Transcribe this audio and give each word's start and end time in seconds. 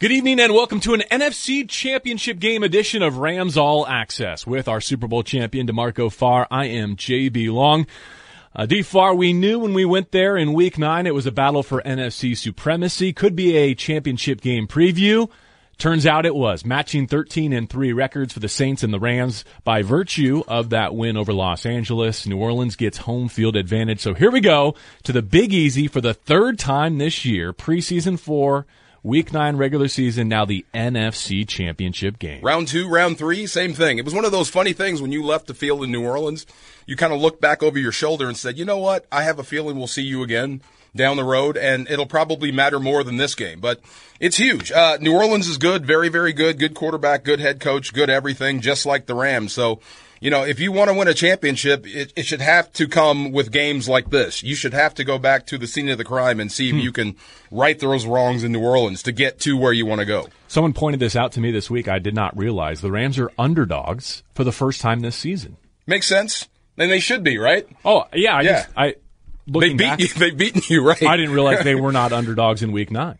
Good 0.00 0.12
evening 0.12 0.38
and 0.38 0.54
welcome 0.54 0.78
to 0.82 0.94
an 0.94 1.02
NFC 1.10 1.68
Championship 1.68 2.38
game 2.38 2.62
edition 2.62 3.02
of 3.02 3.16
Rams 3.16 3.56
All 3.56 3.84
Access 3.84 4.46
with 4.46 4.68
our 4.68 4.80
Super 4.80 5.08
Bowl 5.08 5.24
champion 5.24 5.66
DeMarco 5.66 6.12
Farr. 6.12 6.46
I 6.52 6.66
am 6.66 6.94
JB 6.94 7.52
Long. 7.52 7.84
Uh, 8.54 8.64
D 8.64 8.82
Farr, 8.82 9.12
we 9.16 9.32
knew 9.32 9.58
when 9.58 9.74
we 9.74 9.84
went 9.84 10.12
there 10.12 10.36
in 10.36 10.52
week 10.52 10.78
nine 10.78 11.08
it 11.08 11.14
was 11.14 11.26
a 11.26 11.32
battle 11.32 11.64
for 11.64 11.82
NFC 11.82 12.36
supremacy. 12.36 13.12
Could 13.12 13.34
be 13.34 13.56
a 13.56 13.74
championship 13.74 14.40
game 14.40 14.68
preview. 14.68 15.28
Turns 15.78 16.06
out 16.06 16.24
it 16.24 16.36
was 16.36 16.64
matching 16.64 17.08
13 17.08 17.52
and 17.52 17.68
3 17.68 17.92
records 17.92 18.32
for 18.32 18.38
the 18.38 18.48
Saints 18.48 18.84
and 18.84 18.94
the 18.94 19.00
Rams 19.00 19.44
by 19.64 19.82
virtue 19.82 20.44
of 20.46 20.70
that 20.70 20.94
win 20.94 21.16
over 21.16 21.32
Los 21.32 21.66
Angeles. 21.66 22.24
New 22.24 22.38
Orleans 22.38 22.76
gets 22.76 22.98
home 22.98 23.28
field 23.28 23.56
advantage. 23.56 23.98
So 23.98 24.14
here 24.14 24.30
we 24.30 24.38
go 24.38 24.76
to 25.02 25.10
the 25.10 25.22
Big 25.22 25.52
Easy 25.52 25.88
for 25.88 26.00
the 26.00 26.14
third 26.14 26.56
time 26.56 26.98
this 26.98 27.24
year, 27.24 27.52
preseason 27.52 28.16
four 28.16 28.64
Week 29.04 29.32
nine 29.32 29.56
regular 29.56 29.86
season, 29.86 30.28
now 30.28 30.44
the 30.44 30.66
NFC 30.74 31.46
Championship 31.46 32.18
game. 32.18 32.42
Round 32.42 32.66
two, 32.66 32.88
round 32.88 33.16
three, 33.16 33.46
same 33.46 33.72
thing. 33.72 33.98
It 33.98 34.04
was 34.04 34.14
one 34.14 34.24
of 34.24 34.32
those 34.32 34.48
funny 34.48 34.72
things 34.72 35.00
when 35.00 35.12
you 35.12 35.22
left 35.22 35.46
the 35.46 35.54
field 35.54 35.84
in 35.84 35.92
New 35.92 36.04
Orleans. 36.04 36.46
You 36.84 36.96
kind 36.96 37.12
of 37.12 37.20
looked 37.20 37.40
back 37.40 37.62
over 37.62 37.78
your 37.78 37.92
shoulder 37.92 38.26
and 38.26 38.36
said, 38.36 38.58
you 38.58 38.64
know 38.64 38.78
what? 38.78 39.06
I 39.12 39.22
have 39.22 39.38
a 39.38 39.44
feeling 39.44 39.78
we'll 39.78 39.86
see 39.86 40.02
you 40.02 40.24
again 40.24 40.62
down 40.96 41.16
the 41.16 41.22
road, 41.24 41.56
and 41.56 41.88
it'll 41.88 42.06
probably 42.06 42.50
matter 42.50 42.80
more 42.80 43.04
than 43.04 43.18
this 43.18 43.36
game. 43.36 43.60
But 43.60 43.80
it's 44.18 44.36
huge. 44.36 44.72
Uh, 44.72 44.98
New 45.00 45.14
Orleans 45.14 45.48
is 45.48 45.58
good, 45.58 45.86
very, 45.86 46.08
very 46.08 46.32
good. 46.32 46.58
Good 46.58 46.74
quarterback, 46.74 47.24
good 47.24 47.38
head 47.38 47.60
coach, 47.60 47.94
good 47.94 48.10
everything, 48.10 48.60
just 48.60 48.84
like 48.84 49.06
the 49.06 49.14
Rams. 49.14 49.52
So 49.52 49.80
you 50.20 50.30
know, 50.30 50.44
if 50.44 50.60
you 50.60 50.72
want 50.72 50.88
to 50.90 50.94
win 50.94 51.08
a 51.08 51.14
championship, 51.14 51.86
it, 51.86 52.12
it, 52.16 52.26
should 52.26 52.40
have 52.40 52.72
to 52.74 52.88
come 52.88 53.32
with 53.32 53.52
games 53.52 53.88
like 53.88 54.10
this. 54.10 54.42
You 54.42 54.54
should 54.54 54.74
have 54.74 54.94
to 54.94 55.04
go 55.04 55.18
back 55.18 55.46
to 55.46 55.58
the 55.58 55.66
scene 55.66 55.88
of 55.88 55.98
the 55.98 56.04
crime 56.04 56.40
and 56.40 56.50
see 56.50 56.68
if 56.68 56.74
hmm. 56.74 56.80
you 56.80 56.92
can 56.92 57.16
right 57.50 57.78
those 57.78 58.06
wrongs 58.06 58.44
in 58.44 58.52
New 58.52 58.62
Orleans 58.62 59.02
to 59.04 59.12
get 59.12 59.40
to 59.40 59.56
where 59.56 59.72
you 59.72 59.86
want 59.86 60.00
to 60.00 60.04
go. 60.04 60.26
Someone 60.48 60.72
pointed 60.72 61.00
this 61.00 61.16
out 61.16 61.32
to 61.32 61.40
me 61.40 61.50
this 61.50 61.70
week. 61.70 61.88
I 61.88 61.98
did 61.98 62.14
not 62.14 62.36
realize 62.36 62.80
the 62.80 62.90
Rams 62.90 63.18
are 63.18 63.30
underdogs 63.38 64.22
for 64.34 64.44
the 64.44 64.52
first 64.52 64.80
time 64.80 65.00
this 65.00 65.16
season. 65.16 65.56
Makes 65.86 66.06
sense. 66.06 66.48
And 66.76 66.90
they 66.90 67.00
should 67.00 67.24
be, 67.24 67.38
right? 67.38 67.66
Oh, 67.84 68.04
yeah. 68.12 68.36
I 68.36 68.40
yeah. 68.42 68.52
Just, 68.52 68.68
I, 68.76 68.94
they 69.46 69.68
beat 69.70 69.78
back, 69.78 70.00
you. 70.00 70.08
They 70.08 70.30
beaten 70.30 70.62
you, 70.68 70.86
right? 70.86 71.02
I 71.02 71.16
didn't 71.16 71.32
realize 71.32 71.64
they 71.64 71.74
were 71.74 71.92
not 72.00 72.12
underdogs 72.12 72.62
in 72.62 72.72
week 72.72 72.90
nine. 72.90 73.18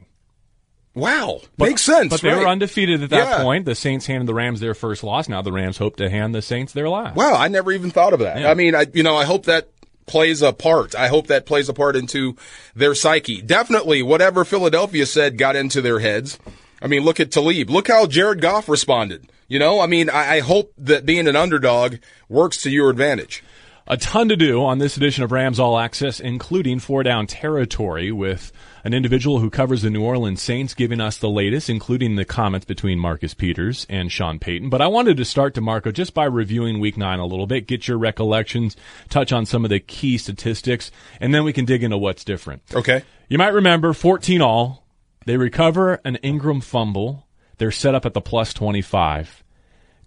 Wow, 0.99 1.41
but, 1.57 1.69
makes 1.69 1.83
sense. 1.83 2.11
But 2.11 2.23
they 2.23 2.31
right? 2.31 2.39
were 2.39 2.49
undefeated 2.49 3.03
at 3.03 3.11
that 3.11 3.39
yeah. 3.39 3.43
point. 3.43 3.65
The 3.65 3.75
Saints 3.75 4.07
handed 4.07 4.27
the 4.27 4.35
Rams 4.35 4.61
their 4.61 4.75
first 4.75 5.05
loss. 5.05 5.29
Now 5.29 5.43
the 5.43 5.53
Rams 5.53 5.79
hope 5.79 5.97
to 5.97 6.11
hand 6.11 6.35
the 6.35 6.43
Saints 6.43 6.73
their 6.73 6.89
last. 6.89 7.15
Wow, 7.15 7.35
I 7.35 7.49
never 7.49 7.71
even 7.73 7.91
thought 7.91 8.13
of 8.13 8.21
that. 8.21 8.41
Yeah. 8.41 8.51
I 8.51 8.55
mean, 8.55 8.75
I 8.75 8.87
you 8.93 9.03
know, 9.03 9.17
I 9.17 9.25
hope 9.25 9.47
that 9.47 9.69
plays 10.07 10.43
a 10.43 10.53
part. 10.53 10.97
I 10.97 11.07
hope 11.09 11.29
that 11.29 11.47
plays 11.47 11.69
a 11.69 11.75
part 11.75 11.95
into 11.95 12.37
their 12.75 12.95
psyche. 12.95 13.41
Definitely, 13.43 14.03
whatever 14.03 14.45
Philadelphia 14.45 15.07
said 15.07 15.39
got 15.39 15.55
into 15.55 15.81
their 15.81 16.01
heads. 16.01 16.39
I 16.83 16.89
mean, 16.89 17.03
look 17.03 17.21
at 17.21 17.31
Talib. 17.31 17.71
Look 17.71 17.89
how 17.89 18.07
Jared 18.07 18.41
Goff 18.41 18.69
responded. 18.69 19.31
You 19.47 19.59
know, 19.59 19.81
I 19.81 19.87
mean, 19.87 20.11
I, 20.11 20.37
I 20.37 20.41
hope 20.41 20.73
that 20.79 21.07
being 21.07 21.27
an 21.27 21.37
underdog 21.37 21.97
works 22.29 22.63
to 22.63 22.71
your 22.71 22.91
advantage. 22.91 23.43
A 23.91 23.97
ton 23.97 24.29
to 24.29 24.37
do 24.37 24.63
on 24.67 24.77
this 24.77 24.99
edition 24.99 25.25
of 25.25 25.33
Rams 25.33 25.59
All 25.59 25.79
Access, 25.79 26.21
including 26.21 26.79
four 26.79 27.03
down 27.03 27.27
territory 27.27 28.13
with 28.13 28.53
an 28.85 28.93
individual 28.93 29.39
who 29.39 29.49
covers 29.49 29.81
the 29.81 29.89
New 29.89 30.03
Orleans 30.03 30.43
Saints 30.43 30.75
giving 30.75 31.01
us 31.01 31.17
the 31.17 31.31
latest, 31.31 31.71
including 31.71 32.17
the 32.17 32.27
comments 32.27 32.67
between 32.67 32.99
Marcus 32.99 33.33
Peters 33.33 33.87
and 33.89 34.13
Sean 34.13 34.39
Payton. 34.39 34.69
But 34.69 34.83
I 34.83 34.89
wanted 34.89 35.17
to 35.17 35.25
start, 35.25 35.55
DeMarco, 35.55 35.91
just 35.91 36.13
by 36.13 36.27
reviewing 36.27 36.81
week 36.81 36.99
nine 36.99 37.19
a 37.19 37.25
little 37.25 37.47
bit, 37.47 37.67
get 37.67 37.89
your 37.89 37.97
recollections, 37.97 38.77
touch 39.09 39.33
on 39.33 39.47
some 39.47 39.65
of 39.65 39.71
the 39.71 39.81
key 39.81 40.19
statistics, 40.19 40.91
and 41.19 41.35
then 41.35 41.43
we 41.43 41.55
can 41.55 41.65
dig 41.65 41.83
into 41.83 41.97
what's 41.97 42.25
different. 42.25 42.61
Okay. 42.75 43.03
You 43.31 43.39
might 43.39 43.55
remember 43.55 43.95
14 43.95 44.43
all. 44.43 44.85
They 45.25 45.39
recover 45.39 45.99
an 46.05 46.17
Ingram 46.17 46.61
fumble. 46.61 47.27
They're 47.57 47.71
set 47.71 47.95
up 47.95 48.05
at 48.05 48.13
the 48.13 48.21
plus 48.21 48.53
25. 48.53 49.43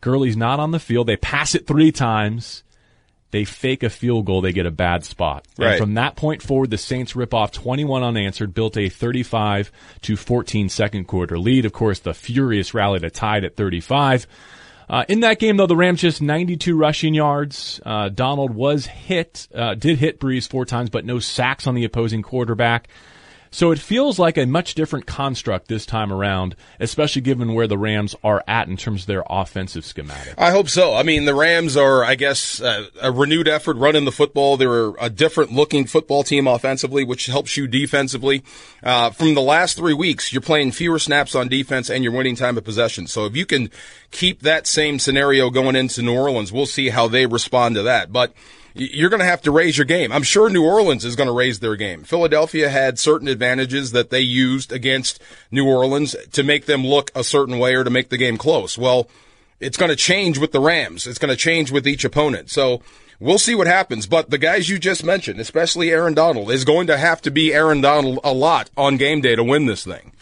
Gurley's 0.01 0.37
not 0.37 0.59
on 0.59 0.69
the 0.69 0.79
field. 0.79 1.07
They 1.07 1.17
pass 1.17 1.55
it 1.55 1.65
three 1.65 1.91
times 1.91 2.61
they 3.31 3.45
fake 3.45 3.83
a 3.83 3.89
field 3.89 4.25
goal, 4.25 4.41
they 4.41 4.53
get 4.53 4.65
a 4.65 4.71
bad 4.71 5.03
spot. 5.03 5.47
Right. 5.57 5.71
And 5.71 5.79
from 5.79 5.93
that 5.95 6.15
point 6.15 6.41
forward, 6.41 6.69
the 6.69 6.77
Saints 6.77 7.15
rip 7.15 7.33
off 7.33 7.51
21 7.51 8.03
unanswered, 8.03 8.53
built 8.53 8.77
a 8.77 8.89
35 8.89 9.71
to 10.01 10.15
14 10.15 10.69
second 10.69 11.05
quarter 11.05 11.39
lead. 11.39 11.65
Of 11.65 11.73
course, 11.73 11.99
the 11.99 12.13
furious 12.13 12.73
rally 12.73 12.99
to 12.99 13.09
tied 13.09 13.43
at 13.43 13.55
35. 13.55 14.27
Uh, 14.89 15.05
in 15.07 15.21
that 15.21 15.39
game, 15.39 15.55
though, 15.55 15.67
the 15.67 15.75
Rams 15.75 16.01
just 16.01 16.21
92 16.21 16.75
rushing 16.75 17.13
yards. 17.13 17.79
Uh, 17.85 18.09
Donald 18.09 18.53
was 18.53 18.85
hit, 18.85 19.47
uh, 19.55 19.73
did 19.73 19.97
hit 19.97 20.19
Brees 20.19 20.49
four 20.49 20.65
times, 20.65 20.89
but 20.89 21.05
no 21.05 21.19
sacks 21.19 21.65
on 21.65 21.75
the 21.75 21.85
opposing 21.85 22.21
quarterback. 22.21 22.89
So 23.53 23.71
it 23.71 23.79
feels 23.79 24.17
like 24.17 24.37
a 24.37 24.45
much 24.45 24.75
different 24.75 25.05
construct 25.05 25.67
this 25.67 25.85
time 25.85 26.13
around, 26.13 26.55
especially 26.79 27.21
given 27.21 27.53
where 27.53 27.67
the 27.67 27.77
Rams 27.77 28.15
are 28.23 28.41
at 28.47 28.69
in 28.69 28.77
terms 28.77 29.01
of 29.01 29.07
their 29.07 29.23
offensive 29.29 29.83
schematic. 29.83 30.35
I 30.37 30.51
hope 30.51 30.69
so. 30.69 30.93
I 30.93 31.03
mean, 31.03 31.25
the 31.25 31.35
Rams 31.35 31.75
are, 31.75 32.01
I 32.01 32.15
guess, 32.15 32.61
uh, 32.61 32.87
a 33.01 33.11
renewed 33.11 33.49
effort 33.49 33.75
running 33.75 34.05
the 34.05 34.11
football. 34.11 34.55
They're 34.55 34.93
a 35.01 35.09
different 35.09 35.51
looking 35.51 35.85
football 35.85 36.23
team 36.23 36.47
offensively, 36.47 37.03
which 37.03 37.25
helps 37.25 37.57
you 37.57 37.67
defensively. 37.67 38.41
Uh, 38.81 39.09
from 39.09 39.33
the 39.33 39.41
last 39.41 39.75
three 39.75 39.93
weeks, 39.93 40.31
you're 40.31 40.41
playing 40.41 40.71
fewer 40.71 40.97
snaps 40.97 41.35
on 41.35 41.49
defense 41.49 41.89
and 41.89 42.05
you're 42.05 42.13
winning 42.13 42.37
time 42.37 42.57
of 42.57 42.63
possession. 42.63 43.05
So 43.05 43.25
if 43.25 43.35
you 43.35 43.45
can 43.45 43.69
keep 44.11 44.43
that 44.43 44.65
same 44.65 44.97
scenario 44.97 45.49
going 45.49 45.75
into 45.75 46.01
New 46.01 46.15
Orleans, 46.15 46.53
we'll 46.53 46.65
see 46.65 46.87
how 46.87 47.09
they 47.09 47.25
respond 47.25 47.75
to 47.75 47.83
that. 47.83 48.13
But 48.13 48.33
you're 48.73 49.09
going 49.09 49.19
to 49.19 49.25
have 49.25 49.41
to 49.43 49.51
raise 49.51 49.77
your 49.77 49.85
game. 49.85 50.11
I'm 50.11 50.23
sure 50.23 50.49
New 50.49 50.65
Orleans 50.65 51.05
is 51.05 51.15
going 51.15 51.27
to 51.27 51.33
raise 51.33 51.59
their 51.59 51.75
game. 51.75 52.03
Philadelphia 52.03 52.69
had 52.69 52.99
certain 52.99 53.27
advantages 53.27 53.91
that 53.91 54.09
they 54.09 54.21
used 54.21 54.71
against 54.71 55.21
New 55.51 55.67
Orleans 55.67 56.15
to 56.31 56.43
make 56.43 56.65
them 56.65 56.85
look 56.85 57.11
a 57.13 57.23
certain 57.23 57.59
way 57.59 57.75
or 57.75 57.83
to 57.83 57.89
make 57.89 58.09
the 58.09 58.17
game 58.17 58.37
close. 58.37 58.77
Well, 58.77 59.09
it's 59.59 59.77
going 59.77 59.89
to 59.89 59.95
change 59.95 60.37
with 60.37 60.51
the 60.51 60.59
Rams. 60.59 61.05
It's 61.05 61.19
going 61.19 61.29
to 61.29 61.37
change 61.37 61.71
with 61.71 61.87
each 61.87 62.05
opponent. 62.05 62.49
So 62.49 62.81
we'll 63.19 63.37
see 63.37 63.55
what 63.55 63.67
happens. 63.67 64.07
But 64.07 64.29
the 64.29 64.37
guys 64.37 64.69
you 64.69 64.79
just 64.79 65.03
mentioned, 65.03 65.39
especially 65.39 65.91
Aaron 65.91 66.13
Donald, 66.13 66.51
is 66.51 66.65
going 66.65 66.87
to 66.87 66.97
have 66.97 67.21
to 67.23 67.31
be 67.31 67.53
Aaron 67.53 67.81
Donald 67.81 68.19
a 68.23 68.33
lot 68.33 68.69
on 68.75 68.97
game 68.97 69.21
day 69.21 69.35
to 69.35 69.43
win 69.43 69.65
this 69.65 69.83
thing. 69.83 70.13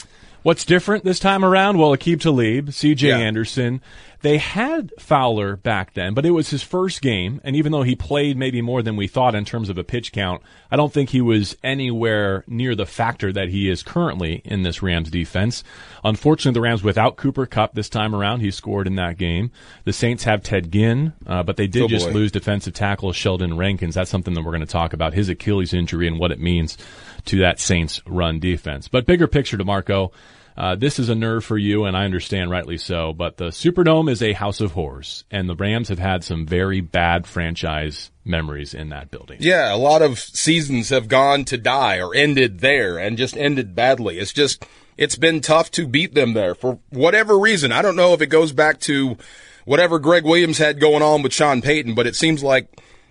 What's 0.41 0.63
different 0.63 1.03
this 1.03 1.19
time 1.19 1.43
around? 1.43 1.77
Well, 1.77 1.91
Aqib 1.91 2.21
Talib, 2.21 2.71
C.J. 2.71 3.09
Yeah. 3.09 3.17
Anderson, 3.17 3.81
they 4.21 4.37
had 4.37 4.91
Fowler 4.99 5.55
back 5.55 5.93
then, 5.93 6.13
but 6.13 6.25
it 6.25 6.31
was 6.31 6.49
his 6.49 6.61
first 6.61 7.01
game, 7.01 7.39
and 7.43 7.55
even 7.55 7.71
though 7.71 7.83
he 7.83 7.95
played 7.95 8.37
maybe 8.37 8.61
more 8.61 8.81
than 8.81 8.95
we 8.95 9.07
thought 9.07 9.35
in 9.35 9.45
terms 9.45 9.69
of 9.69 9.77
a 9.77 9.83
pitch 9.83 10.11
count, 10.11 10.41
I 10.69 10.75
don't 10.75 10.91
think 10.91 11.09
he 11.09 11.21
was 11.21 11.55
anywhere 11.63 12.43
near 12.47 12.75
the 12.75 12.85
factor 12.85 13.31
that 13.31 13.49
he 13.49 13.69
is 13.69 13.81
currently 13.81 14.41
in 14.43 14.63
this 14.63 14.81
Rams 14.81 15.09
defense. 15.09 15.63
Unfortunately, 16.03 16.53
the 16.53 16.61
Rams 16.61 16.83
without 16.83 17.15
Cooper 17.15 17.45
Kupp 17.45 17.73
this 17.73 17.89
time 17.89 18.13
around, 18.13 18.41
he 18.41 18.51
scored 18.51 18.87
in 18.87 18.95
that 18.95 19.17
game. 19.17 19.51
The 19.85 19.93
Saints 19.93 20.25
have 20.25 20.43
Ted 20.43 20.71
Ginn, 20.71 21.13
uh, 21.25 21.43
but 21.43 21.57
they 21.57 21.67
did 21.67 21.83
oh 21.83 21.87
just 21.87 22.09
lose 22.09 22.31
defensive 22.31 22.73
tackle 22.73 23.13
Sheldon 23.13 23.57
Rankins. 23.57 23.95
That's 23.95 24.11
something 24.11 24.33
that 24.33 24.43
we're 24.43 24.51
going 24.51 24.59
to 24.61 24.65
talk 24.65 24.93
about, 24.93 25.13
his 25.13 25.29
Achilles 25.29 25.73
injury 25.73 26.07
and 26.07 26.19
what 26.19 26.31
it 26.31 26.39
means 26.39 26.77
to 27.25 27.39
that 27.39 27.59
Saints 27.59 28.01
run 28.05 28.39
defense. 28.39 28.87
But 28.87 29.05
bigger 29.05 29.27
picture, 29.27 29.57
DeMarco, 29.57 30.11
uh, 30.59 30.75
this 30.75 30.99
is 30.99 31.07
a 31.07 31.15
nerve 31.15 31.45
for 31.45 31.57
you, 31.57 31.85
and 31.85 31.95
I 31.95 32.03
understand 32.03 32.51
rightly 32.51 32.77
so. 32.77 33.13
But 33.13 33.37
the 33.37 33.45
Superdome 33.45 34.11
is 34.11 34.21
a 34.21 34.33
house 34.33 34.59
of 34.59 34.73
horrors, 34.73 35.23
and 35.31 35.47
the 35.47 35.55
Rams 35.55 35.87
have 35.87 35.99
had 35.99 36.21
some 36.21 36.45
very 36.45 36.81
bad 36.81 37.25
franchise 37.25 38.11
memories 38.25 38.73
in 38.73 38.89
that 38.89 39.09
building. 39.09 39.37
Yeah, 39.39 39.73
a 39.73 39.77
lot 39.77 40.01
of 40.01 40.19
seasons 40.19 40.89
have 40.89 41.07
gone 41.07 41.45
to 41.45 41.57
die 41.57 42.01
or 42.01 42.13
ended 42.13 42.59
there, 42.59 42.97
and 42.97 43.17
just 43.17 43.37
ended 43.37 43.73
badly. 43.73 44.19
It's 44.19 44.33
just 44.33 44.65
it's 44.97 45.15
been 45.15 45.39
tough 45.39 45.71
to 45.71 45.87
beat 45.87 46.13
them 46.13 46.33
there 46.33 46.53
for 46.53 46.79
whatever 46.89 47.39
reason. 47.39 47.71
I 47.71 47.81
don't 47.81 47.95
know 47.95 48.13
if 48.13 48.21
it 48.21 48.27
goes 48.27 48.51
back 48.51 48.81
to 48.81 49.15
whatever 49.63 49.97
Gregg 49.97 50.25
Williams 50.25 50.57
had 50.57 50.81
going 50.81 51.01
on 51.01 51.21
with 51.21 51.31
Sean 51.31 51.61
Payton, 51.61 51.95
but 51.95 52.05
it 52.05 52.17
seems 52.17 52.43
like 52.43 52.67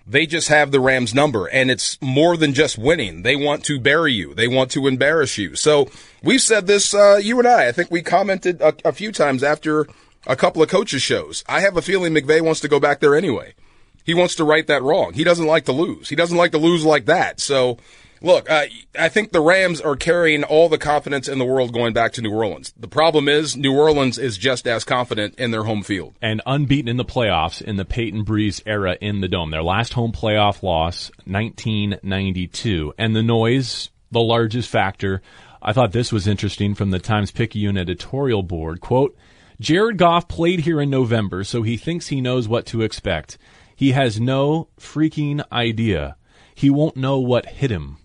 they 0.09 0.25
just 0.25 0.47
have 0.47 0.71
the 0.71 0.79
Rams 0.79 1.13
number 1.13 1.45
and 1.45 1.69
it's 1.69 2.01
more 2.01 2.35
than 2.35 2.55
just 2.55 2.79
winning. 2.79 3.21
They 3.21 3.35
want 3.35 3.63
to 3.65 3.79
bury 3.79 4.11
you. 4.13 4.33
They 4.33 4.47
want 4.47 4.71
to 4.71 4.87
embarrass 4.87 5.37
you. 5.37 5.55
So 5.55 5.87
we've 6.23 6.41
said 6.41 6.65
this, 6.65 6.95
uh, 6.95 7.19
you 7.21 7.37
and 7.37 7.47
I, 7.47 7.67
I 7.67 7.71
think 7.71 7.91
we 7.91 8.01
commented 8.01 8.59
a, 8.59 8.73
a 8.83 8.91
few 8.91 9.11
times 9.11 9.43
after 9.43 9.87
a 10.25 10.35
couple 10.35 10.63
of 10.63 10.69
coaches 10.69 11.03
shows. 11.03 11.43
I 11.47 11.59
have 11.61 11.77
a 11.77 11.81
feeling 11.81 12.13
McVay 12.13 12.41
wants 12.41 12.59
to 12.61 12.67
go 12.67 12.79
back 12.79 13.01
there 13.01 13.15
anyway. 13.15 13.53
He 14.03 14.15
wants 14.15 14.35
to 14.35 14.43
right 14.43 14.65
that 14.65 14.81
wrong. 14.81 15.13
He 15.13 15.23
doesn't 15.23 15.45
like 15.45 15.65
to 15.65 15.71
lose. 15.71 16.09
He 16.09 16.15
doesn't 16.15 16.37
like 16.37 16.51
to 16.53 16.57
lose 16.57 16.83
like 16.83 17.05
that. 17.05 17.39
So 17.39 17.77
Look, 18.21 18.49
I 18.49 18.69
think 19.09 19.31
the 19.31 19.39
Rams 19.41 19.79
are 19.79 19.95
carrying 19.95 20.43
all 20.43 20.67
the 20.67 20.77
confidence 20.77 21.27
in 21.27 21.39
the 21.39 21.45
world 21.45 21.71
going 21.71 21.93
back 21.93 22.11
to 22.13 22.21
New 22.21 22.33
Orleans. 22.33 22.73
The 22.77 22.87
problem 22.87 23.29
is 23.29 23.55
New 23.55 23.73
Orleans 23.73 24.17
is 24.17 24.37
just 24.37 24.67
as 24.67 24.83
confident 24.83 25.35
in 25.35 25.51
their 25.51 25.63
home 25.63 25.83
field. 25.83 26.15
And 26.21 26.41
unbeaten 26.45 26.89
in 26.89 26.97
the 26.97 27.05
playoffs 27.05 27.61
in 27.61 27.77
the 27.77 27.85
Payton 27.85 28.25
Brees 28.25 28.61
era 28.65 28.97
in 28.99 29.21
the 29.21 29.29
Dome. 29.29 29.51
Their 29.51 29.63
last 29.63 29.93
home 29.93 30.11
playoff 30.11 30.63
loss, 30.63 31.11
1992. 31.25 32.93
And 32.97 33.15
the 33.15 33.23
noise, 33.23 33.89
the 34.11 34.19
largest 34.19 34.69
factor. 34.69 35.21
I 35.61 35.71
thought 35.71 35.93
this 35.93 36.11
was 36.11 36.27
interesting 36.27 36.75
from 36.75 36.91
the 36.91 36.99
Times 36.99 37.31
Picayune 37.31 37.77
editorial 37.77 38.43
board. 38.43 38.81
Quote, 38.81 39.15
Jared 39.61 39.97
Goff 39.97 40.27
played 40.27 40.61
here 40.61 40.81
in 40.81 40.89
November, 40.89 41.43
so 41.43 41.63
he 41.63 41.77
thinks 41.77 42.07
he 42.07 42.21
knows 42.21 42.47
what 42.47 42.65
to 42.67 42.81
expect. 42.81 43.37
He 43.75 43.91
has 43.91 44.19
no 44.19 44.67
freaking 44.77 45.41
idea. 45.51 46.17
He 46.53 46.69
won't 46.69 46.97
know 46.97 47.19
what 47.19 47.45
hit 47.45 47.71
him. 47.71 47.97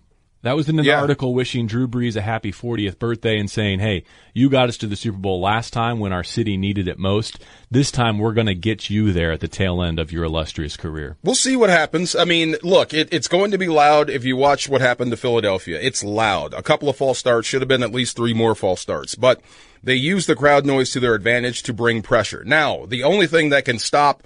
That 0.45 0.55
was 0.55 0.69
in 0.69 0.77
an 0.77 0.85
Yeah. 0.85 1.01
article 1.01 1.33
wishing 1.33 1.65
Drew 1.65 1.87
Brees 1.87 2.15
a 2.15 2.21
happy 2.21 2.51
40th 2.51 2.99
birthday 2.99 3.39
and 3.39 3.49
saying, 3.49 3.79
"Hey, 3.79 4.03
you 4.31 4.47
got 4.47 4.69
us 4.69 4.77
to 4.77 4.85
the 4.85 4.95
Super 4.95 5.17
Bowl 5.17 5.41
last 5.41 5.73
time 5.73 5.97
when 5.97 6.13
our 6.13 6.23
city 6.23 6.55
needed 6.55 6.87
it 6.87 6.99
most. 6.99 7.39
This 7.71 7.89
time 7.89 8.19
we're 8.19 8.31
going 8.33 8.45
to 8.45 8.53
get 8.53 8.87
you 8.87 9.11
there 9.11 9.31
at 9.31 9.39
the 9.39 9.47
tail 9.47 9.81
end 9.81 9.97
of 9.97 10.11
your 10.11 10.23
illustrious 10.23 10.77
career." 10.77 11.17
We'll 11.23 11.33
see 11.33 11.55
what 11.55 11.71
happens. 11.71 12.15
I 12.15 12.25
mean, 12.25 12.57
look, 12.61 12.93
it, 12.93 13.07
it's 13.11 13.27
going 13.27 13.49
to 13.49 13.57
be 13.57 13.67
loud 13.67 14.07
if 14.11 14.23
you 14.23 14.37
watch 14.37 14.69
what 14.69 14.81
happened 14.81 15.09
to 15.09 15.17
Philadelphia. 15.17 15.79
It's 15.81 16.03
loud. 16.03 16.53
A 16.53 16.61
couple 16.61 16.89
of 16.89 16.95
false 16.95 17.17
starts 17.17 17.47
should 17.47 17.61
have 17.63 17.67
been 17.67 17.81
at 17.81 17.91
least 17.91 18.15
three 18.15 18.35
more 18.35 18.53
false 18.53 18.81
starts, 18.81 19.15
but 19.15 19.41
they 19.83 19.95
use 19.95 20.27
the 20.27 20.35
crowd 20.35 20.63
noise 20.63 20.91
to 20.91 20.99
their 20.99 21.15
advantage 21.15 21.63
to 21.63 21.73
bring 21.73 22.03
pressure. 22.03 22.43
Now, 22.45 22.85
the 22.87 23.01
only 23.01 23.25
thing 23.25 23.49
that 23.49 23.65
can 23.65 23.79
stop, 23.79 24.21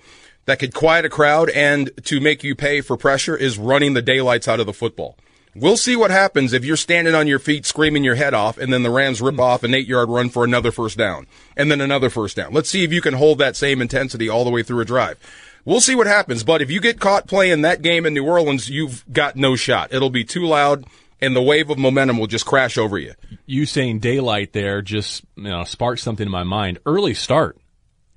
that 0.47 0.59
could 0.59 0.73
quiet 0.73 1.05
a 1.05 1.09
crowd 1.09 1.49
and 1.51 1.91
to 2.03 2.19
make 2.19 2.43
you 2.43 2.55
pay 2.55 2.81
for 2.81 2.97
pressure 2.97 3.37
is 3.37 3.57
running 3.57 3.93
the 3.93 4.01
daylights 4.01 4.49
out 4.49 4.59
of 4.59 4.65
the 4.65 4.73
football. 4.73 5.15
We'll 5.55 5.77
see 5.77 5.95
what 5.95 6.11
happens 6.11 6.53
if 6.53 6.63
you're 6.63 6.77
standing 6.77 7.15
on 7.15 7.27
your 7.27 7.39
feet 7.39 7.65
screaming 7.65 8.03
your 8.03 8.15
head 8.15 8.33
off 8.33 8.57
and 8.57 8.71
then 8.71 8.83
the 8.83 8.91
Rams 8.91 9.21
rip 9.21 9.35
hmm. 9.35 9.41
off 9.41 9.63
an 9.63 9.73
eight 9.73 9.87
yard 9.87 10.09
run 10.09 10.29
for 10.29 10.43
another 10.43 10.71
first 10.71 10.97
down 10.97 11.27
and 11.57 11.71
then 11.71 11.81
another 11.81 12.09
first 12.09 12.35
down. 12.35 12.53
Let's 12.53 12.69
see 12.69 12.83
if 12.83 12.93
you 12.93 13.01
can 13.01 13.15
hold 13.15 13.39
that 13.39 13.55
same 13.55 13.81
intensity 13.81 14.29
all 14.29 14.43
the 14.43 14.51
way 14.51 14.63
through 14.63 14.81
a 14.81 14.85
drive. 14.85 15.17
We'll 15.65 15.81
see 15.81 15.95
what 15.95 16.07
happens, 16.07 16.43
but 16.43 16.61
if 16.61 16.71
you 16.71 16.79
get 16.79 16.99
caught 16.99 17.27
playing 17.27 17.61
that 17.61 17.81
game 17.81 18.05
in 18.05 18.13
New 18.13 18.25
Orleans, 18.25 18.69
you've 18.69 19.03
got 19.11 19.35
no 19.35 19.55
shot. 19.55 19.93
It'll 19.93 20.09
be 20.09 20.23
too 20.23 20.45
loud 20.45 20.85
and 21.21 21.35
the 21.35 21.41
wave 21.41 21.69
of 21.69 21.77
momentum 21.77 22.17
will 22.17 22.27
just 22.27 22.45
crash 22.45 22.77
over 22.77 22.97
you. 22.97 23.13
You 23.45 23.65
saying 23.65 23.99
daylight 23.99 24.53
there 24.53 24.81
just 24.81 25.23
you 25.35 25.43
know 25.43 25.63
sparked 25.63 26.01
something 26.01 26.25
in 26.25 26.31
my 26.31 26.43
mind. 26.43 26.79
Early 26.85 27.13
start. 27.13 27.58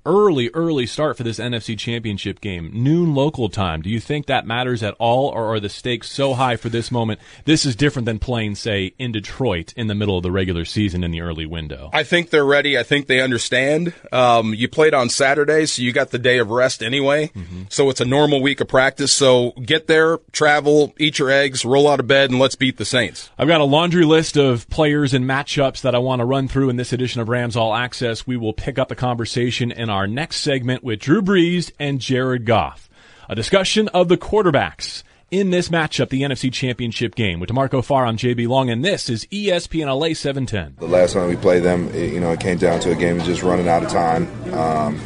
Early, 0.05 0.49
early 0.53 0.85
start 0.85 1.15
for 1.15 1.23
this 1.23 1.39
NFC 1.39 1.77
championship 1.77 2.41
game. 2.41 2.69
Noon 2.73 3.15
local 3.15 3.47
time. 3.47 3.81
Do 3.81 3.89
you 3.89 4.01
think 4.01 4.25
that 4.25 4.45
matters 4.45 4.83
at 4.83 4.95
all, 4.99 5.29
or 5.29 5.53
are 5.53 5.59
the 5.61 5.69
stakes 5.69 6.09
so 6.11 6.33
high 6.33 6.57
for 6.57 6.67
this 6.67 6.91
moment? 6.91 7.21
This 7.45 7.65
is 7.65 7.73
different 7.73 8.05
than 8.05 8.19
playing, 8.19 8.55
say, 8.55 8.93
in 8.97 9.13
Detroit 9.13 9.73
in 9.77 9.87
the 9.87 9.95
middle 9.95 10.17
of 10.17 10.23
the 10.23 10.31
regular 10.31 10.65
season 10.65 11.05
in 11.05 11.11
the 11.11 11.21
early 11.21 11.45
window. 11.45 11.89
I 11.93 12.03
think 12.03 12.31
they're 12.31 12.43
ready. 12.43 12.77
I 12.77 12.83
think 12.83 13.07
they 13.07 13.21
understand. 13.21 13.93
Um, 14.11 14.53
you 14.53 14.67
played 14.67 14.93
on 14.93 15.07
Saturday, 15.09 15.65
so 15.67 15.81
you 15.81 15.93
got 15.93 16.11
the 16.11 16.19
day 16.19 16.37
of 16.37 16.49
rest 16.49 16.83
anyway. 16.83 17.31
So 17.69 17.89
it's 17.89 18.01
a 18.01 18.05
normal 18.05 18.41
week 18.41 18.59
of 18.59 18.67
practice. 18.67 19.13
So 19.13 19.51
get 19.51 19.87
there, 19.87 20.17
travel, 20.33 20.93
eat 20.99 21.17
your 21.17 21.31
eggs, 21.31 21.63
roll 21.63 21.87
out 21.87 22.01
of 22.01 22.07
bed, 22.07 22.29
and 22.29 22.39
let's 22.39 22.55
beat 22.55 22.77
the 22.77 22.85
Saints. 22.85 23.29
I've 23.37 23.47
got 23.47 23.61
a 23.61 23.65
laundry 23.65 24.03
list 24.05 24.35
of 24.35 24.69
players 24.69 25.13
and 25.13 25.23
matchups 25.23 25.81
that 25.81 25.95
I 25.95 25.99
want 25.99 26.19
to 26.19 26.25
run 26.25 26.49
through 26.49 26.69
in 26.69 26.75
this 26.75 26.91
edition 26.91 27.21
of 27.21 27.29
Rams 27.29 27.55
All 27.55 27.73
Access. 27.73 28.27
We 28.27 28.35
will 28.35 28.53
pick 28.53 28.77
up 28.77 28.89
the 28.89 28.95
conversation 28.95 29.71
in 29.71 29.92
our 29.93 30.07
next 30.07 30.37
segment 30.37 30.83
with 30.83 30.99
Drew 30.99 31.21
Brees 31.21 31.71
and 31.79 31.99
Jared 31.99 32.45
Goff. 32.45 32.89
A 33.29 33.35
discussion 33.35 33.87
of 33.89 34.07
the 34.07 34.17
quarterbacks 34.17 35.03
in 35.29 35.51
this 35.51 35.69
matchup, 35.69 36.09
the 36.09 36.23
NFC 36.23 36.51
Championship 36.51 37.13
game. 37.13 37.39
With 37.39 37.51
DeMarco 37.51 37.85
Farr, 37.85 38.07
I'm 38.07 38.17
JB 38.17 38.47
Long, 38.47 38.71
and 38.71 38.83
this 38.83 39.07
is 39.07 39.25
ESPN 39.27 39.85
LA 39.85 40.15
710. 40.15 40.77
The 40.79 40.91
last 40.91 41.13
time 41.13 41.29
we 41.29 41.35
played 41.35 41.61
them, 41.61 41.89
it, 41.89 42.11
you 42.11 42.19
know, 42.19 42.31
it 42.31 42.39
came 42.39 42.57
down 42.57 42.79
to 42.81 42.91
a 42.91 42.95
game 42.95 43.19
of 43.19 43.25
just 43.25 43.43
running 43.43 43.69
out 43.69 43.83
of 43.83 43.89
time. 43.89 44.27
Um, 44.51 44.99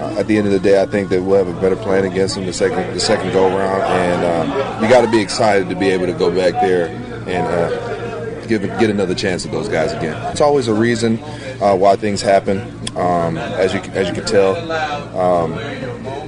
uh, 0.00 0.16
at 0.18 0.26
the 0.26 0.38
end 0.38 0.46
of 0.46 0.52
the 0.52 0.58
day, 0.58 0.80
I 0.80 0.86
think 0.86 1.10
that 1.10 1.22
we'll 1.22 1.44
have 1.44 1.54
a 1.54 1.60
better 1.60 1.76
plan 1.76 2.06
against 2.06 2.36
them 2.36 2.46
the 2.46 2.52
second 2.52 2.94
the 2.94 3.00
second 3.00 3.32
go 3.32 3.46
around, 3.46 3.82
and 3.82 4.24
um, 4.50 4.82
you 4.82 4.88
got 4.88 5.02
to 5.02 5.10
be 5.10 5.20
excited 5.20 5.68
to 5.68 5.76
be 5.76 5.88
able 5.90 6.06
to 6.06 6.14
go 6.14 6.34
back 6.34 6.54
there 6.62 6.86
and 7.28 7.46
uh, 7.46 8.03
give 8.48 8.62
get 8.62 8.90
another 8.90 9.14
chance 9.14 9.44
at 9.44 9.52
those 9.52 9.68
guys 9.68 9.92
again. 9.92 10.20
It's 10.30 10.40
always 10.40 10.68
a 10.68 10.74
reason 10.74 11.18
uh, 11.62 11.76
why 11.76 11.96
things 11.96 12.20
happen, 12.20 12.60
um, 12.96 13.36
as 13.36 13.74
you 13.74 13.80
as 13.92 14.08
you 14.08 14.14
can 14.14 14.24
tell. 14.26 14.56
Um, 15.16 15.54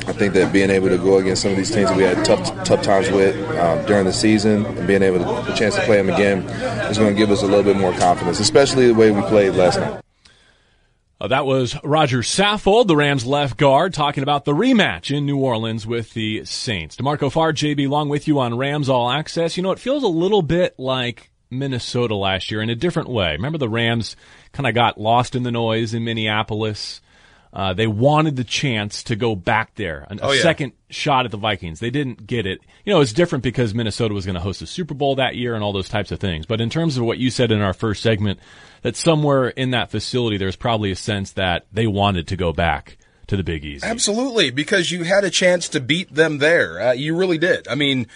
I 0.07 0.13
think 0.13 0.35
that 0.35 0.53
being 0.53 0.71
able 0.71 0.89
to 0.89 0.99
go 0.99 1.19
against 1.19 1.43
some 1.43 1.51
of 1.51 1.57
these 1.57 1.71
teams 1.71 1.89
that 1.89 1.97
we 1.97 2.05
had 2.05 2.25
tough 2.25 2.45
tough 2.65 2.83
times 2.83 3.11
with 3.11 3.37
uh, 3.57 3.85
during 3.87 4.05
the 4.05 4.13
season 4.13 4.65
and 4.65 4.87
being 4.87 5.03
able 5.03 5.19
to 5.19 5.51
the 5.51 5.55
chance 5.57 5.75
to 5.75 5.83
play 5.83 5.97
them 5.97 6.11
again 6.11 6.43
is 6.89 6.99
going 6.99 7.13
to 7.13 7.19
give 7.19 7.31
us 7.31 7.43
a 7.43 7.47
little 7.47 7.65
bit 7.65 7.77
more 7.77 7.93
confidence, 7.95 8.41
especially 8.41 8.87
the 8.87 8.95
way 8.95 9.11
we 9.11 9.21
played 9.23 9.55
last 9.55 9.81
night. 9.81 10.01
Uh, 11.19 11.29
that 11.29 11.47
was 11.47 11.77
Roger 11.83 12.19
Saffold, 12.19 12.89
the 12.89 12.97
Rams 12.97 13.25
left 13.25 13.57
guard, 13.57 13.95
talking 13.95 14.23
about 14.23 14.45
the 14.45 14.53
rematch 14.53 15.11
in 15.11 15.25
New 15.25 15.39
Orleans 15.39 15.87
with 15.87 16.13
the 16.13 16.45
Saints. 16.45 16.95
DeMarco 16.97 17.33
Farr, 17.33 17.55
JB 17.55 17.89
Long 17.89 18.11
with 18.11 18.29
you 18.29 18.39
on 18.39 18.57
Rams 18.59 18.91
All 18.91 19.11
Access. 19.11 19.57
You 19.57 19.63
know, 19.63 19.71
it 19.71 19.79
feels 19.79 20.03
a 20.03 20.09
little 20.09 20.43
bit 20.43 20.79
like 20.79 21.31
Minnesota 21.51 22.15
last 22.15 22.51
year 22.51 22.61
in 22.63 22.71
a 22.71 22.75
different 22.75 23.09
way. 23.09 23.33
Remember 23.33 23.59
the 23.59 23.69
Rams 23.69 24.17
kind 24.53 24.67
of 24.67 24.75
got 24.75 25.01
lost 25.01 25.35
in 25.35 25.43
the 25.43 25.51
noise 25.53 25.95
in 25.95 26.05
Minneapolis. 26.05 27.01
Uh, 27.53 27.73
they 27.73 27.87
wanted 27.87 28.37
the 28.37 28.45
chance 28.45 29.03
to 29.05 29.17
go 29.17 29.35
back 29.35 29.75
there, 29.77 30.07
a, 30.11 30.15
a 30.17 30.19
Oh, 30.23 30.33
yeah. 30.33 30.43
second 30.43 30.73
shot 30.91 31.25
at 31.25 31.31
the 31.31 31.39
Vikings. 31.39 31.81
They 31.81 31.89
didn't 31.91 32.27
get 32.27 32.45
it. 32.45 32.61
You 32.85 32.93
know, 32.93 33.01
it's 33.01 33.15
different 33.15 33.43
because 33.45 33.73
Minnesota 33.73 34.13
was 34.13 34.27
going 34.27 34.35
to 34.35 34.43
host 34.43 34.61
the 34.61 34.67
Super 34.67 34.93
Bowl 34.93 35.15
that 35.17 35.37
year 35.37 35.55
and 35.55 35.65
all 35.65 35.73
those 35.73 35.89
types 35.89 36.13
of 36.13 36.21
things. 36.21 36.45
But 36.45 36.61
in 36.61 36.69
terms 36.69 36.99
of 36.99 37.05
what 37.05 37.17
you 37.17 37.31
said 37.31 37.51
in 37.51 37.63
our 37.63 37.73
first 37.73 38.03
segment, 38.03 38.41
that 38.83 38.95
somewhere 38.95 39.49
in 39.49 39.71
that 39.71 39.91
facility, 39.91 40.37
there's 40.37 40.57
probably 40.57 40.91
a 40.91 40.97
sense 40.97 41.33
that 41.33 41.65
they 41.73 41.87
wanted 41.87 42.29
to 42.29 42.37
go 42.37 42.53
back 42.53 42.99
to 43.29 43.39
the 43.39 43.43
Big 43.45 43.65
Easy. 43.65 43.87
Absolutely, 43.87 44.51
because 44.51 44.91
you 44.91 45.05
had 45.05 45.25
a 45.25 45.31
chance 45.31 45.69
to 45.71 45.81
beat 45.81 46.15
them 46.15 46.39
there. 46.39 46.79
Uh, 46.89 46.93
you 46.93 47.17
really 47.17 47.39
did. 47.39 47.67
I 47.69 47.75
mean, 47.75 48.07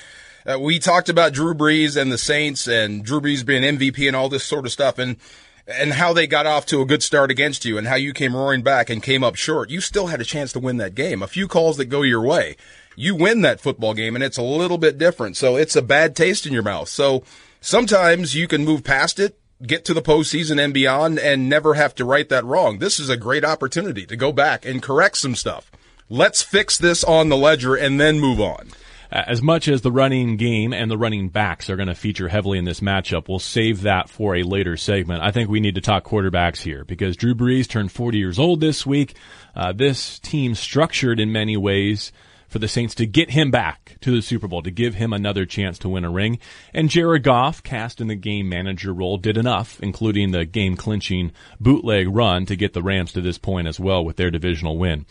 uh, 0.51 0.59
we 0.59 0.79
talked 0.79 1.09
about 1.09 1.33
Drew 1.33 1.55
Brees 1.55 2.01
and 2.01 2.11
the 2.11 2.19
Saints 2.19 2.67
and 2.67 3.05
Drew 3.05 3.21
Brees 3.21 3.45
being 3.45 3.63
MVP 3.63 4.07
and 4.07 4.17
all 4.17 4.29
this 4.29 4.45
sort 4.45 4.67
of 4.67 4.73
stuff 4.73 4.99
and 4.99 5.17
and 5.67 5.93
how 5.93 6.13
they 6.13 6.27
got 6.27 6.47
off 6.47 6.67
to 6.67 6.81
a 6.81 6.87
good 6.87 7.03
start 7.03 7.31
against 7.31 7.65
you 7.65 7.79
and 7.79 7.87
how 7.87 7.95
you 7.95 8.13
came 8.13 8.35
roaring 8.35 8.63
back 8.63 8.91
and 8.91 9.03
came 9.03 9.23
up 9.23 9.37
short. 9.37 9.71
You 9.71 9.81
still 9.81 10.09
had 10.09 10.21
a 10.21 10.25
chance 10.25 10.53
to 10.53 10.59
win 10.59 10.79
that 10.79 10.97
game. 10.97 11.23
A 11.23 11.29
few 11.29 11.47
calls 11.47 11.77
that 11.77 11.85
go 11.85 12.03
your 12.03 12.23
way. 12.23 12.57
You 12.97 13.15
win 13.15 13.43
that 13.43 13.61
football 13.61 13.95
game 13.95 14.17
and 14.17 14.25
it's 14.25 14.39
a 14.39 14.43
little 14.43 14.79
bit 14.79 14.99
different. 14.99 15.37
So 15.37 15.55
it's 15.57 15.77
a 15.77 15.83
bad 15.83 16.17
taste 16.17 16.45
in 16.45 16.53
your 16.53 16.65
mouth. 16.65 16.89
So 16.89 17.23
sometimes 17.61 18.35
you 18.35 18.49
can 18.49 18.65
move 18.65 18.83
past 18.83 19.21
it 19.21 19.37
get 19.65 19.85
to 19.85 19.95
the 19.95 20.03
postseason 20.03 20.63
and 20.63 20.73
beyond 20.73 21.19
and 21.19 21.49
never 21.49 21.75
have 21.75 21.95
to 21.95 22.05
right 22.05 22.29
that 22.29 22.45
wrong. 22.45 22.79
This 22.79 22.99
is 22.99 23.09
a 23.09 23.17
great 23.17 23.45
opportunity 23.45 24.07
to 24.07 24.17
go 24.17 24.33
back 24.33 24.65
and 24.65 24.83
correct 24.83 25.19
some 25.19 25.35
stuff. 25.35 25.71
Let's 26.09 26.43
fix 26.43 26.79
this 26.79 27.05
on 27.05 27.29
the 27.29 27.37
ledger 27.37 27.75
and 27.75 28.01
then 28.01 28.19
move 28.19 28.41
on. 28.41 28.71
As 29.11 29.43
much 29.43 29.67
as 29.67 29.81
the 29.81 29.91
running 29.91 30.37
game 30.37 30.73
and 30.73 30.89
the 30.89 30.99
running 30.99 31.31
backs 31.31 31.69
are 31.69 31.77
going 31.77 31.89
to 31.89 31.97
feature 31.97 32.29
heavily 32.29 32.59
in 32.59 32.65
this 32.65 32.79
matchup, 32.79 33.29
we'll 33.29 33.41
save 33.41 33.83
that 33.83 34.09
for 34.09 34.37
a 34.37 34.45
later 34.45 34.77
segment. 34.77 35.23
I 35.23 35.33
think 35.33 35.51
we 35.51 35.59
need 35.59 35.75
to 35.75 35.81
talk 35.81 36.05
quarterbacks 36.05 36.63
here 36.63 36.85
because 36.85 37.17
Drew 37.17 37.35
Brees 37.35 37.67
turned 37.67 37.91
40 37.91 38.19
years 38.19 38.39
old 38.39 38.61
this 38.61 38.87
week. 38.87 39.17
Uh, 39.57 39.73
this 39.73 40.21
team 40.21 40.55
structured 40.55 41.19
in 41.19 41.33
many 41.33 41.57
ways 41.57 42.13
for 42.51 42.59
the 42.59 42.69
Saints 42.69 42.97
to 42.97 43.07
get 43.07 43.31
him 43.31 43.51
back 43.51 43.97
to 44.01 44.11
the 44.11 44.21
Super 44.21 44.49
Bowl, 44.49 44.63
to 44.63 44.71
give 44.73 44.95
him 44.95 45.13
another 45.13 45.47
chance 45.47 45.79
to 45.79 45.89
win 45.89 46.05
a 46.05 46.11
ring. 46.11 46.39
And 46.75 46.91
Jared 46.91 47.23
Goff, 47.23 47.63
cast 47.63 48.01
in 48.01 48.09
the 48.09 48.17
game 48.17 48.49
manager 48.49 48.93
role, 48.93 49.19
did 49.19 49.37
enough, 49.37 49.81
including 49.81 50.33
the 50.33 50.45
game 50.45 50.77
clinching 50.77 51.31
bootleg 51.61 52.09
run 52.09 52.47
to 52.47 52.57
get 52.57 52.75
the 52.75 52.83
Rams 52.83 53.13
to 53.13 53.21
this 53.21 53.39
point 53.39 53.69
as 53.69 53.79
well 53.79 54.05
with 54.05 54.17
their 54.17 54.33
divisional 54.33 54.79
win. 54.79 55.07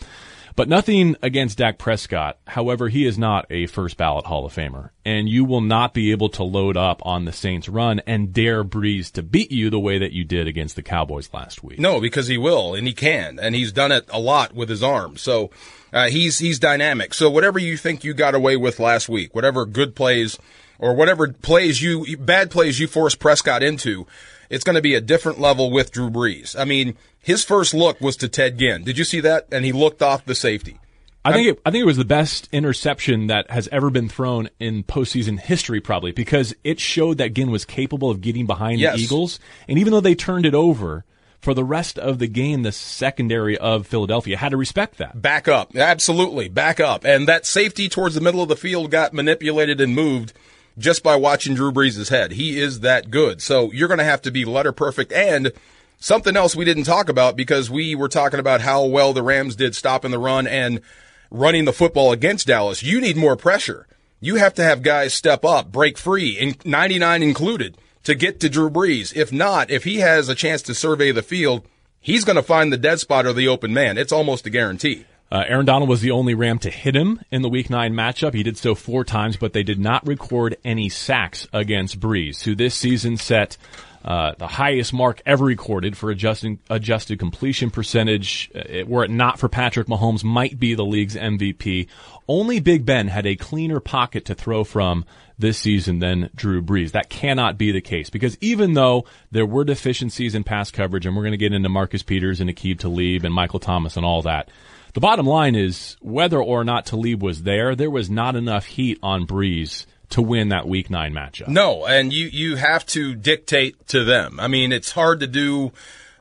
But 0.59 0.67
nothing 0.67 1.15
against 1.21 1.59
Dak 1.59 1.77
Prescott. 1.77 2.37
However, 2.45 2.89
he 2.89 3.05
is 3.05 3.17
not 3.17 3.45
a 3.49 3.65
first 3.67 3.95
ballot 3.95 4.25
Hall 4.25 4.45
of 4.45 4.53
Famer. 4.53 4.89
And 5.05 5.29
you 5.29 5.45
will 5.45 5.61
not 5.61 5.93
be 5.93 6.11
able 6.11 6.27
to 6.31 6.43
load 6.43 6.75
up 6.75 7.01
on 7.05 7.23
the 7.23 7.31
Saints 7.31 7.69
run 7.69 8.01
and 8.05 8.33
dare 8.33 8.65
Brees 8.65 9.09
to 9.13 9.23
beat 9.23 9.53
you 9.53 9.69
the 9.69 9.79
way 9.79 9.99
that 9.99 10.11
you 10.11 10.25
did 10.25 10.47
against 10.47 10.75
the 10.75 10.83
Cowboys 10.83 11.29
last 11.31 11.63
week. 11.63 11.79
No, 11.79 12.01
because 12.01 12.27
he 12.27 12.37
will 12.37 12.75
and 12.75 12.85
he 12.85 12.91
can, 12.91 13.39
and 13.39 13.55
he's 13.55 13.71
done 13.71 13.93
it 13.93 14.03
a 14.09 14.19
lot 14.19 14.53
with 14.53 14.67
his 14.67 14.83
arm. 14.83 15.15
So 15.15 15.49
uh, 15.93 16.09
he's 16.09 16.39
he's 16.39 16.59
dynamic. 16.59 17.13
So 17.13 17.29
whatever 17.29 17.57
you 17.57 17.77
think 17.77 18.03
you 18.03 18.13
got 18.13 18.35
away 18.35 18.57
with 18.57 18.81
last 18.81 19.07
week, 19.07 19.33
whatever 19.33 19.65
good 19.65 19.95
plays 19.95 20.37
or 20.77 20.93
whatever 20.93 21.31
plays 21.31 21.81
you 21.81 22.17
bad 22.17 22.51
plays 22.51 22.81
you 22.81 22.87
forced 22.87 23.19
Prescott 23.19 23.63
into, 23.63 24.07
it's 24.49 24.63
going 24.63 24.75
to 24.75 24.81
be 24.81 24.95
a 24.95 25.01
different 25.01 25.39
level 25.39 25.71
with 25.71 25.91
Drew 25.91 26.09
Brees. 26.09 26.59
I 26.59 26.65
mean, 26.65 26.95
his 27.21 27.43
first 27.43 27.73
look 27.73 27.99
was 28.01 28.15
to 28.17 28.27
Ted 28.27 28.57
Ginn. 28.57 28.83
Did 28.83 28.97
you 28.97 29.03
see 29.03 29.19
that? 29.21 29.47
And 29.51 29.63
he 29.65 29.71
looked 29.71 30.01
off 30.01 30.25
the 30.25 30.35
safety. 30.35 30.79
I 31.25 31.33
think 31.33 31.47
it, 31.49 31.61
I 31.65 31.71
think 31.71 31.81
it 31.81 31.85
was 31.85 31.97
the 31.97 32.05
best 32.05 32.47
interception 32.51 33.27
that 33.27 33.51
has 33.51 33.67
ever 33.73 33.89
been 33.89 34.07
thrown 34.07 34.49
in 34.59 34.83
postseason 34.83 35.37
history, 35.37 35.81
probably 35.81 36.11
because 36.13 36.55
it 36.63 36.79
showed 36.79 37.17
that 37.17 37.33
Ginn 37.33 37.51
was 37.51 37.65
capable 37.65 38.09
of 38.09 38.21
getting 38.21 38.47
behind 38.47 38.79
Yes. 38.79 38.95
the 38.95 39.03
Eagles, 39.03 39.39
and 39.67 39.77
even 39.77 39.91
though 39.91 39.99
they 39.99 40.15
turned 40.15 40.45
it 40.45 40.55
over 40.55 41.03
for 41.41 41.53
the 41.53 41.63
rest 41.65 41.99
of 41.99 42.19
the 42.19 42.27
game, 42.27 42.63
the 42.63 42.71
secondary 42.71 43.57
of 43.57 43.85
Philadelphia 43.85 44.37
had 44.37 44.49
to 44.49 44.57
respect 44.57 44.97
that. 44.97 45.21
Back 45.21 45.47
up. 45.49 45.75
Absolutely. 45.75 46.47
Back 46.47 46.79
up. 46.79 47.03
And 47.03 47.27
that 47.27 47.45
safety 47.45 47.89
towards 47.89 48.15
the 48.15 48.21
middle 48.21 48.41
of 48.41 48.49
the 48.49 48.55
field 48.55 48.89
got 48.89 49.13
manipulated 49.13 49.79
and 49.81 49.93
moved 49.93 50.33
just 50.79 51.03
by 51.03 51.15
watching 51.15 51.53
Drew 51.53 51.71
Brees' 51.71 52.09
head. 52.09 52.31
He 52.31 52.59
is 52.59 52.79
that 52.79 53.11
good. 53.11 53.41
So 53.41 53.71
you're 53.71 53.87
going 53.87 53.99
to 53.99 54.03
have 54.03 54.21
to 54.23 54.31
be 54.31 54.45
letter 54.45 54.71
perfect 54.71 55.11
and 55.11 55.51
something 55.99 56.35
else 56.35 56.55
we 56.55 56.65
didn't 56.65 56.85
talk 56.85 57.09
about 57.09 57.35
because 57.35 57.69
we 57.69 57.93
were 57.93 58.07
talking 58.07 58.39
about 58.39 58.61
how 58.61 58.85
well 58.85 59.13
the 59.13 59.23
Rams 59.23 59.55
did 59.55 59.75
stopping 59.75 60.11
the 60.11 60.19
run 60.19 60.47
and 60.47 60.81
running 61.29 61.65
the 61.65 61.73
football 61.73 62.11
against 62.11 62.47
Dallas. 62.47 62.81
You 62.81 62.99
need 63.01 63.17
more 63.17 63.35
pressure. 63.35 63.87
You 64.19 64.35
have 64.35 64.53
to 64.55 64.63
have 64.63 64.81
guys 64.81 65.13
step 65.13 65.45
up, 65.45 65.71
break 65.71 65.97
free, 65.97 66.31
in 66.31 66.55
99 66.65 67.23
included, 67.23 67.77
to 68.03 68.15
get 68.15 68.39
to 68.39 68.49
Drew 68.49 68.69
Brees. 68.69 69.15
If 69.15 69.31
not, 69.31 69.69
if 69.69 69.83
he 69.83 69.97
has 69.97 70.27
a 70.27 70.35
chance 70.35 70.61
to 70.63 70.73
survey 70.73 71.11
the 71.11 71.21
field, 71.21 71.65
he's 72.01 72.25
going 72.25 72.35
to 72.35 72.43
find 72.43 72.73
the 72.73 72.77
dead 72.77 72.99
spot 72.99 73.25
or 73.25 73.33
the 73.33 73.47
open 73.47 73.73
man. 73.73 73.97
It's 73.97 74.11
almost 74.11 74.45
a 74.45 74.49
guarantee. 74.49 75.05
Uh, 75.31 75.43
Aaron 75.47 75.65
Donald 75.65 75.89
was 75.89 76.01
the 76.01 76.11
only 76.11 76.33
Ram 76.33 76.57
to 76.59 76.69
hit 76.69 76.95
him 76.95 77.21
in 77.31 77.41
the 77.41 77.49
Week 77.49 77.69
9 77.69 77.93
matchup. 77.93 78.33
He 78.33 78.43
did 78.43 78.57
so 78.57 78.73
four 78.73 79.03
times, 79.03 79.37
but 79.37 79.53
they 79.53 79.63
did 79.63 79.79
not 79.79 80.05
record 80.07 80.57
any 80.65 80.89
sacks 80.89 81.47
against 81.53 81.99
Brees, 81.99 82.43
who 82.43 82.55
this 82.55 82.73
season 82.73 83.17
set 83.17 83.57
uh, 84.03 84.33
the 84.37 84.47
highest 84.47 84.93
mark 84.93 85.21
ever 85.25 85.45
recorded 85.45 85.97
for 85.97 86.09
adjusting, 86.09 86.59
adjusted 86.69 87.19
completion 87.19 87.69
percentage. 87.69 88.49
Uh, 88.55 88.61
it, 88.67 88.87
were 88.87 89.03
it 89.03 89.11
not 89.11 89.39
for 89.39 89.49
Patrick 89.49 89.87
Mahomes, 89.87 90.23
might 90.23 90.59
be 90.59 90.73
the 90.73 90.85
league's 90.85 91.15
MVP. 91.15 91.87
Only 92.27 92.59
Big 92.59 92.85
Ben 92.85 93.07
had 93.07 93.25
a 93.25 93.35
cleaner 93.35 93.79
pocket 93.79 94.25
to 94.25 94.35
throw 94.35 94.63
from 94.63 95.05
this 95.37 95.57
season 95.57 95.99
than 95.99 96.29
Drew 96.33 96.61
Brees. 96.61 96.91
That 96.91 97.09
cannot 97.09 97.57
be 97.57 97.71
the 97.71 97.81
case 97.81 98.09
because 98.09 98.37
even 98.41 98.73
though 98.73 99.05
there 99.31 99.45
were 99.45 99.63
deficiencies 99.63 100.33
in 100.33 100.43
pass 100.43 100.71
coverage, 100.71 101.05
and 101.05 101.15
we're 101.15 101.23
going 101.23 101.31
to 101.31 101.37
get 101.37 101.53
into 101.53 101.69
Marcus 101.69 102.03
Peters 102.03 102.39
and 102.39 102.49
Aqib 102.49 102.79
Talib 102.79 103.25
and 103.25 103.33
Michael 103.33 103.59
Thomas 103.59 103.97
and 103.97 104.05
all 104.05 104.21
that, 104.21 104.49
the 104.93 104.99
bottom 104.99 105.25
line 105.25 105.55
is 105.55 105.97
whether 106.01 106.41
or 106.41 106.63
not 106.63 106.85
Talib 106.85 107.21
was 107.21 107.43
there, 107.43 107.75
there 107.75 107.91
was 107.91 108.09
not 108.09 108.35
enough 108.35 108.65
heat 108.65 108.99
on 109.03 109.25
Brees 109.27 109.85
to 110.09 110.21
win 110.21 110.49
that 110.49 110.67
week 110.67 110.89
nine 110.89 111.13
matchup. 111.13 111.47
No, 111.47 111.85
and 111.85 112.11
you, 112.11 112.27
you 112.27 112.55
have 112.55 112.85
to 112.87 113.15
dictate 113.15 113.87
to 113.89 114.03
them. 114.03 114.39
I 114.39 114.47
mean, 114.47 114.71
it's 114.71 114.91
hard 114.91 115.19
to 115.19 115.27
do 115.27 115.71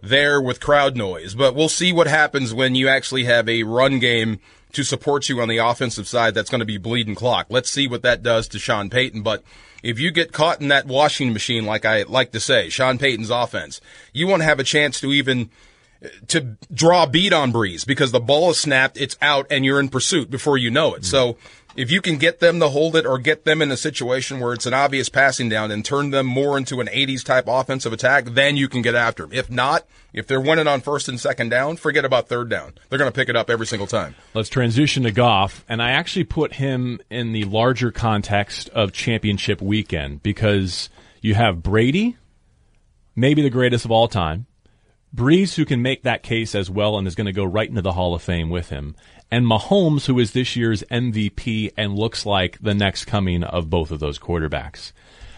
there 0.02 0.40
with 0.40 0.60
crowd 0.60 0.96
noise, 0.96 1.34
but 1.34 1.54
we'll 1.54 1.68
see 1.68 1.92
what 1.92 2.06
happens 2.06 2.52
when 2.52 2.74
you 2.74 2.88
actually 2.88 3.24
have 3.24 3.48
a 3.48 3.62
run 3.62 3.98
game 3.98 4.40
to 4.72 4.84
support 4.84 5.28
you 5.28 5.40
on 5.40 5.48
the 5.48 5.58
offensive 5.58 6.06
side 6.06 6.34
that's 6.34 6.50
going 6.50 6.60
to 6.60 6.66
be 6.66 6.76
bleeding 6.76 7.14
clock. 7.14 7.46
Let's 7.48 7.70
see 7.70 7.88
what 7.88 8.02
that 8.02 8.22
does 8.22 8.48
to 8.48 8.58
Sean 8.58 8.90
Payton, 8.90 9.22
but 9.22 9.42
if 9.82 9.98
you 9.98 10.10
get 10.10 10.32
caught 10.32 10.60
in 10.60 10.68
that 10.68 10.86
washing 10.86 11.32
machine, 11.32 11.64
like 11.64 11.84
I 11.84 12.02
like 12.02 12.32
to 12.32 12.40
say, 12.40 12.68
Sean 12.68 12.98
Payton's 12.98 13.30
offense, 13.30 13.80
you 14.12 14.26
won't 14.26 14.42
have 14.42 14.60
a 14.60 14.64
chance 14.64 15.00
to 15.00 15.12
even 15.12 15.50
to 16.28 16.56
draw 16.72 17.04
a 17.04 17.06
beat 17.08 17.32
on 17.32 17.52
Brees 17.52 17.86
because 17.86 18.12
the 18.12 18.20
ball 18.20 18.50
is 18.50 18.58
snapped, 18.58 18.96
it's 18.96 19.16
out, 19.20 19.46
and 19.50 19.64
you're 19.64 19.80
in 19.80 19.88
pursuit 19.88 20.30
before 20.30 20.56
you 20.56 20.70
know 20.70 20.94
it. 20.94 21.02
Mm-hmm. 21.02 21.04
So 21.04 21.36
if 21.78 21.92
you 21.92 22.00
can 22.00 22.18
get 22.18 22.40
them 22.40 22.58
to 22.58 22.68
hold 22.68 22.96
it 22.96 23.06
or 23.06 23.18
get 23.18 23.44
them 23.44 23.62
in 23.62 23.70
a 23.70 23.76
situation 23.76 24.40
where 24.40 24.52
it's 24.52 24.66
an 24.66 24.74
obvious 24.74 25.08
passing 25.08 25.48
down 25.48 25.70
and 25.70 25.84
turn 25.84 26.10
them 26.10 26.26
more 26.26 26.58
into 26.58 26.80
an 26.80 26.88
80s 26.88 27.24
type 27.24 27.44
offensive 27.46 27.92
attack, 27.92 28.24
then 28.26 28.56
you 28.56 28.68
can 28.68 28.82
get 28.82 28.96
after 28.96 29.22
them. 29.22 29.32
If 29.32 29.48
not, 29.48 29.86
if 30.12 30.26
they're 30.26 30.40
winning 30.40 30.66
on 30.66 30.80
first 30.80 31.08
and 31.08 31.20
second 31.20 31.50
down, 31.50 31.76
forget 31.76 32.04
about 32.04 32.28
third 32.28 32.48
down. 32.48 32.72
They're 32.88 32.98
going 32.98 33.10
to 33.10 33.14
pick 33.14 33.28
it 33.28 33.36
up 33.36 33.48
every 33.48 33.64
single 33.64 33.86
time. 33.86 34.16
Let's 34.34 34.48
transition 34.48 35.04
to 35.04 35.12
Goff, 35.12 35.64
and 35.68 35.80
I 35.80 35.90
actually 35.90 36.24
put 36.24 36.54
him 36.54 37.00
in 37.10 37.30
the 37.30 37.44
larger 37.44 37.92
context 37.92 38.68
of 38.70 38.92
championship 38.92 39.62
weekend 39.62 40.24
because 40.24 40.90
you 41.20 41.34
have 41.34 41.62
Brady, 41.62 42.16
maybe 43.14 43.40
the 43.40 43.50
greatest 43.50 43.84
of 43.84 43.92
all 43.92 44.08
time. 44.08 44.46
Brees, 45.14 45.54
who 45.54 45.64
can 45.64 45.82
make 45.82 46.02
that 46.02 46.22
case 46.22 46.54
as 46.54 46.70
well 46.70 46.98
and 46.98 47.06
is 47.06 47.14
going 47.14 47.26
to 47.26 47.32
go 47.32 47.44
right 47.44 47.68
into 47.68 47.82
the 47.82 47.92
Hall 47.92 48.14
of 48.14 48.22
Fame 48.22 48.50
with 48.50 48.68
him, 48.68 48.94
and 49.30 49.46
Mahomes, 49.46 50.06
who 50.06 50.18
is 50.18 50.32
this 50.32 50.56
year's 50.56 50.82
MVP 50.90 51.72
and 51.76 51.98
looks 51.98 52.26
like 52.26 52.58
the 52.60 52.74
next 52.74 53.06
coming 53.06 53.42
of 53.42 53.70
both 53.70 53.90
of 53.90 54.00
those 54.00 54.18
quarterbacks. 54.18 54.92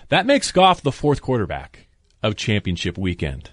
That 0.09 0.27
makes 0.27 0.53
Goff 0.53 0.83
the 0.83 0.93
fourth 0.93 1.23
quarterback 1.23 1.87
of 2.23 2.37
championship 2.37 2.99
weekend. 2.99 3.50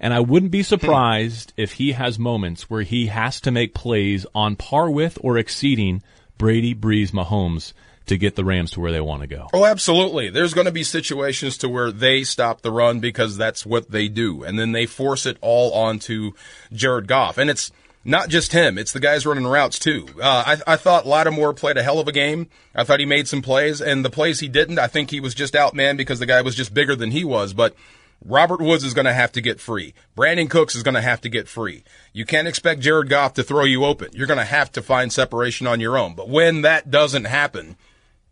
And 0.00 0.12
I 0.12 0.20
wouldn't 0.20 0.52
be 0.52 0.60
hmm. 0.60 0.64
surprised 0.64 1.52
if 1.56 1.72
he 1.72 1.92
has 1.92 2.18
moments 2.18 2.68
where 2.68 2.82
he 2.82 3.06
has 3.06 3.40
to 3.42 3.50
make 3.50 3.74
plays 3.74 4.26
on 4.34 4.56
par 4.56 4.90
with 4.90 5.18
or 5.22 5.38
exceeding 5.38 6.02
Brady, 6.36 6.74
Brees, 6.74 7.10
Mahomes 7.10 7.72
to 8.06 8.18
get 8.18 8.36
the 8.36 8.44
Rams 8.44 8.72
to 8.72 8.80
where 8.80 8.92
they 8.92 9.00
want 9.00 9.22
to 9.22 9.26
go. 9.26 9.48
Oh, 9.52 9.64
absolutely. 9.64 10.30
There's 10.30 10.54
going 10.54 10.66
to 10.66 10.72
be 10.72 10.84
situations 10.84 11.56
to 11.58 11.68
where 11.68 11.90
they 11.90 12.24
stop 12.24 12.60
the 12.60 12.70
run 12.70 13.00
because 13.00 13.36
that's 13.36 13.64
what 13.64 13.90
they 13.90 14.08
do. 14.08 14.42
And 14.42 14.58
then 14.58 14.72
they 14.72 14.86
force 14.86 15.24
it 15.26 15.38
all 15.40 15.72
onto 15.72 16.32
Jared 16.72 17.08
Goff. 17.08 17.38
And 17.38 17.48
it's 17.48 17.72
not 18.04 18.28
just 18.28 18.52
him. 18.52 18.76
It's 18.76 18.92
the 18.92 19.00
guys 19.00 19.24
running 19.24 19.46
routes 19.46 19.78
too. 19.78 20.06
Uh, 20.20 20.56
I, 20.66 20.74
I 20.74 20.76
thought 20.76 21.06
Lattimore 21.06 21.54
played 21.54 21.78
a 21.78 21.82
hell 21.82 21.98
of 21.98 22.08
a 22.08 22.12
game. 22.12 22.48
I 22.74 22.84
thought 22.84 23.00
he 23.00 23.06
made 23.06 23.26
some 23.26 23.40
plays 23.40 23.80
and 23.80 24.04
the 24.04 24.10
plays 24.10 24.40
he 24.40 24.48
didn't, 24.48 24.78
I 24.78 24.86
think 24.86 25.10
he 25.10 25.20
was 25.20 25.34
just 25.34 25.54
outman 25.54 25.96
because 25.96 26.18
the 26.18 26.26
guy 26.26 26.42
was 26.42 26.54
just 26.54 26.74
bigger 26.74 26.94
than 26.94 27.10
he 27.10 27.24
was. 27.24 27.54
But 27.54 27.74
Robert 28.22 28.60
Woods 28.60 28.84
is 28.84 28.94
going 28.94 29.06
to 29.06 29.12
have 29.12 29.32
to 29.32 29.40
get 29.40 29.60
free. 29.60 29.94
Brandin 30.16 30.48
Cooks 30.48 30.74
is 30.74 30.82
going 30.82 30.94
to 30.94 31.02
have 31.02 31.20
to 31.22 31.28
get 31.28 31.48
free. 31.48 31.84
You 32.12 32.24
can't 32.24 32.48
expect 32.48 32.80
Jared 32.80 33.08
Goff 33.08 33.34
to 33.34 33.42
throw 33.42 33.64
you 33.64 33.84
open. 33.84 34.10
You're 34.12 34.26
going 34.26 34.38
to 34.38 34.44
have 34.44 34.72
to 34.72 34.82
find 34.82 35.12
separation 35.12 35.66
on 35.66 35.80
your 35.80 35.98
own. 35.98 36.14
But 36.14 36.28
when 36.28 36.62
that 36.62 36.90
doesn't 36.90 37.24
happen, 37.24 37.76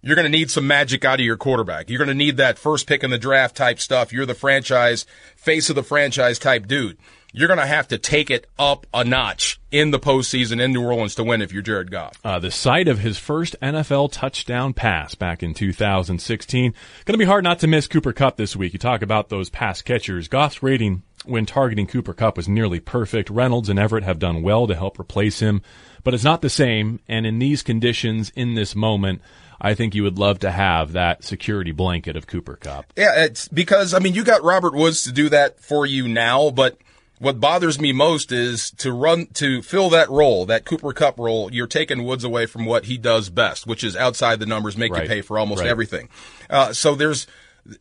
you're 0.03 0.17
going 0.17 0.31
to 0.31 0.39
need 0.39 0.51
some 0.51 0.67
magic 0.67 1.05
out 1.05 1.21
of 1.21 1.27
your 1.27 1.37
quarterback. 1.37 1.89
You're 1.89 1.99
going 1.99 2.09
to 2.09 2.15
need 2.15 2.37
that 2.39 2.59
first 2.59 2.87
pick 2.87 3.05
in 3.05 3.11
the 3.11 3.19
draft 3.19 3.57
type 3.57 3.79
stuff. 3.79 4.13
You're 4.13 4.27
the 4.27 4.35
franchise, 4.35 5.07
face 5.37 5.71
of 5.71 5.77
the 5.77 5.83
franchise 5.83 6.39
type 6.39 6.67
dude. 6.67 6.99
You're 7.35 7.49
going 7.49 7.61
to 7.61 7.67
have 7.67 7.89
to 7.89 7.99
take 7.99 8.31
it 8.31 8.47
up 8.59 8.87
a 8.93 9.05
notch 9.05 9.59
in 9.71 9.91
the 9.91 9.99
postseason 9.99 10.61
in 10.61 10.73
New 10.73 10.85
Orleans 10.85 11.15
to 11.15 11.25
win 11.25 11.41
if 11.41 11.51
you're 11.51 11.63
Jared 11.63 11.91
Goff. 11.91 12.21
Uh, 12.23 12.39
the 12.39 12.51
site 12.51 12.89
of 12.89 12.99
his 12.99 13.17
first 13.17 13.57
NFL 13.63 14.13
touchdown 14.13 14.75
pass 14.75 15.15
back 15.15 15.43
in 15.43 15.55
2016. 15.55 16.75
Going 17.07 17.15
to 17.15 17.19
be 17.19 17.25
hard 17.25 17.45
not 17.45 17.61
to 17.61 17.67
miss 17.67 17.87
Cooper 17.87 18.13
Kupp 18.13 18.37
this 18.37 18.55
week. 18.55 18.75
You 18.75 18.79
talk 18.79 19.01
about 19.01 19.31
those 19.31 19.49
pass 19.49 19.81
catchers. 19.81 20.29
Goff's 20.29 20.63
rating 20.63 21.05
when 21.25 21.47
targeting 21.47 21.87
Cooper 21.87 22.13
Kupp 22.13 22.37
was 22.37 22.49
nearly 22.49 22.81
perfect. 22.81 23.31
Reynolds 23.31 23.71
and 23.71 23.79
Everett 23.79 24.05
have 24.05 24.19
done 24.19 24.43
well 24.43 24.67
to 24.67 24.75
help 24.75 24.99
replace 24.99 25.41
him, 25.41 25.63
but 26.05 26.13
it's 26.13 26.25
not 26.25 26.43
the 26.43 26.51
same. 26.51 27.01
And 27.09 27.25
in 27.25 27.39
these 27.39 27.63
conditions, 27.63 28.31
in 28.37 28.55
this 28.55 28.75
moment, 28.75 29.23
I 29.65 29.75
think 29.75 29.95
you 29.95 30.03
would 30.03 30.19
love 30.19 30.41
to 30.41 30.51
have 30.51 30.93
that 30.93 31.23
security 31.23 31.71
blanket 31.71 32.17
of 32.17 32.27
Cooper 32.27 32.57
Kupp. 32.57 32.93
Yeah, 32.97 33.25
it's 33.25 33.47
because 33.47 33.95
I 33.95 34.01
mean 34.01 34.15
you 34.15 34.25
got 34.25 34.43
Robert 34.43 34.75
Woods 34.75 35.05
to 35.05 35.13
do 35.13 35.29
that 35.29 35.61
for 35.61 35.87
you 35.87 36.09
now, 36.09 36.51
but 36.51 36.77
what 37.21 37.39
bothers 37.39 37.81
me 37.81 37.93
most 37.93 38.33
is 38.33 38.73
to 38.73 38.93
run 38.93 39.27
to 39.35 39.63
fill 39.63 39.89
that 39.91 40.11
role, 40.11 40.45
that 40.47 40.65
Cooper 40.65 40.93
Kupp 40.93 41.17
role. 41.21 41.53
You're 41.53 41.69
taking 41.69 42.03
Woods 42.03 42.25
away 42.25 42.47
from 42.47 42.67
what 42.67 42.87
he 42.87 42.99
does 42.99 43.31
best, 43.31 43.65
which 43.65 43.85
is 43.85 43.95
outside 43.95 44.41
the 44.41 44.47
numbers, 44.47 44.77
make 44.77 44.93
right. 44.93 45.05
you 45.05 45.09
pay 45.09 45.23
for 45.23 45.39
almost 45.39 45.61
right. 45.61 45.71
everything. 45.71 46.09
Uh, 46.51 46.73
so 46.73 46.97
there's 46.97 47.29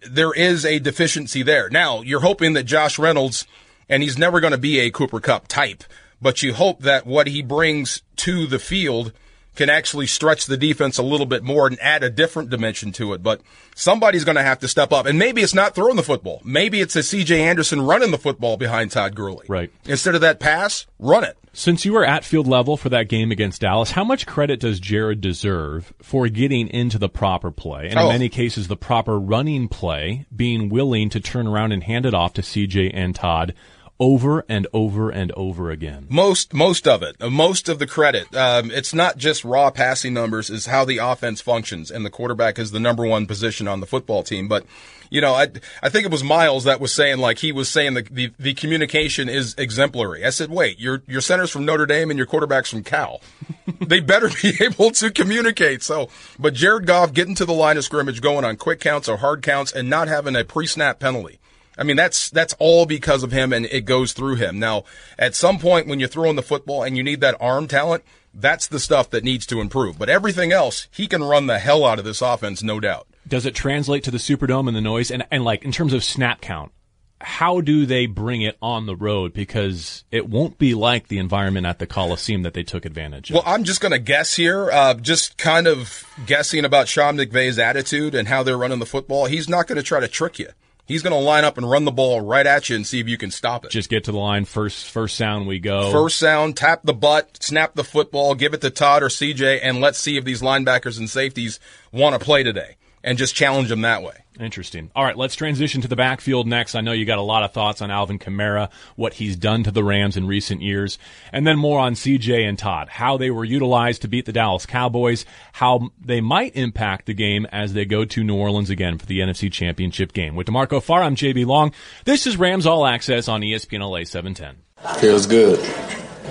there 0.07 0.31
is 0.33 0.63
a 0.63 0.77
deficiency 0.77 1.41
there. 1.41 1.67
Now 1.71 2.01
you're 2.01 2.21
hoping 2.21 2.53
that 2.53 2.65
Josh 2.65 3.00
Reynolds, 3.00 3.47
and 3.89 4.03
he's 4.03 4.19
never 4.19 4.39
going 4.39 4.51
to 4.51 4.59
be 4.59 4.79
a 4.81 4.91
Cooper 4.91 5.19
Kupp 5.19 5.47
type, 5.47 5.83
but 6.21 6.43
you 6.43 6.53
hope 6.53 6.83
that 6.83 7.07
what 7.07 7.25
he 7.25 7.41
brings 7.41 8.03
to 8.17 8.45
the 8.45 8.59
field 8.59 9.13
can 9.55 9.70
actually 9.70 10.08
stretch 10.08 10.46
the 10.46 10.58
defense 10.58 10.98
a 10.98 11.03
little 11.03 11.25
bit 11.25 11.43
more 11.43 11.67
and 11.67 11.79
add 11.81 12.03
a 12.03 12.10
different 12.10 12.50
dimension 12.50 12.91
to 12.93 13.13
it. 13.13 13.22
But 13.22 13.41
somebody's 13.75 14.24
going 14.24 14.38
to 14.38 14.43
have 14.43 14.60
to 14.60 14.67
step 14.67 14.91
up. 14.93 15.05
And 15.05 15.20
maybe 15.20 15.41
it's 15.41 15.53
not 15.53 15.75
throwing 15.75 15.98
the 15.98 16.03
football. 16.03 16.41
Maybe 16.43 16.79
it's 16.79 16.96
a 16.96 17.00
CJ 17.00 17.38
Anderson 17.38 17.81
running 17.81 18.12
the 18.12 18.17
football 18.17 18.58
behind 18.58 18.91
Todd 18.91 19.15
Gurley. 19.15 19.46
Right. 19.48 19.72
Instead 19.86 20.15
of 20.15 20.22
that 20.22 20.39
pass, 20.39 20.86
run 21.00 21.24
it. 21.24 21.38
Since 21.53 21.84
you 21.84 21.91
were 21.91 22.05
at 22.05 22.24
field 22.24 22.48
level 22.48 22.77
for 22.77 22.88
that 22.89 23.10
game 23.10 23.29
against 23.29 23.60
Dallas, 23.60 23.91
how 23.91 24.05
much 24.05 24.25
credit 24.25 24.62
does 24.62 24.79
Jared 24.79 25.20
deserve 25.20 25.93
for 26.01 26.29
getting 26.29 26.70
into 26.70 26.98
the 26.98 27.10
proper 27.10 27.51
play? 27.51 27.89
And 27.89 27.93
in 27.93 28.00
oh. 28.00 28.08
many 28.08 28.29
cases, 28.29 28.70
the 28.70 28.77
proper 28.77 29.20
running 29.20 29.67
play, 29.67 30.25
being 30.34 30.70
willing 30.70 31.10
to 31.10 31.20
turn 31.20 31.48
around 31.48 31.74
and 31.74 31.84
hand 31.84 32.05
it 32.05 32.13
off 32.13 32.34
to 32.36 32.41
CJ 32.41 32.91
and 32.93 33.13
Todd 33.13 33.53
over 34.01 34.43
and 34.50 34.65
over 34.74 35.12
and 35.12 35.31
over 35.34 35.70
again. 35.70 36.08
Most 36.10 36.55
most 36.55 36.88
of 36.88 37.03
it, 37.03 37.15
most 37.22 37.70
of 37.70 37.77
the 37.77 37.86
credit. 37.86 38.36
Um, 38.36 38.72
it's 38.72 38.96
not 38.96 39.17
just 39.17 39.46
raw 39.46 39.70
passing 39.70 40.15
numbers; 40.15 40.50
is 40.50 40.65
how 40.65 40.84
the 40.84 40.98
offense 40.98 41.39
functions, 41.39 41.91
and 41.91 42.03
the 42.03 42.10
quarterback 42.10 42.58
is 42.58 42.72
the 42.72 42.79
number 42.79 43.05
one 43.05 43.27
position 43.27 43.67
on 43.67 43.79
the 43.79 43.86
football 43.86 44.24
team. 44.24 44.48
But 44.48 44.65
you 45.12 45.22
know, 45.22 45.36
I 45.36 45.50
I 45.84 45.89
think 45.89 46.05
it 46.05 46.12
was 46.12 46.24
Miles 46.24 46.63
that 46.63 46.81
was 46.81 46.91
saying 46.91 47.20
like 47.20 47.38
he 47.38 47.51
was 47.51 47.70
saying 47.70 47.93
the 47.93 48.01
the, 48.10 48.31
the 48.39 48.53
communication 48.55 49.29
is 49.29 49.53
exemplary. 49.60 50.25
I 50.25 50.31
said, 50.31 50.50
wait, 50.50 50.79
your 50.79 51.03
your 51.08 51.22
center's 51.22 51.51
from 51.51 51.65
Notre 51.65 51.86
Dame 51.86 52.10
and 52.10 52.17
your 52.17 52.25
quarterback's 52.25 52.72
from 52.72 52.84
Cal. 52.84 53.22
they 53.81 54.00
better 54.00 54.29
be 54.41 54.53
able 54.62 54.89
to 54.91 55.12
communicate. 55.12 55.84
So, 55.84 56.10
but 56.39 56.55
Jared 56.55 56.88
Goff 56.88 57.13
getting 57.13 57.36
to 57.36 57.46
the 57.46 57.53
line 57.53 57.77
of 57.77 57.84
scrimmage, 57.84 58.20
going 58.20 58.46
on 58.46 58.58
quick 58.58 58.79
counts 58.79 59.08
or 59.08 59.17
hard 59.17 59.43
counts, 59.43 59.72
and 59.72 59.88
not 59.91 60.08
having 60.08 60.36
a 60.36 60.43
pre-snap 60.43 60.98
penalty 60.98 61.38
I 61.81 61.83
mean, 61.83 61.95
that's, 61.95 62.29
that's 62.29 62.53
all 62.59 62.85
because 62.85 63.23
of 63.23 63.31
him 63.31 63.51
and 63.51 63.65
it 63.65 63.85
goes 63.85 64.13
through 64.13 64.35
him. 64.35 64.59
Now, 64.59 64.83
at 65.17 65.33
some 65.33 65.57
point 65.57 65.88
when 65.88 66.00
you're 66.00 66.07
throwing 66.07 66.35
the 66.35 66.43
football 66.43 66.83
and 66.83 66.95
you 66.95 67.01
need 67.01 67.21
that 67.21 67.35
arm 67.41 67.67
talent, 67.67 68.03
that's 68.35 68.67
the 68.67 68.79
stuff 68.79 69.09
that 69.09 69.23
needs 69.23 69.47
to 69.47 69.59
improve. 69.59 69.97
But 69.97 70.07
everything 70.07 70.51
else, 70.51 70.88
he 70.91 71.07
can 71.07 71.23
run 71.23 71.47
the 71.47 71.57
hell 71.57 71.83
out 71.83 71.97
of 71.97 72.05
this 72.05 72.21
offense, 72.21 72.61
no 72.61 72.79
doubt. 72.79 73.07
Does 73.27 73.47
it 73.47 73.55
translate 73.55 74.03
to 74.03 74.11
the 74.11 74.19
Superdome 74.19 74.67
and 74.67 74.77
the 74.77 74.81
noise? 74.81 75.09
And, 75.09 75.25
and 75.31 75.43
like, 75.43 75.65
in 75.65 75.71
terms 75.71 75.91
of 75.93 76.03
snap 76.03 76.39
count, 76.39 76.71
how 77.19 77.61
do 77.61 77.88
they 77.88 78.05
bring 78.05 78.43
it 78.43 78.57
on 78.61 78.85
the 78.85 78.95
road? 78.95 79.33
Because 79.33 80.03
it 80.11 80.29
won't 80.29 80.59
be 80.59 80.75
like 80.75 81.07
the 81.07 81.17
environment 81.17 81.65
at 81.65 81.79
the 81.79 81.88
Coliseum 81.88 82.43
that 82.43 82.53
they 82.53 82.63
took 82.63 82.85
advantage 82.85 83.31
of. 83.31 83.38
Well, 83.38 83.43
I'm 83.45 83.63
just 83.63 83.81
going 83.81 83.91
to 83.91 84.00
guess 84.00 84.35
here, 84.35 84.69
uh, 84.69 84.93
just 84.93 85.39
kind 85.39 85.65
of 85.65 86.03
guessing 86.27 86.63
about 86.63 86.88
Sean 86.88 87.17
McVay's 87.17 87.57
attitude 87.57 88.13
and 88.13 88.27
how 88.27 88.43
they're 88.43 88.57
running 88.57 88.77
the 88.77 88.85
football. 88.85 89.25
He's 89.25 89.50
not 89.50 89.65
going 89.65 89.77
to 89.77 89.83
try 89.83 90.00
to 90.00 90.07
trick 90.07 90.38
you. 90.38 90.50
He's 90.85 91.03
going 91.03 91.13
to 91.13 91.19
line 91.19 91.45
up 91.45 91.57
and 91.57 91.69
run 91.69 91.85
the 91.85 91.91
ball 91.91 92.21
right 92.21 92.45
at 92.45 92.69
you 92.69 92.75
and 92.75 92.85
see 92.85 93.00
if 93.00 93.07
you 93.07 93.17
can 93.17 93.31
stop 93.31 93.65
it. 93.65 93.71
Just 93.71 93.89
get 93.89 94.05
to 94.05 94.11
the 94.11 94.17
line 94.17 94.45
first. 94.45 94.85
First 94.88 95.15
sound 95.15 95.47
we 95.47 95.59
go. 95.59 95.91
First 95.91 96.17
sound, 96.17 96.57
tap 96.57 96.81
the 96.83 96.93
butt, 96.93 97.38
snap 97.41 97.75
the 97.75 97.83
football, 97.83 98.35
give 98.35 98.53
it 98.53 98.61
to 98.61 98.69
Todd 98.69 99.03
or 99.03 99.07
CJ, 99.07 99.59
and 99.63 99.79
let's 99.79 100.00
see 100.00 100.17
if 100.17 100.25
these 100.25 100.41
linebackers 100.41 100.97
and 100.97 101.09
safeties 101.09 101.59
want 101.91 102.19
to 102.19 102.23
play 102.23 102.43
today, 102.43 102.75
and 103.03 103.17
just 103.17 103.35
challenge 103.35 103.69
them 103.69 103.81
that 103.81 104.03
way. 104.03 104.23
Interesting. 104.41 104.89
All 104.95 105.03
right, 105.03 105.15
let's 105.15 105.36
transition 105.36 105.81
to 105.81 105.88
the 105.88 105.95
backfield 105.95 106.48
next. 106.48 106.74
I 106.74 106.81
know 106.81 106.93
you 106.93 107.05
got 107.05 107.19
a 107.19 107.21
lot 107.21 107.43
of 107.43 107.51
thoughts 107.51 107.79
on 107.79 107.91
Alvin 107.91 108.17
Kamara, 108.17 108.71
what 108.95 109.13
he's 109.13 109.36
done 109.36 109.63
to 109.63 109.71
the 109.71 109.83
Rams 109.83 110.17
in 110.17 110.25
recent 110.25 110.63
years, 110.63 110.98
and 111.31 111.45
then 111.45 111.60
more 111.60 111.79
on 111.79 111.93
CJ 111.93 112.50
and 112.50 112.57
Todd, 112.57 112.89
how 112.89 113.17
they 113.17 113.29
were 113.29 113.45
utilized 113.45 114.01
to 114.01 114.07
beat 114.07 114.25
the 114.25 114.33
Dallas 114.33 114.65
Cowboys, 114.65 115.25
how 115.53 115.91
they 116.03 116.21
might 116.21 116.55
impact 116.55 117.05
the 117.05 117.13
game 117.13 117.45
as 117.51 117.74
they 117.74 117.86
go 117.86 118.03
to 118.03 118.24
New 118.24 118.36
Orleans 118.36 118.71
again 118.71 118.98
for 118.98 119.05
the 119.05 119.19
NFC 119.19 119.51
Championship 119.51 120.12
game. 120.12 120.36
With 120.36 120.48
DeMarco 120.48 120.81
Farr, 120.81 121.03
I'm 121.03 121.15
JB 121.15 121.45
Long. 121.45 121.71
This 122.05 122.25
is 122.25 122.36
Rams 122.36 122.65
All 122.65 122.88
Access 122.88 123.27
on 123.27 123.41
ESPN 123.41 123.88
LA 123.88 124.05
710. 124.05 124.55
Feels 125.00 125.27
good. 125.27 125.60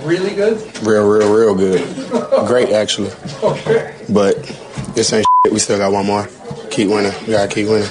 Really 0.03 0.35
good? 0.35 0.57
Real, 0.85 1.07
real, 1.07 1.33
real 1.33 1.55
good. 1.55 1.81
Great, 2.47 2.71
actually. 2.71 3.11
Okay. 3.41 3.95
But 4.09 4.35
this 4.95 5.13
ain't 5.13 5.25
shit. 5.45 5.53
We 5.53 5.59
still 5.59 5.77
got 5.77 5.93
one 5.93 6.05
more. 6.05 6.27
Keep 6.71 6.89
winning. 6.89 7.13
We 7.21 7.33
gotta 7.33 7.47
keep 7.47 7.69
winning. 7.69 7.87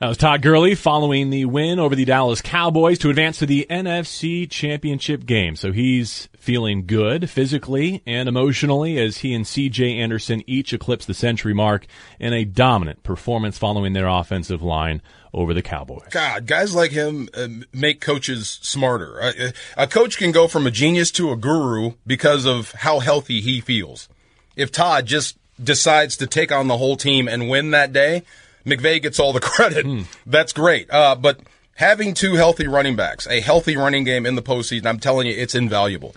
That 0.00 0.06
was 0.06 0.16
Todd 0.16 0.42
Gurley 0.42 0.76
following 0.76 1.30
the 1.30 1.46
win 1.46 1.80
over 1.80 1.96
the 1.96 2.04
Dallas 2.04 2.40
Cowboys 2.40 3.00
to 3.00 3.10
advance 3.10 3.40
to 3.40 3.46
the 3.46 3.66
NFC 3.68 4.48
Championship 4.48 5.26
game. 5.26 5.56
So 5.56 5.72
he's 5.72 6.28
feeling 6.36 6.86
good 6.86 7.28
physically 7.28 8.04
and 8.06 8.28
emotionally 8.28 8.96
as 8.96 9.18
he 9.18 9.34
and 9.34 9.44
CJ 9.44 9.96
Anderson 9.96 10.44
each 10.46 10.72
eclipse 10.72 11.04
the 11.04 11.14
century 11.14 11.52
mark 11.52 11.88
in 12.20 12.32
a 12.32 12.44
dominant 12.44 13.02
performance 13.02 13.58
following 13.58 13.92
their 13.92 14.06
offensive 14.06 14.62
line 14.62 15.02
over 15.34 15.52
the 15.52 15.62
Cowboys. 15.62 16.10
God, 16.12 16.46
guys 16.46 16.76
like 16.76 16.92
him 16.92 17.28
uh, 17.34 17.48
make 17.72 18.00
coaches 18.00 18.60
smarter. 18.62 19.18
A, 19.18 19.52
a 19.76 19.86
coach 19.88 20.16
can 20.16 20.30
go 20.30 20.46
from 20.46 20.64
a 20.64 20.70
genius 20.70 21.10
to 21.10 21.32
a 21.32 21.36
guru 21.36 21.94
because 22.06 22.46
of 22.46 22.70
how 22.70 23.00
healthy 23.00 23.40
he 23.40 23.60
feels. 23.60 24.08
If 24.54 24.70
Todd 24.70 25.06
just 25.06 25.36
decides 25.60 26.16
to 26.18 26.28
take 26.28 26.52
on 26.52 26.68
the 26.68 26.78
whole 26.78 26.96
team 26.96 27.26
and 27.26 27.48
win 27.48 27.72
that 27.72 27.92
day, 27.92 28.22
McVay 28.68 29.02
gets 29.02 29.18
all 29.18 29.32
the 29.32 29.40
credit. 29.54 29.84
Hmm. 29.84 30.02
That's 30.26 30.52
great. 30.52 30.90
Uh, 30.90 31.14
but 31.14 31.40
having 31.74 32.14
two 32.14 32.34
healthy 32.34 32.66
running 32.66 32.96
backs, 32.96 33.26
a 33.26 33.40
healthy 33.40 33.76
running 33.76 34.04
game 34.04 34.26
in 34.26 34.34
the 34.34 34.42
postseason, 34.42 34.86
I'm 34.86 35.00
telling 35.00 35.26
you, 35.26 35.34
it's 35.34 35.54
invaluable. 35.54 36.14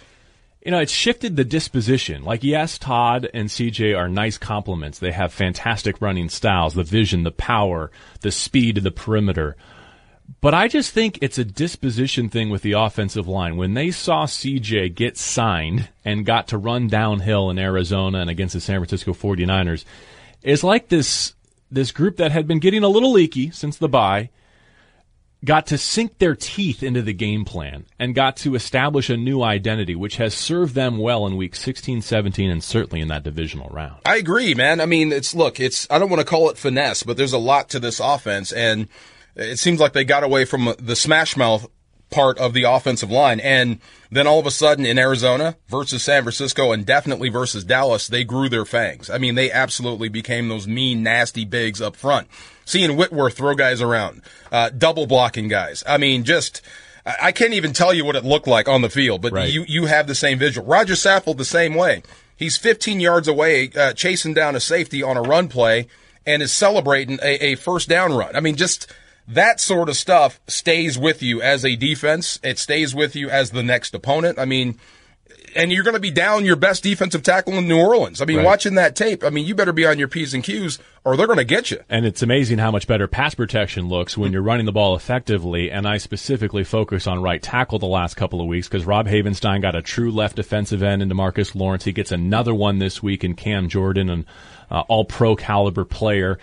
You 0.63 0.71
know, 0.71 0.79
it's 0.79 0.91
shifted 0.91 1.35
the 1.35 1.43
disposition. 1.43 2.23
Like, 2.23 2.43
yes, 2.43 2.77
Todd 2.77 3.27
and 3.33 3.49
CJ 3.49 3.97
are 3.97 4.07
nice 4.07 4.37
complements. 4.37 4.99
They 4.99 5.11
have 5.11 5.33
fantastic 5.33 5.99
running 6.01 6.29
styles, 6.29 6.75
the 6.75 6.83
vision, 6.83 7.23
the 7.23 7.31
power, 7.31 7.89
the 8.21 8.31
speed 8.31 8.75
the 8.75 8.91
perimeter. 8.91 9.55
But 10.39 10.53
I 10.53 10.67
just 10.67 10.91
think 10.91 11.17
it's 11.21 11.39
a 11.39 11.43
disposition 11.43 12.29
thing 12.29 12.49
with 12.49 12.61
the 12.61 12.73
offensive 12.73 13.27
line. 13.27 13.57
When 13.57 13.73
they 13.73 13.91
saw 13.91 14.25
CJ 14.25 14.95
get 14.95 15.17
signed 15.17 15.89
and 16.05 16.25
got 16.25 16.47
to 16.49 16.57
run 16.57 16.87
downhill 16.87 17.49
in 17.49 17.59
Arizona 17.59 18.19
and 18.19 18.29
against 18.29 18.53
the 18.53 18.61
San 18.61 18.79
Francisco 18.79 19.13
49ers, 19.13 19.83
it's 20.41 20.63
like 20.63 20.87
this 20.87 21.33
this 21.71 21.91
group 21.91 22.17
that 22.17 22.31
had 22.31 22.47
been 22.47 22.59
getting 22.59 22.83
a 22.83 22.89
little 22.89 23.11
leaky 23.11 23.49
since 23.51 23.77
the 23.77 23.89
bye 23.89 24.29
got 25.43 25.65
to 25.67 25.77
sink 25.77 26.19
their 26.19 26.35
teeth 26.35 26.83
into 26.83 27.01
the 27.01 27.13
game 27.13 27.45
plan 27.45 27.85
and 27.97 28.13
got 28.13 28.37
to 28.37 28.53
establish 28.53 29.09
a 29.09 29.17
new 29.17 29.41
identity, 29.41 29.95
which 29.95 30.17
has 30.17 30.33
served 30.33 30.75
them 30.75 30.97
well 30.97 31.25
in 31.25 31.35
week 31.35 31.55
16, 31.55 32.01
17, 32.01 32.49
and 32.49 32.63
certainly 32.63 33.01
in 33.01 33.07
that 33.07 33.23
divisional 33.23 33.69
round. 33.69 34.01
I 34.05 34.17
agree, 34.17 34.53
man. 34.53 34.79
I 34.79 34.85
mean, 34.85 35.11
it's 35.11 35.33
look, 35.33 35.59
it's 35.59 35.87
I 35.89 35.97
don't 35.97 36.09
want 36.09 36.19
to 36.19 36.27
call 36.27 36.49
it 36.49 36.57
finesse, 36.57 37.03
but 37.03 37.17
there's 37.17 37.33
a 37.33 37.39
lot 37.39 37.69
to 37.69 37.79
this 37.79 37.99
offense, 37.99 38.51
and 38.51 38.87
it 39.35 39.57
seems 39.57 39.79
like 39.79 39.93
they 39.93 40.03
got 40.03 40.23
away 40.23 40.45
from 40.45 40.75
the 40.77 40.95
smash 40.95 41.35
mouth 41.35 41.67
part 42.11 42.37
of 42.37 42.53
the 42.53 42.63
offensive 42.63 43.09
line, 43.09 43.39
and 43.39 43.79
then 44.11 44.27
all 44.27 44.39
of 44.39 44.45
a 44.45 44.51
sudden 44.51 44.85
in 44.85 44.99
Arizona 44.99 45.55
versus 45.67 46.03
San 46.03 46.23
Francisco, 46.23 46.71
and 46.71 46.85
definitely 46.85 47.29
versus 47.29 47.63
Dallas, 47.63 48.07
they 48.07 48.23
grew 48.23 48.49
their 48.49 48.65
fangs. 48.65 49.09
I 49.09 49.17
mean, 49.17 49.35
they 49.35 49.51
absolutely 49.51 50.09
became 50.09 50.49
those 50.49 50.67
mean, 50.67 51.01
nasty 51.01 51.45
bigs 51.45 51.81
up 51.81 51.95
front. 51.95 52.27
Seeing 52.65 52.95
Whitworth 52.97 53.37
throw 53.37 53.55
guys 53.55 53.81
around, 53.81 54.21
uh, 54.51 54.69
double 54.69 55.07
blocking 55.07 55.47
guys. 55.47 55.83
I 55.87 55.97
mean, 55.97 56.23
just. 56.23 56.61
I 57.03 57.31
can't 57.31 57.53
even 57.53 57.73
tell 57.73 57.95
you 57.95 58.05
what 58.05 58.15
it 58.15 58.23
looked 58.23 58.45
like 58.45 58.67
on 58.69 58.83
the 58.83 58.89
field, 58.89 59.23
but 59.23 59.33
Right. 59.33 59.51
you, 59.51 59.65
you 59.67 59.87
have 59.87 60.05
the 60.05 60.13
same 60.13 60.37
visual. 60.37 60.67
Roger 60.67 60.93
Saffold 60.93 61.37
the 61.37 61.43
same 61.45 61.73
way. 61.73 62.03
He's 62.35 62.57
15 62.57 62.99
yards 62.99 63.27
away, 63.27 63.71
uh, 63.75 63.93
chasing 63.93 64.35
down 64.35 64.55
a 64.55 64.59
safety 64.59 65.01
on 65.01 65.17
a 65.17 65.21
run 65.23 65.47
play 65.47 65.87
and 66.27 66.43
is 66.43 66.51
celebrating 66.53 67.17
a, 67.23 67.43
a 67.43 67.55
first 67.55 67.89
down 67.89 68.13
run. 68.13 68.35
I 68.35 68.39
mean, 68.39 68.55
just 68.55 68.85
that 69.27 69.59
sort 69.59 69.89
of 69.89 69.95
stuff 69.95 70.39
stays 70.47 70.97
with 70.97 71.21
you 71.23 71.41
as 71.41 71.63
a 71.65 71.75
defense. 71.75 72.39
It 72.43 72.59
stays 72.59 72.93
with 72.93 73.15
you 73.15 73.29
as 73.29 73.51
the 73.51 73.63
next 73.63 73.93
opponent. 73.95 74.39
I 74.39 74.45
mean, 74.45 74.77
and 75.55 75.71
you're 75.71 75.83
going 75.83 75.95
to 75.95 75.99
be 75.99 76.11
down 76.11 76.45
your 76.45 76.55
best 76.55 76.83
defensive 76.83 77.23
tackle 77.23 77.53
in 77.53 77.67
New 77.67 77.79
Orleans. 77.79 78.21
I 78.21 78.25
mean, 78.25 78.37
Right. 78.37 78.45
watching 78.45 78.75
that 78.75 78.95
tape, 78.95 79.23
I 79.23 79.29
mean, 79.29 79.45
you 79.45 79.55
better 79.55 79.73
be 79.73 79.85
on 79.85 79.99
your 79.99 80.07
P's 80.07 80.33
and 80.33 80.43
Q's 80.43 80.79
or 81.03 81.17
they're 81.17 81.27
going 81.27 81.39
to 81.39 81.43
get 81.45 81.71
you. 81.71 81.79
And 81.89 82.05
it's 82.05 82.21
amazing 82.21 82.59
how 82.59 82.71
much 82.71 82.87
better 82.87 83.07
pass 83.07 83.35
protection 83.35 83.87
looks 83.89 84.17
when 84.17 84.31
you're 84.31 84.41
running 84.41 84.65
the 84.65 84.71
ball 84.71 84.95
effectively. 84.95 85.71
And 85.71 85.87
I 85.87 85.97
specifically 85.97 86.63
focus 86.63 87.07
on 87.07 87.21
right 87.21 87.41
tackle 87.41 87.79
the 87.79 87.87
last 87.87 88.15
couple 88.15 88.39
of 88.39 88.47
weeks 88.47 88.67
because 88.67 88.85
Rob 88.85 89.07
Havenstein 89.07 89.61
got 89.61 89.75
a 89.75 89.81
true 89.81 90.11
left 90.11 90.35
defensive 90.35 90.83
end 90.83 91.01
in 91.01 91.09
Demarcus 91.09 91.55
Lawrence. 91.55 91.83
He 91.83 91.91
gets 91.91 92.11
another 92.11 92.53
one 92.53 92.79
this 92.79 93.01
week 93.03 93.23
in 93.23 93.33
Cam 93.35 93.67
Jordan, 93.67 94.09
an 94.09 94.25
uh, 94.69 94.81
all 94.87 95.05
pro 95.05 95.35
caliber 95.35 95.83
player. 95.85 96.37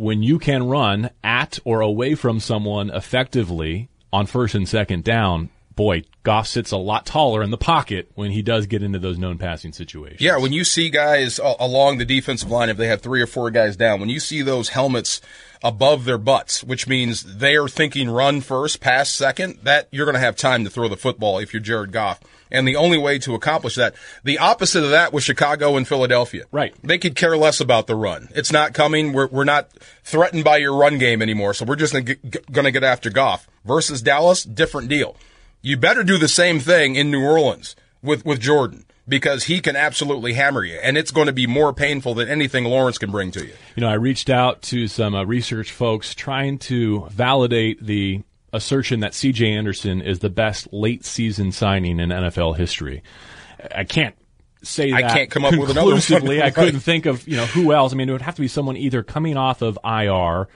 When 0.00 0.22
you 0.22 0.38
can 0.38 0.66
run 0.66 1.10
at 1.22 1.58
or 1.62 1.82
away 1.82 2.14
from 2.14 2.40
someone 2.40 2.88
effectively 2.88 3.90
on 4.10 4.24
first 4.24 4.54
and 4.54 4.66
second 4.66 5.04
down, 5.04 5.50
boy, 5.80 6.02
Goff 6.24 6.46
sits 6.46 6.72
a 6.72 6.76
lot 6.76 7.06
taller 7.06 7.42
in 7.42 7.50
the 7.50 7.56
pocket 7.56 8.10
when 8.14 8.32
he 8.32 8.42
does 8.42 8.66
get 8.66 8.82
into 8.82 8.98
those 8.98 9.16
known 9.16 9.38
passing 9.38 9.72
situations. 9.72 10.20
Yeah, 10.20 10.36
when 10.36 10.52
you 10.52 10.62
see 10.62 10.90
guys 10.90 11.40
along 11.42 11.96
the 11.96 12.04
defensive 12.04 12.50
line, 12.50 12.68
if 12.68 12.76
they 12.76 12.88
have 12.88 13.00
three 13.00 13.22
or 13.22 13.26
four 13.26 13.50
guys 13.50 13.78
down, 13.78 13.98
when 13.98 14.10
you 14.10 14.20
see 14.20 14.42
those 14.42 14.68
helmets 14.68 15.22
above 15.64 16.04
their 16.04 16.18
butts, 16.18 16.62
which 16.62 16.86
means 16.86 17.22
they 17.22 17.56
are 17.56 17.66
thinking 17.66 18.10
run 18.10 18.42
first, 18.42 18.80
pass 18.80 19.08
second, 19.08 19.60
that 19.62 19.88
you're 19.90 20.04
going 20.04 20.14
to 20.14 20.20
have 20.20 20.36
time 20.36 20.64
to 20.64 20.70
throw 20.70 20.86
the 20.86 20.98
football 20.98 21.38
if 21.38 21.54
you're 21.54 21.62
Jared 21.62 21.92
Goff. 21.92 22.20
And 22.50 22.68
the 22.68 22.76
only 22.76 22.98
way 22.98 23.18
to 23.20 23.34
accomplish 23.34 23.76
that, 23.76 23.94
the 24.22 24.36
opposite 24.36 24.84
of 24.84 24.90
that 24.90 25.14
was 25.14 25.24
Chicago 25.24 25.78
and 25.78 25.88
Philadelphia. 25.88 26.44
Right. 26.52 26.74
They 26.82 26.98
could 26.98 27.16
care 27.16 27.38
less 27.38 27.58
about 27.58 27.86
the 27.86 27.94
run. 27.94 28.28
It's 28.34 28.52
not 28.52 28.74
coming. 28.74 29.14
We're, 29.14 29.28
we're 29.28 29.44
not 29.44 29.70
threatened 30.04 30.44
by 30.44 30.58
your 30.58 30.74
run 30.74 30.98
game 30.98 31.22
anymore. 31.22 31.54
So 31.54 31.64
we're 31.64 31.76
just 31.76 31.94
going 31.94 32.04
to 32.64 32.70
get 32.70 32.84
after 32.84 33.08
Goff. 33.08 33.48
Versus 33.64 34.02
Dallas, 34.02 34.42
different 34.44 34.88
deal. 34.88 35.16
You 35.62 35.76
better 35.76 36.02
do 36.02 36.18
the 36.18 36.28
same 36.28 36.58
thing 36.58 36.96
in 36.96 37.10
New 37.10 37.22
Orleans 37.22 37.76
with, 38.02 38.24
with 38.24 38.40
Jordan 38.40 38.86
because 39.06 39.44
he 39.44 39.60
can 39.60 39.76
absolutely 39.76 40.32
hammer 40.34 40.64
you. 40.64 40.78
And 40.82 40.96
it's 40.96 41.10
going 41.10 41.26
to 41.26 41.32
be 41.32 41.46
more 41.46 41.74
painful 41.74 42.14
than 42.14 42.28
anything 42.28 42.64
Lawrence 42.64 42.96
can 42.96 43.10
bring 43.10 43.30
to 43.32 43.44
you. 43.44 43.52
You 43.76 43.82
know, 43.82 43.88
I 43.88 43.94
reached 43.94 44.30
out 44.30 44.62
to 44.62 44.88
some 44.88 45.14
uh, 45.14 45.24
research 45.24 45.72
folks 45.72 46.14
trying 46.14 46.58
to 46.60 47.06
validate 47.10 47.84
the 47.84 48.22
assertion 48.52 49.00
that 49.00 49.12
CJ 49.12 49.50
Anderson 49.50 50.00
is 50.00 50.20
the 50.20 50.30
best 50.30 50.72
late 50.72 51.04
season 51.04 51.52
signing 51.52 52.00
in 52.00 52.08
NFL 52.08 52.56
history. 52.56 53.02
I 53.74 53.84
can't 53.84 54.14
say 54.62 54.92
I 54.92 55.02
can't 55.02 55.30
come 55.30 55.44
up 55.44 55.56
with 55.56 55.70
another 55.70 55.92
one. 55.92 56.40
I 56.40 56.50
couldn't 56.50 56.80
think 56.80 57.06
of, 57.06 57.26
you 57.28 57.36
know, 57.36 57.46
who 57.46 57.72
else. 57.72 57.92
I 57.92 57.96
mean, 57.96 58.08
it 58.08 58.12
would 58.12 58.22
have 58.22 58.36
to 58.36 58.40
be 58.40 58.48
someone 58.48 58.76
either 58.76 59.02
coming 59.02 59.36
off 59.36 59.62
of 59.62 59.78
IR 59.84 60.48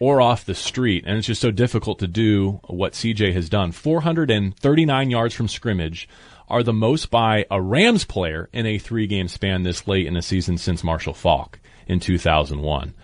or 0.00 0.20
off 0.20 0.44
the 0.46 0.54
street, 0.54 1.04
and 1.06 1.18
it's 1.18 1.26
just 1.26 1.42
so 1.42 1.50
difficult 1.50 1.98
to 2.00 2.08
do 2.08 2.58
what 2.64 2.94
CJ 2.94 3.32
has 3.34 3.48
done. 3.48 3.70
439 3.70 5.10
yards 5.10 5.34
from 5.34 5.46
scrimmage 5.46 6.08
are 6.48 6.62
the 6.62 6.72
most 6.72 7.10
by 7.10 7.46
a 7.50 7.60
Rams 7.62 8.04
player 8.04 8.48
in 8.52 8.66
a 8.66 8.78
three-game 8.78 9.28
span 9.28 9.62
this 9.62 9.86
late 9.86 10.06
in 10.06 10.14
the 10.14 10.22
season 10.22 10.58
since 10.58 10.82
Marshall 10.82 11.14
Faulk 11.14 11.60
in 11.86 12.00
2001. 12.00 12.94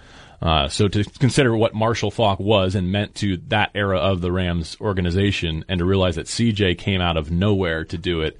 Uh, 0.42 0.68
so 0.68 0.88
to 0.88 1.04
consider 1.18 1.56
what 1.56 1.74
Marshall 1.74 2.10
Faulk 2.10 2.40
was 2.40 2.74
and 2.74 2.90
meant 2.90 3.14
to 3.16 3.36
that 3.48 3.70
era 3.74 3.98
of 3.98 4.20
the 4.20 4.32
Rams 4.32 4.76
organization, 4.80 5.64
and 5.68 5.78
to 5.78 5.84
realize 5.84 6.16
that 6.16 6.26
CJ 6.26 6.78
came 6.78 7.00
out 7.00 7.16
of 7.16 7.30
nowhere 7.30 7.84
to 7.84 7.96
do 7.98 8.22
it, 8.22 8.38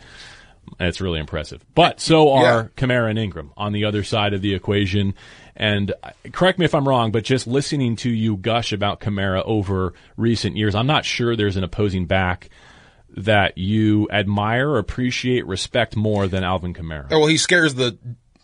it's 0.81 1.01
really 1.01 1.21
impressive. 1.21 1.65
But 1.75 2.01
so 2.01 2.33
are 2.33 2.43
Yeah. 2.43 2.63
Kamara 2.77 3.11
and 3.11 3.19
Ingram 3.19 3.53
on 3.57 3.73
the 3.73 3.85
other 3.85 4.03
side 4.03 4.35
of 4.35 4.43
the 4.43 4.55
equation. 4.55 5.15
And 5.57 5.95
correct 6.33 6.59
me 6.59 6.65
if 6.65 6.75
I'm 6.75 6.87
wrong, 6.87 7.11
but 7.11 7.25
just 7.25 7.47
listening 7.47 7.97
to 7.97 8.11
you 8.11 8.37
gush 8.37 8.73
about 8.73 9.01
Kamara 9.01 9.43
over 9.45 9.95
recent 10.17 10.57
years, 10.57 10.75
I'm 10.75 10.87
not 10.87 11.05
sure 11.05 11.35
there's 11.35 11.57
an 11.57 11.65
opposing 11.65 12.07
back 12.07 12.51
that 13.17 13.57
you 13.57 14.09
admire, 14.11 14.77
appreciate, 14.77 15.47
respect 15.47 15.97
more 15.97 16.29
than 16.29 16.45
Alvin 16.45 16.75
Kamara. 16.75 17.09
Oh, 17.11 17.21
well, 17.21 17.29
he 17.29 17.39
scares 17.39 17.75
the 17.75 17.97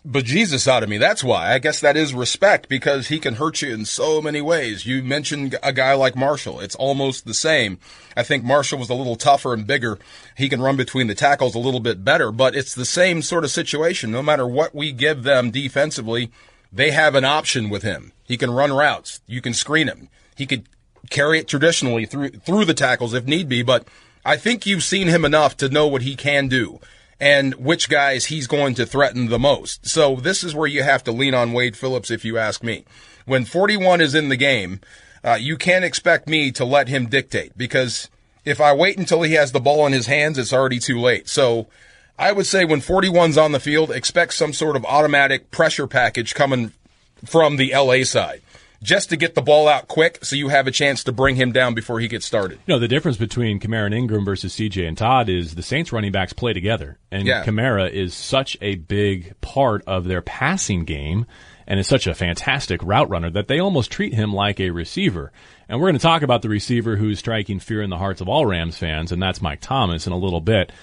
bejesus 0.05 0.67
out 0.67 0.83
of 0.83 0.89
me. 0.89 0.97
That's 0.97 1.23
why. 1.23 1.53
I 1.53 1.59
guess 1.59 1.79
that 1.79 1.95
is 1.95 2.13
respect 2.13 2.67
because 2.67 3.07
he 3.07 3.19
can 3.19 3.35
hurt 3.35 3.61
you 3.61 3.73
in 3.73 3.85
so 3.85 4.21
many 4.21 4.41
ways. 4.41 4.85
You 4.85 5.03
mentioned 5.03 5.55
a 5.63 5.71
guy 5.71 5.93
like 5.93 6.15
Marshall. 6.15 6.59
It's 6.59 6.75
almost 6.75 7.25
the 7.25 7.33
same. 7.33 7.79
I 8.17 8.23
think 8.23 8.43
Marshall 8.43 8.79
was 8.79 8.89
a 8.89 8.95
little 8.95 9.15
tougher 9.15 9.53
and 9.53 9.65
bigger. 9.65 9.99
He 10.35 10.49
can 10.49 10.61
run 10.61 10.75
between 10.75 11.07
the 11.07 11.15
tackles 11.15 11.55
a 11.55 11.59
little 11.59 11.79
bit 11.79 12.03
better, 12.03 12.31
but 12.31 12.55
it's 12.55 12.75
the 12.75 12.85
same 12.85 13.21
sort 13.21 13.43
of 13.43 13.51
situation. 13.51 14.11
No 14.11 14.21
matter 14.21 14.47
what 14.47 14.75
we 14.75 14.91
give 14.91 15.23
them 15.23 15.51
defensively, 15.51 16.31
they 16.73 16.91
have 16.91 17.15
an 17.15 17.23
option 17.23 17.69
with 17.69 17.83
him. 17.83 18.11
He 18.23 18.37
can 18.37 18.51
run 18.51 18.73
routes. 18.73 19.21
You 19.27 19.41
can 19.41 19.53
screen 19.53 19.87
him. 19.87 20.09
He 20.35 20.45
could 20.45 20.67
carry 21.09 21.37
it 21.37 21.47
traditionally 21.47 22.05
through 22.05 22.29
through 22.29 22.65
the 22.65 22.73
tackles 22.73 23.13
if 23.13 23.25
need 23.25 23.47
be, 23.47 23.61
but 23.61 23.87
I 24.25 24.37
think 24.37 24.65
you've 24.65 24.83
seen 24.83 25.07
him 25.07 25.25
enough 25.25 25.55
to 25.57 25.69
know 25.69 25.87
what 25.87 26.01
he 26.01 26.15
can 26.15 26.47
do 26.47 26.79
and 27.19 27.53
which 27.55 27.89
guys 27.89 28.25
he's 28.25 28.47
going 28.47 28.73
to 28.75 28.85
threaten 28.85 29.27
the 29.27 29.39
most. 29.39 29.85
So 29.85 30.15
this 30.15 30.43
is 30.43 30.55
where 30.55 30.67
you 30.67 30.83
have 30.83 31.03
to 31.03 31.11
lean 31.11 31.33
on 31.33 31.53
Wade 31.53 31.77
Phillips 31.77 32.09
if 32.09 32.25
you 32.25 32.37
ask 32.37 32.63
me. 32.63 32.85
When 33.25 33.45
41 33.45 34.01
is 34.01 34.15
in 34.15 34.29
the 34.29 34.35
game, 34.35 34.81
uh, 35.23 35.37
you 35.39 35.57
can't 35.57 35.85
expect 35.85 36.27
me 36.27 36.51
to 36.51 36.65
let 36.65 36.87
him 36.89 37.07
dictate 37.07 37.57
because 37.57 38.09
if 38.43 38.59
I 38.59 38.73
wait 38.73 38.97
until 38.97 39.21
he 39.21 39.33
has 39.33 39.51
the 39.51 39.59
ball 39.59 39.85
in 39.85 39.93
his 39.93 40.07
hands, 40.07 40.37
it's 40.37 40.51
already 40.51 40.79
too 40.79 40.99
late. 40.99 41.29
So 41.29 41.67
I 42.17 42.31
would 42.31 42.45
say 42.45 42.65
when 42.65 42.79
41's 42.81 43.37
on 43.37 43.51
the 43.51 43.59
field, 43.59 43.91
expect 43.91 44.33
some 44.33 44.53
sort 44.53 44.75
of 44.75 44.85
automatic 44.85 45.51
pressure 45.51 45.87
package 45.87 46.35
coming 46.35 46.71
from 47.25 47.57
the 47.57 47.73
LA 47.75 48.03
side 48.03 48.41
just 48.83 49.09
to 49.09 49.17
get 49.17 49.33
the 49.33 49.41
ball 49.41 49.67
out 49.67 49.87
quick 49.87 50.23
so 50.23 50.35
you 50.35 50.49
have 50.49 50.67
a 50.67 50.71
chance 50.71 51.05
to 51.05 51.11
bring 51.11 51.37
him 51.37 51.51
down 51.53 51.73
before 51.73 51.99
he 51.99 52.07
gets 52.07 52.25
started. 52.25 52.59
You 52.67 52.75
know, 52.75 52.79
the 52.79 52.87
difference 52.87 53.17
between 53.17 53.59
Kamara 53.59 53.85
and 53.85 53.95
Ingram 53.95 54.25
versus 54.25 54.53
CJ 54.53 54.87
and 54.87 54.97
Todd 54.97 55.29
is 55.29 55.55
the 55.55 55.63
Saints 55.63 55.93
running 55.93 56.11
backs 56.11 56.33
play 56.33 56.53
together. 56.53 56.97
And 57.09 57.25
Yeah. 57.25 57.43
Kamara 57.45 57.89
is 57.89 58.13
such 58.13 58.57
a 58.61 58.75
big 58.75 59.39
part 59.41 59.83
of 59.87 60.03
their 60.03 60.21
passing 60.21 60.83
game 60.83 61.25
and 61.65 61.79
is 61.79 61.87
such 61.87 62.07
a 62.07 62.13
fantastic 62.13 62.83
route 62.83 63.09
runner 63.09 63.29
that 63.31 63.47
they 63.47 63.59
almost 63.59 63.89
treat 63.89 64.13
him 64.13 64.33
like 64.33 64.59
a 64.59 64.69
receiver. 64.69 65.31
And 65.69 65.79
we're 65.79 65.87
going 65.87 65.99
to 65.99 66.03
talk 66.03 66.21
about 66.21 66.41
the 66.41 66.49
receiver 66.49 66.97
who's 66.97 67.19
striking 67.19 67.59
fear 67.59 67.81
in 67.81 67.89
the 67.89 67.97
hearts 67.97 68.19
of 68.19 68.27
all 68.27 68.45
Rams 68.45 68.77
fans, 68.77 69.13
and 69.13 69.21
that's 69.21 69.41
Mike 69.41 69.61
Thomas 69.61 70.05
in 70.05 70.13
a 70.13 70.17
little 70.17 70.41
bit. 70.41 70.73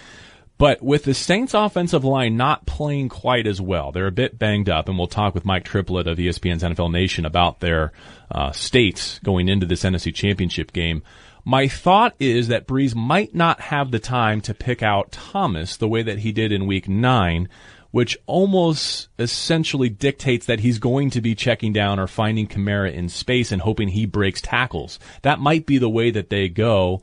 But 0.60 0.82
with 0.82 1.04
the 1.04 1.14
Saints 1.14 1.54
offensive 1.54 2.04
line 2.04 2.36
not 2.36 2.66
playing 2.66 3.08
quite 3.08 3.46
as 3.46 3.62
well, 3.62 3.92
they're 3.92 4.06
a 4.06 4.12
bit 4.12 4.38
banged 4.38 4.68
up, 4.68 4.90
and 4.90 4.98
we'll 4.98 5.06
talk 5.06 5.34
with 5.34 5.46
Mike 5.46 5.64
Triplett 5.64 6.06
of 6.06 6.18
ESPN's 6.18 6.62
NFL 6.62 6.92
Nation 6.92 7.24
about 7.24 7.60
their 7.60 7.92
uh, 8.30 8.52
states 8.52 9.20
going 9.20 9.48
into 9.48 9.64
this 9.64 9.84
NFC 9.84 10.14
Championship 10.14 10.74
game. 10.74 11.02
My 11.46 11.66
thought 11.66 12.14
is 12.18 12.48
that 12.48 12.66
Brees 12.66 12.94
might 12.94 13.34
not 13.34 13.58
have 13.58 13.90
the 13.90 13.98
time 13.98 14.42
to 14.42 14.52
pick 14.52 14.82
out 14.82 15.12
Thomas 15.12 15.78
the 15.78 15.88
way 15.88 16.02
that 16.02 16.18
he 16.18 16.30
did 16.30 16.52
in 16.52 16.66
Week 16.66 16.90
Nine, 16.90 17.48
which 17.90 18.18
almost 18.26 19.08
essentially 19.18 19.88
dictates 19.88 20.44
that 20.44 20.60
he's 20.60 20.78
going 20.78 21.08
to 21.08 21.22
be 21.22 21.34
checking 21.34 21.72
down 21.72 21.98
or 21.98 22.06
finding 22.06 22.46
Kamara 22.46 22.92
in 22.92 23.08
space 23.08 23.50
and 23.50 23.62
hoping 23.62 23.88
he 23.88 24.04
breaks 24.04 24.42
tackles. 24.42 24.98
That 25.22 25.40
might 25.40 25.64
be 25.64 25.78
the 25.78 25.88
way 25.88 26.10
that 26.10 26.28
they 26.28 26.50
go 26.50 27.00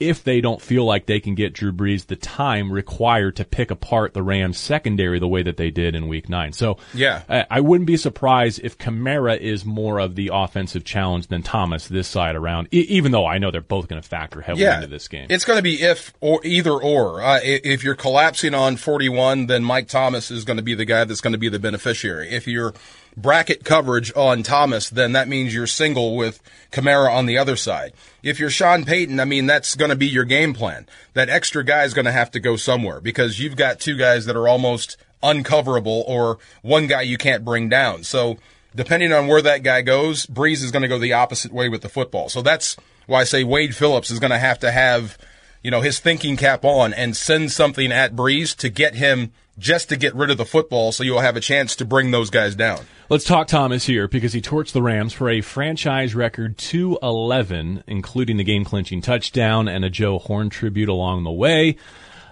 if 0.00 0.24
they 0.24 0.40
don't 0.40 0.60
feel 0.60 0.84
like 0.84 1.06
they 1.06 1.20
can 1.20 1.34
get 1.34 1.52
Drew 1.52 1.72
Brees 1.72 2.06
the 2.06 2.16
time 2.16 2.72
required 2.72 3.36
to 3.36 3.44
pick 3.44 3.70
apart 3.70 4.12
the 4.12 4.22
Rams 4.22 4.58
secondary 4.58 5.18
the 5.20 5.28
way 5.28 5.42
that 5.42 5.56
they 5.56 5.70
did 5.70 5.94
in 5.94 6.08
week 6.08 6.28
nine. 6.28 6.52
So 6.52 6.78
Yeah. 6.92 7.22
I, 7.28 7.46
I 7.50 7.60
wouldn't 7.60 7.86
be 7.86 7.96
surprised 7.96 8.60
if 8.64 8.76
Kamara 8.76 9.38
is 9.38 9.64
more 9.64 9.98
of 10.00 10.14
the 10.16 10.30
offensive 10.32 10.84
challenge 10.84 11.28
than 11.28 11.42
Thomas 11.42 11.86
this 11.88 12.08
side 12.08 12.34
around, 12.36 12.68
e- 12.72 12.86
even 12.88 13.12
though 13.12 13.26
I 13.26 13.38
know 13.38 13.50
they're 13.50 13.60
both 13.60 13.88
going 13.88 14.02
to 14.02 14.08
factor 14.08 14.40
heavily 14.40 14.64
Yeah, 14.64 14.76
into 14.76 14.88
this 14.88 15.06
game. 15.08 15.26
It's 15.30 15.44
going 15.44 15.58
to 15.58 15.62
be 15.62 15.80
if 15.82 16.12
or 16.20 16.40
either 16.44 16.72
or. 16.72 17.22
Uh, 17.22 17.38
if 17.42 17.84
you're 17.84 17.94
collapsing 17.94 18.52
on 18.54 18.76
41, 18.76 19.46
then 19.46 19.62
Mike 19.64 19.88
Thomas 19.88 20.30
is 20.30 20.44
going 20.44 20.56
to 20.56 20.62
be 20.62 20.74
the 20.74 20.84
guy 20.84 21.04
that's 21.04 21.20
going 21.20 21.32
to 21.34 21.38
be 21.38 21.48
the 21.48 21.58
beneficiary. 21.58 22.30
If 22.30 22.46
you're 22.48 22.74
bracket 23.16 23.64
coverage 23.64 24.12
on 24.16 24.42
Thomas, 24.42 24.90
then 24.90 25.12
that 25.12 25.28
means 25.28 25.54
you're 25.54 25.66
single 25.66 26.16
with 26.16 26.40
Kamara 26.72 27.10
on 27.10 27.26
the 27.26 27.38
other 27.38 27.56
side. 27.56 27.92
If 28.22 28.40
you're 28.40 28.50
Sean 28.50 28.84
Payton, 28.84 29.20
I 29.20 29.24
mean, 29.24 29.46
that's 29.46 29.76
going 29.76 29.90
to 29.90 29.96
be 29.96 30.06
your 30.06 30.24
game 30.24 30.54
plan. 30.54 30.86
That 31.14 31.28
extra 31.28 31.64
guy 31.64 31.84
is 31.84 31.94
going 31.94 32.06
to 32.06 32.12
have 32.12 32.30
to 32.32 32.40
go 32.40 32.56
somewhere 32.56 33.00
because 33.00 33.38
you've 33.38 33.56
got 33.56 33.80
two 33.80 33.96
guys 33.96 34.26
that 34.26 34.36
are 34.36 34.48
almost 34.48 34.96
uncoverable 35.22 36.04
or 36.06 36.38
one 36.62 36.86
guy 36.86 37.02
you 37.02 37.16
can't 37.16 37.44
bring 37.44 37.68
down. 37.68 38.04
So 38.04 38.36
depending 38.74 39.12
on 39.12 39.28
where 39.28 39.42
that 39.42 39.62
guy 39.62 39.82
goes, 39.82 40.26
Brees 40.26 40.62
is 40.62 40.70
going 40.70 40.82
to 40.82 40.88
go 40.88 40.98
the 40.98 41.12
opposite 41.12 41.52
way 41.52 41.68
with 41.68 41.82
the 41.82 41.88
football. 41.88 42.28
So 42.28 42.42
that's 42.42 42.76
why 43.06 43.20
I 43.20 43.24
say 43.24 43.44
Wade 43.44 43.74
Phillips 43.74 44.10
is 44.10 44.18
going 44.18 44.32
to 44.32 44.38
have 44.38 44.58
to 44.60 44.70
have, 44.70 45.16
you 45.62 45.70
know, 45.70 45.80
his 45.80 46.00
thinking 46.00 46.36
cap 46.36 46.64
on 46.64 46.92
and 46.92 47.16
send 47.16 47.52
something 47.52 47.92
at 47.92 48.14
Brees 48.14 48.56
to 48.56 48.68
get 48.68 48.96
him 48.96 49.32
just 49.58 49.88
to 49.88 49.96
get 49.96 50.14
rid 50.14 50.30
of 50.30 50.36
the 50.36 50.44
football 50.44 50.92
so 50.92 51.04
you'll 51.04 51.20
have 51.20 51.36
a 51.36 51.40
chance 51.40 51.76
to 51.76 51.84
bring 51.84 52.10
those 52.10 52.30
guys 52.30 52.54
down. 52.54 52.80
Let's 53.08 53.24
talk 53.24 53.46
Thomas 53.46 53.86
here 53.86 54.08
because 54.08 54.32
he 54.32 54.40
torched 54.40 54.72
the 54.72 54.82
Rams 54.82 55.12
for 55.12 55.28
a 55.28 55.40
franchise 55.40 56.14
record 56.14 56.58
211, 56.58 57.84
including 57.86 58.36
the 58.36 58.44
game 58.44 58.64
clinching 58.64 59.00
touchdown 59.00 59.68
and 59.68 59.84
a 59.84 59.90
Joe 59.90 60.18
Horn 60.18 60.50
tribute 60.50 60.88
along 60.88 61.24
the 61.24 61.32
way 61.32 61.76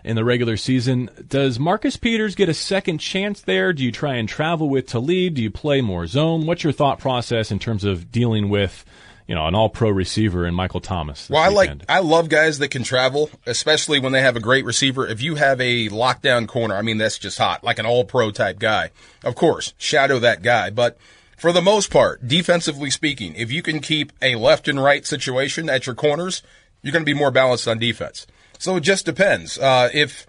in 0.05 0.17
the 0.17 0.25
regular 0.25 0.57
season. 0.57 1.11
Does 1.29 1.59
Marcus 1.59 1.97
Peters 1.97 2.35
get 2.35 2.49
a 2.49 2.55
second 2.55 2.99
chance 2.99 3.41
there? 3.41 3.73
Do 3.73 3.85
you 3.85 3.93
try 3.93 4.17
and 4.17 4.29
travel 4.29 4.69
with 4.69 4.87
Talib? 4.87 5.35
Do 5.35 5.43
you 5.43 5.51
play 5.51 5.81
more 5.81 6.07
zone? 6.07 6.47
What's 6.47 6.65
your 6.65 6.73
thought 6.73 6.99
process 6.99 7.51
in 7.51 7.59
terms 7.59 7.85
of 7.85 8.11
dealing 8.11 8.49
with, 8.49 8.85
you 9.27 9.35
know, 9.35 9.47
an 9.47 9.55
all 9.55 9.69
pro 9.69 9.91
receiver 9.91 10.47
in 10.47 10.55
Michael 10.55 10.81
Thomas? 10.81 11.29
Well, 11.31 11.43
I 11.43 11.49
like? 11.49 11.71
I 11.89 12.01
love 12.01 12.29
guys 12.29 12.59
that 12.59 12.69
can 12.69 12.83
travel, 12.83 13.31
especially 13.47 14.01
when 14.01 14.13
they 14.13 14.21
have 14.21 14.37
a 14.37 14.41
great 14.41 14.65
receiver. 14.65 15.07
If 15.07 15.23
you 15.23 15.37
have 15.37 15.61
a 15.61 15.89
lockdown 15.89 16.49
corner, 16.49 16.75
I 16.75 16.83
mean 16.83 16.99
that's 16.99 17.19
just 17.19 17.39
hot, 17.39 17.65
like 17.65 17.79
an 17.79 17.87
all 17.87 18.05
pro 18.05 18.31
type 18.31 18.59
guy. 18.59 18.91
Of 19.25 19.35
course, 19.35 19.75
shadow 19.79 20.19
that 20.19 20.43
guy, 20.43 20.71
but 20.71 20.99
for 21.43 21.53
the 21.53 21.61
most 21.61 21.91
part, 21.91 22.29
defensively 22.29 22.89
speaking, 22.89 23.35
if 23.35 23.51
you 23.51 23.63
can 23.63 23.81
keep 23.81 24.13
a 24.23 24.37
left 24.37 24.69
and 24.69 24.81
right 24.81 25.05
situation 25.05 25.69
at 25.69 25.87
your 25.87 25.97
corners, 25.97 26.41
you're 26.83 26.93
going 26.93 27.05
to 27.05 27.13
be 27.13 27.19
more 27.19 27.33
balanced 27.33 27.67
on 27.67 27.81
defense. 27.81 28.29
So 28.61 28.77
it 28.77 28.83
just 28.83 29.07
depends. 29.07 29.59
Uh, 29.59 29.89
if 29.93 30.25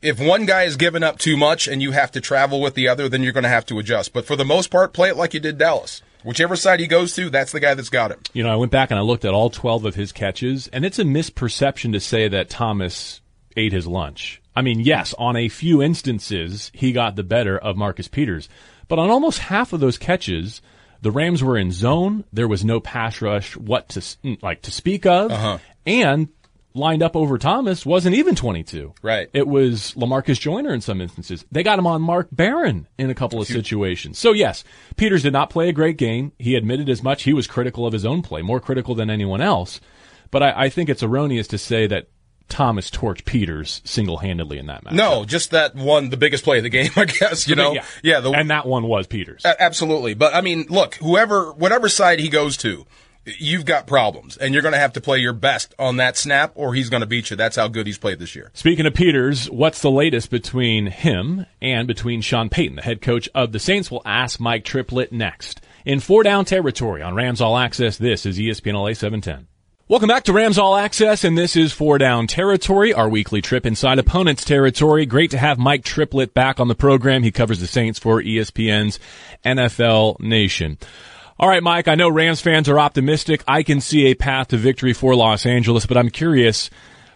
if 0.00 0.20
one 0.20 0.46
guy 0.46 0.62
is 0.62 0.76
giving 0.76 1.02
up 1.02 1.18
too 1.18 1.36
much 1.36 1.66
and 1.66 1.82
you 1.82 1.90
have 1.90 2.12
to 2.12 2.20
travel 2.20 2.60
with 2.60 2.74
the 2.74 2.86
other, 2.86 3.08
then 3.08 3.22
you're 3.22 3.32
going 3.32 3.42
to 3.42 3.48
have 3.48 3.66
to 3.66 3.80
adjust. 3.80 4.12
But 4.12 4.26
for 4.26 4.36
the 4.36 4.44
most 4.44 4.70
part, 4.70 4.92
play 4.92 5.08
it 5.08 5.16
like 5.16 5.34
you 5.34 5.40
did 5.40 5.58
Dallas. 5.58 6.02
Whichever 6.24 6.56
side 6.56 6.80
he 6.80 6.86
goes 6.86 7.14
to, 7.14 7.30
that's 7.30 7.52
the 7.52 7.60
guy 7.60 7.74
that's 7.74 7.90
got 7.90 8.10
him. 8.10 8.20
You 8.32 8.42
know, 8.42 8.52
I 8.52 8.56
went 8.56 8.72
back 8.72 8.90
and 8.90 8.98
I 8.98 9.02
looked 9.02 9.24
at 9.24 9.34
all 9.34 9.50
12 9.50 9.84
of 9.84 9.94
his 9.94 10.10
catches, 10.10 10.68
and 10.68 10.84
it's 10.84 10.98
a 10.98 11.04
misperception 11.04 11.92
to 11.92 12.00
say 12.00 12.28
that 12.28 12.48
Thomas 12.48 13.20
ate 13.56 13.72
his 13.72 13.86
lunch. 13.86 14.40
I 14.56 14.62
mean, 14.62 14.80
yes, 14.80 15.14
on 15.18 15.36
a 15.36 15.48
few 15.48 15.82
instances, 15.82 16.70
he 16.74 16.92
got 16.92 17.16
the 17.16 17.22
better 17.22 17.58
of 17.58 17.76
Marcus 17.76 18.08
Peters. 18.08 18.48
But 18.88 18.98
on 18.98 19.10
almost 19.10 19.38
half 19.38 19.72
of 19.72 19.80
those 19.80 19.98
catches, 19.98 20.62
the 21.02 21.10
Rams 21.10 21.42
were 21.42 21.58
in 21.58 21.72
zone. 21.72 22.24
There 22.32 22.48
was 22.48 22.64
no 22.64 22.80
pass 22.80 23.20
rush, 23.20 23.56
what 23.56 23.90
to, 23.90 24.38
like, 24.42 24.62
to 24.62 24.70
speak 24.70 25.06
of. 25.06 25.30
Uh-huh. 25.30 25.58
And 25.86 26.28
lined 26.74 27.02
up 27.02 27.14
over 27.14 27.38
Thomas 27.38 27.86
wasn't 27.86 28.16
even 28.16 28.34
22. 28.34 28.94
Right. 29.00 29.30
It 29.32 29.46
was 29.46 29.94
Lamarcus 29.94 30.38
Joyner 30.40 30.74
in 30.74 30.80
some 30.80 31.00
instances. 31.00 31.44
They 31.50 31.62
got 31.62 31.78
him 31.78 31.86
on 31.86 32.02
Mark 32.02 32.28
Barron 32.32 32.88
in 32.98 33.10
a 33.10 33.14
couple 33.14 33.40
of 33.40 33.46
situations. 33.46 34.18
So 34.18 34.32
yes, 34.32 34.64
Peters 34.96 35.22
did 35.22 35.32
not 35.32 35.50
play 35.50 35.68
a 35.68 35.72
great 35.72 35.96
game. 35.96 36.32
He 36.38 36.56
admitted 36.56 36.88
as 36.88 37.02
much. 37.02 37.22
He 37.22 37.32
was 37.32 37.46
critical 37.46 37.86
of 37.86 37.92
his 37.92 38.04
own 38.04 38.22
play, 38.22 38.42
more 38.42 38.60
critical 38.60 38.94
than 38.94 39.08
anyone 39.08 39.40
else. 39.40 39.80
But 40.30 40.42
I, 40.42 40.64
I 40.64 40.68
think 40.68 40.88
it's 40.88 41.02
erroneous 41.02 41.46
to 41.48 41.58
say 41.58 41.86
that 41.86 42.08
Thomas 42.48 42.90
torched 42.90 43.24
Peters 43.24 43.80
single-handedly 43.84 44.58
in 44.58 44.66
that 44.66 44.84
match. 44.84 44.94
No, 44.94 45.24
just 45.24 45.52
that 45.52 45.74
one, 45.74 46.10
the 46.10 46.16
biggest 46.16 46.44
play 46.44 46.58
of 46.58 46.64
the 46.64 46.68
game, 46.70 46.90
I 46.96 47.04
guess. 47.04 47.48
You 47.48 47.54
know, 47.54 47.72
yeah, 47.72 47.84
yeah, 48.02 48.20
the, 48.20 48.30
and 48.32 48.50
that 48.50 48.66
one 48.66 48.86
was 48.86 49.06
Peters. 49.06 49.44
absolutely. 49.44 50.14
But 50.14 50.34
I 50.34 50.40
mean, 50.40 50.66
look, 50.68 50.96
whoever, 50.96 51.52
whatever 51.52 51.88
side 51.88 52.18
he 52.18 52.28
goes 52.28 52.56
to, 52.58 52.84
you've 53.24 53.64
got 53.64 53.86
problems, 53.86 54.36
and 54.36 54.52
you're 54.52 54.62
going 54.62 54.74
to 54.74 54.78
have 54.78 54.94
to 54.94 55.00
play 55.00 55.18
your 55.18 55.32
best 55.32 55.74
on 55.78 55.96
that 55.96 56.16
snap, 56.16 56.52
or 56.54 56.74
he's 56.74 56.88
going 56.88 57.00
to 57.00 57.06
beat 57.06 57.30
you. 57.30 57.36
That's 57.36 57.56
how 57.56 57.68
good 57.68 57.86
he's 57.86 57.98
played 57.98 58.18
this 58.18 58.34
year. 58.34 58.50
Speaking 58.54 58.86
of 58.86 58.94
Peters, 58.94 59.50
what's 59.50 59.80
the 59.80 59.90
latest 59.90 60.30
between 60.30 60.86
him 60.86 61.46
and 61.60 61.86
between 61.86 62.20
Sean 62.20 62.48
Payton, 62.48 62.76
the 62.76 62.82
head 62.82 63.00
coach 63.00 63.28
of 63.34 63.52
the 63.52 63.58
Saints? 63.58 63.90
We'll 63.90 64.02
ask 64.04 64.40
Mike 64.40 64.64
Triplett 64.64 65.12
next. 65.12 65.60
In 65.84 66.00
four 66.00 66.22
down 66.22 66.44
territory 66.44 67.02
on 67.02 67.14
Rams 67.14 67.40
All 67.40 67.56
Access, 67.56 67.98
this 67.98 68.24
is 68.26 68.38
ESPN 68.38 68.74
LA 68.74 68.94
710. 68.94 69.48
Welcome 69.86 70.08
back 70.08 70.24
to 70.24 70.32
Rams 70.32 70.56
All 70.56 70.76
Access, 70.76 71.24
and 71.24 71.36
this 71.36 71.56
is 71.56 71.74
Four 71.74 71.98
Down 71.98 72.26
Territory, 72.26 72.94
our 72.94 73.06
weekly 73.06 73.42
trip 73.42 73.66
inside 73.66 73.98
opponent's 73.98 74.42
territory. 74.42 75.04
Great 75.04 75.30
to 75.32 75.38
have 75.38 75.58
Mike 75.58 75.84
Triplett 75.84 76.32
back 76.32 76.58
on 76.58 76.68
the 76.68 76.74
program. 76.74 77.22
He 77.22 77.30
covers 77.30 77.60
the 77.60 77.66
Saints 77.66 77.98
for 77.98 78.22
ESPN's 78.22 78.98
NFL 79.44 80.20
Nation. 80.20 80.78
All 81.36 81.48
right, 81.48 81.62
Mike, 81.62 81.88
I 81.88 81.96
know 81.96 82.08
Rams 82.08 82.40
fans 82.40 82.68
are 82.68 82.78
optimistic. 82.78 83.42
I 83.48 83.64
can 83.64 83.80
see 83.80 84.06
a 84.06 84.14
path 84.14 84.48
to 84.48 84.56
victory 84.56 84.92
for 84.92 85.16
Los 85.16 85.44
Angeles, 85.44 85.84
but 85.84 85.96
I'm 85.96 86.08
curious, 86.08 86.70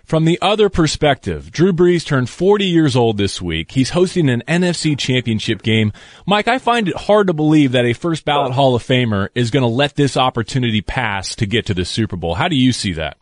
from 0.05 0.25
the 0.25 0.41
other 0.43 0.69
perspective, 0.69 1.53
Drew 1.53 1.73
Brees 1.73 2.05
turned 2.05 2.29
40 2.29 2.65
years 2.65 2.97
old 2.97 3.17
this 3.17 3.41
week. 3.41 3.71
He's 3.71 3.91
hosting 3.91 4.29
an 4.29 4.43
NFC 4.49 4.99
championship 4.99 5.63
game. 5.63 5.93
Mike, 6.27 6.49
I 6.49 6.59
find 6.59 6.89
it 6.89 6.97
hard 6.97 7.29
to 7.29 7.33
believe 7.33 7.73
that 7.73 7.85
a 7.85 7.93
first 7.93 8.25
ballot 8.25 8.53
Hall 8.53 8.75
of 8.75 8.83
Famer 8.83 9.29
is 9.37 9.53
going 9.53 9.63
to 9.63 9.69
let 9.69 9.95
this 9.95 10.17
opportunity 10.17 10.81
pass 10.81 11.37
to 11.37 11.47
get 11.47 11.67
to 11.67 11.75
the 11.75 11.85
Super 11.85 12.17
Bowl. 12.17 12.35
How 12.35 12.49
do 12.49 12.57
you 12.57 12.73
see 12.73 12.95
that? 12.95 13.19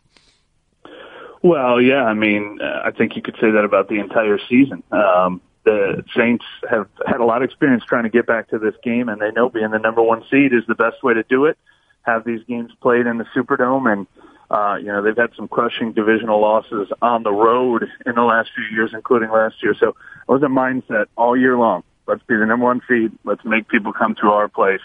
Well, 1.43 1.79
yeah, 1.79 2.03
I 2.05 2.15
mean, 2.15 2.57
uh, 2.59 2.81
I 2.85 2.89
think 2.89 3.15
you 3.15 3.21
could 3.21 3.35
say 3.39 3.51
that 3.51 3.63
about 3.63 3.87
the 3.87 3.99
entire 3.99 4.39
season. 4.49 4.81
Um, 4.91 5.41
the 5.67 6.03
Saints 6.15 6.45
have 6.69 6.87
had 7.05 7.19
a 7.19 7.25
lot 7.25 7.41
of 7.41 7.49
experience 7.49 7.83
trying 7.83 8.03
to 8.03 8.09
get 8.09 8.25
back 8.25 8.49
to 8.51 8.57
this 8.57 8.73
game, 8.83 9.09
and 9.09 9.21
they 9.21 9.31
know 9.31 9.49
being 9.49 9.71
the 9.71 9.79
number 9.79 10.01
one 10.01 10.23
seed 10.31 10.53
is 10.53 10.63
the 10.65 10.75
best 10.75 11.03
way 11.03 11.13
to 11.13 11.23
do 11.23 11.43
it. 11.45 11.57
Have 12.03 12.23
these 12.23 12.41
games 12.47 12.71
played 12.81 13.05
in 13.05 13.17
the 13.17 13.25
Superdome, 13.35 13.91
and 13.91 14.07
uh, 14.49 14.77
you 14.77 14.87
know 14.87 15.03
they've 15.03 15.17
had 15.17 15.31
some 15.35 15.49
crushing 15.49 15.91
divisional 15.91 16.39
losses 16.39 16.87
on 17.01 17.23
the 17.23 17.33
road 17.33 17.83
in 18.05 18.15
the 18.15 18.21
last 18.21 18.49
few 18.55 18.63
years, 18.73 18.91
including 18.93 19.29
last 19.29 19.55
year. 19.61 19.75
So 19.77 19.89
it 19.89 20.31
was 20.31 20.41
a 20.41 20.45
mindset 20.45 21.07
all 21.17 21.35
year 21.35 21.57
long. 21.57 21.83
Let's 22.07 22.23
be 22.23 22.37
the 22.37 22.45
number 22.45 22.65
one 22.65 22.81
seed. 22.87 23.11
Let's 23.25 23.43
make 23.43 23.67
people 23.67 23.91
come 23.91 24.15
to 24.21 24.27
our 24.27 24.47
place. 24.47 24.79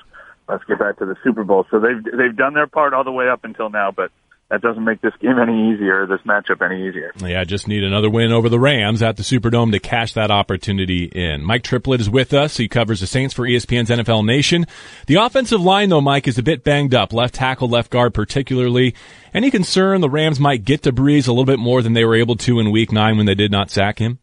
Let's 0.48 0.64
get 0.64 0.80
back 0.80 0.98
to 0.98 1.06
the 1.06 1.14
Super 1.22 1.44
Bowl. 1.44 1.64
So 1.70 1.78
they've 1.78 2.02
they've 2.02 2.36
done 2.36 2.54
their 2.54 2.66
part 2.66 2.92
all 2.92 3.04
the 3.04 3.12
way 3.12 3.28
up 3.28 3.44
until 3.44 3.70
now, 3.70 3.92
but 3.92 4.10
that 4.52 4.60
doesn't 4.60 4.84
make 4.84 5.00
this 5.00 5.14
game 5.18 5.38
any 5.38 5.72
easier, 5.72 6.06
this 6.06 6.20
matchup 6.26 6.60
any 6.60 6.86
easier. 6.86 7.10
Yeah, 7.16 7.42
just 7.42 7.66
need 7.66 7.82
another 7.82 8.10
win 8.10 8.32
over 8.32 8.50
the 8.50 8.60
Rams 8.60 9.02
at 9.02 9.16
the 9.16 9.22
Superdome 9.22 9.72
to 9.72 9.78
cash 9.78 10.12
that 10.12 10.30
opportunity 10.30 11.04
in. 11.04 11.42
Mike 11.42 11.62
Triplett 11.62 12.02
is 12.02 12.10
with 12.10 12.34
us. 12.34 12.58
He 12.58 12.68
covers 12.68 13.00
the 13.00 13.06
Saints 13.06 13.32
for 13.32 13.46
ESPN's 13.46 13.88
NFL 13.88 14.26
Nation. 14.26 14.66
The 15.06 15.14
offensive 15.14 15.62
line, 15.62 15.88
though, 15.88 16.02
Mike, 16.02 16.28
is 16.28 16.36
a 16.36 16.42
bit 16.42 16.64
banged 16.64 16.94
up. 16.94 17.14
Left 17.14 17.34
tackle, 17.34 17.66
left 17.66 17.90
guard, 17.90 18.12
particularly. 18.12 18.94
Any 19.32 19.50
concern 19.50 20.02
the 20.02 20.10
Rams 20.10 20.38
might 20.38 20.66
get 20.66 20.82
to 20.82 20.92
Brees 20.92 21.26
a 21.26 21.32
little 21.32 21.46
bit 21.46 21.58
more 21.58 21.80
than 21.80 21.94
they 21.94 22.04
were 22.04 22.16
able 22.16 22.36
to 22.36 22.60
in 22.60 22.70
Week 22.70 22.92
Nine 22.92 23.16
when 23.16 23.24
they 23.24 23.34
did 23.34 23.50
not 23.50 23.70
sack 23.70 24.00
him? 24.00 24.18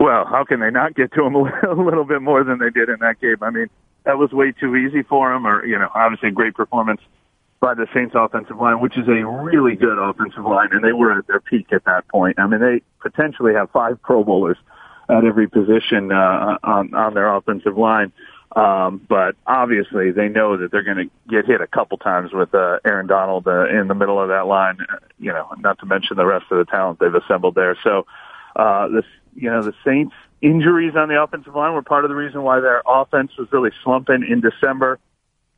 Well, 0.00 0.24
how 0.24 0.44
can 0.44 0.60
they 0.60 0.70
not 0.70 0.94
get 0.94 1.12
to 1.12 1.26
him 1.26 1.34
a 1.36 1.74
little 1.74 2.04
bit 2.04 2.22
more 2.22 2.42
than 2.42 2.58
they 2.58 2.70
did 2.70 2.88
in 2.88 3.00
that 3.00 3.20
game? 3.20 3.36
I 3.42 3.50
mean, 3.50 3.66
that 4.04 4.16
was 4.16 4.32
way 4.32 4.52
too 4.58 4.76
easy 4.76 5.02
for 5.02 5.34
him, 5.34 5.46
or 5.46 5.62
you 5.66 5.78
know, 5.78 5.90
obviously 5.94 6.30
a 6.30 6.32
great 6.32 6.54
performance 6.54 7.02
by 7.60 7.74
the 7.74 7.86
Saints 7.94 8.14
offensive 8.14 8.58
line, 8.58 8.80
which 8.80 8.96
is 8.96 9.08
a 9.08 9.24
really 9.24 9.76
good 9.76 9.98
offensive 9.98 10.44
line, 10.44 10.68
and 10.72 10.84
they 10.84 10.92
were 10.92 11.18
at 11.18 11.26
their 11.26 11.40
peak 11.40 11.72
at 11.72 11.84
that 11.84 12.06
point. 12.08 12.38
I 12.38 12.46
mean, 12.46 12.60
they 12.60 12.82
potentially 13.00 13.54
have 13.54 13.70
five 13.70 14.00
Pro 14.02 14.24
Bowlers 14.24 14.58
at 15.08 15.24
every 15.24 15.48
position 15.48 16.12
uh, 16.12 16.58
on 16.62 16.94
on 16.94 17.14
their 17.14 17.34
offensive 17.34 17.76
line. 17.76 18.12
Um, 18.54 19.04
but 19.08 19.36
obviously, 19.46 20.12
they 20.12 20.28
know 20.28 20.56
that 20.56 20.70
they're 20.70 20.82
going 20.82 20.96
to 20.96 21.10
get 21.28 21.46
hit 21.46 21.60
a 21.60 21.66
couple 21.66 21.98
times 21.98 22.32
with 22.32 22.54
uh, 22.54 22.78
Aaron 22.84 23.06
Donald 23.06 23.46
uh, 23.46 23.68
in 23.68 23.88
the 23.88 23.94
middle 23.94 24.20
of 24.20 24.28
that 24.28 24.46
line. 24.46 24.78
You 25.18 25.32
know, 25.32 25.52
not 25.58 25.78
to 25.80 25.86
mention 25.86 26.16
the 26.16 26.26
rest 26.26 26.46
of 26.50 26.58
the 26.58 26.64
talent 26.64 26.98
they've 26.98 27.14
assembled 27.14 27.54
there. 27.54 27.76
So, 27.82 28.06
uh, 28.54 28.88
this 28.88 29.04
you 29.34 29.50
know, 29.50 29.62
the 29.62 29.74
Saints 29.84 30.14
injuries 30.40 30.94
on 30.96 31.08
the 31.08 31.22
offensive 31.22 31.54
line 31.54 31.74
were 31.74 31.82
part 31.82 32.04
of 32.04 32.08
the 32.08 32.14
reason 32.14 32.42
why 32.42 32.60
their 32.60 32.82
offense 32.86 33.32
was 33.38 33.48
really 33.52 33.70
slumping 33.82 34.26
in 34.28 34.40
December. 34.40 34.98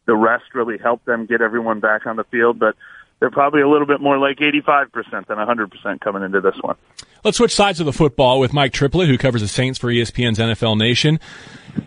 The 0.08 0.16
rest 0.16 0.44
really 0.54 0.78
helped 0.78 1.04
them 1.04 1.26
get 1.26 1.42
everyone 1.42 1.80
back 1.80 2.06
on 2.06 2.16
the 2.16 2.24
field, 2.24 2.58
but 2.58 2.74
they're 3.20 3.30
probably 3.30 3.60
a 3.60 3.68
little 3.68 3.86
bit 3.86 4.00
more 4.00 4.16
like 4.16 4.38
85% 4.38 5.26
than 5.26 5.36
100% 5.36 6.00
coming 6.00 6.22
into 6.22 6.40
this 6.40 6.54
one. 6.62 6.76
Let's 7.22 7.36
switch 7.36 7.54
sides 7.54 7.78
of 7.78 7.84
the 7.84 7.92
football 7.92 8.40
with 8.40 8.54
Mike 8.54 8.72
Triplett, 8.72 9.06
who 9.06 9.18
covers 9.18 9.42
the 9.42 9.48
Saints 9.48 9.78
for 9.78 9.88
ESPN's 9.88 10.38
NFL 10.38 10.78
Nation. 10.78 11.20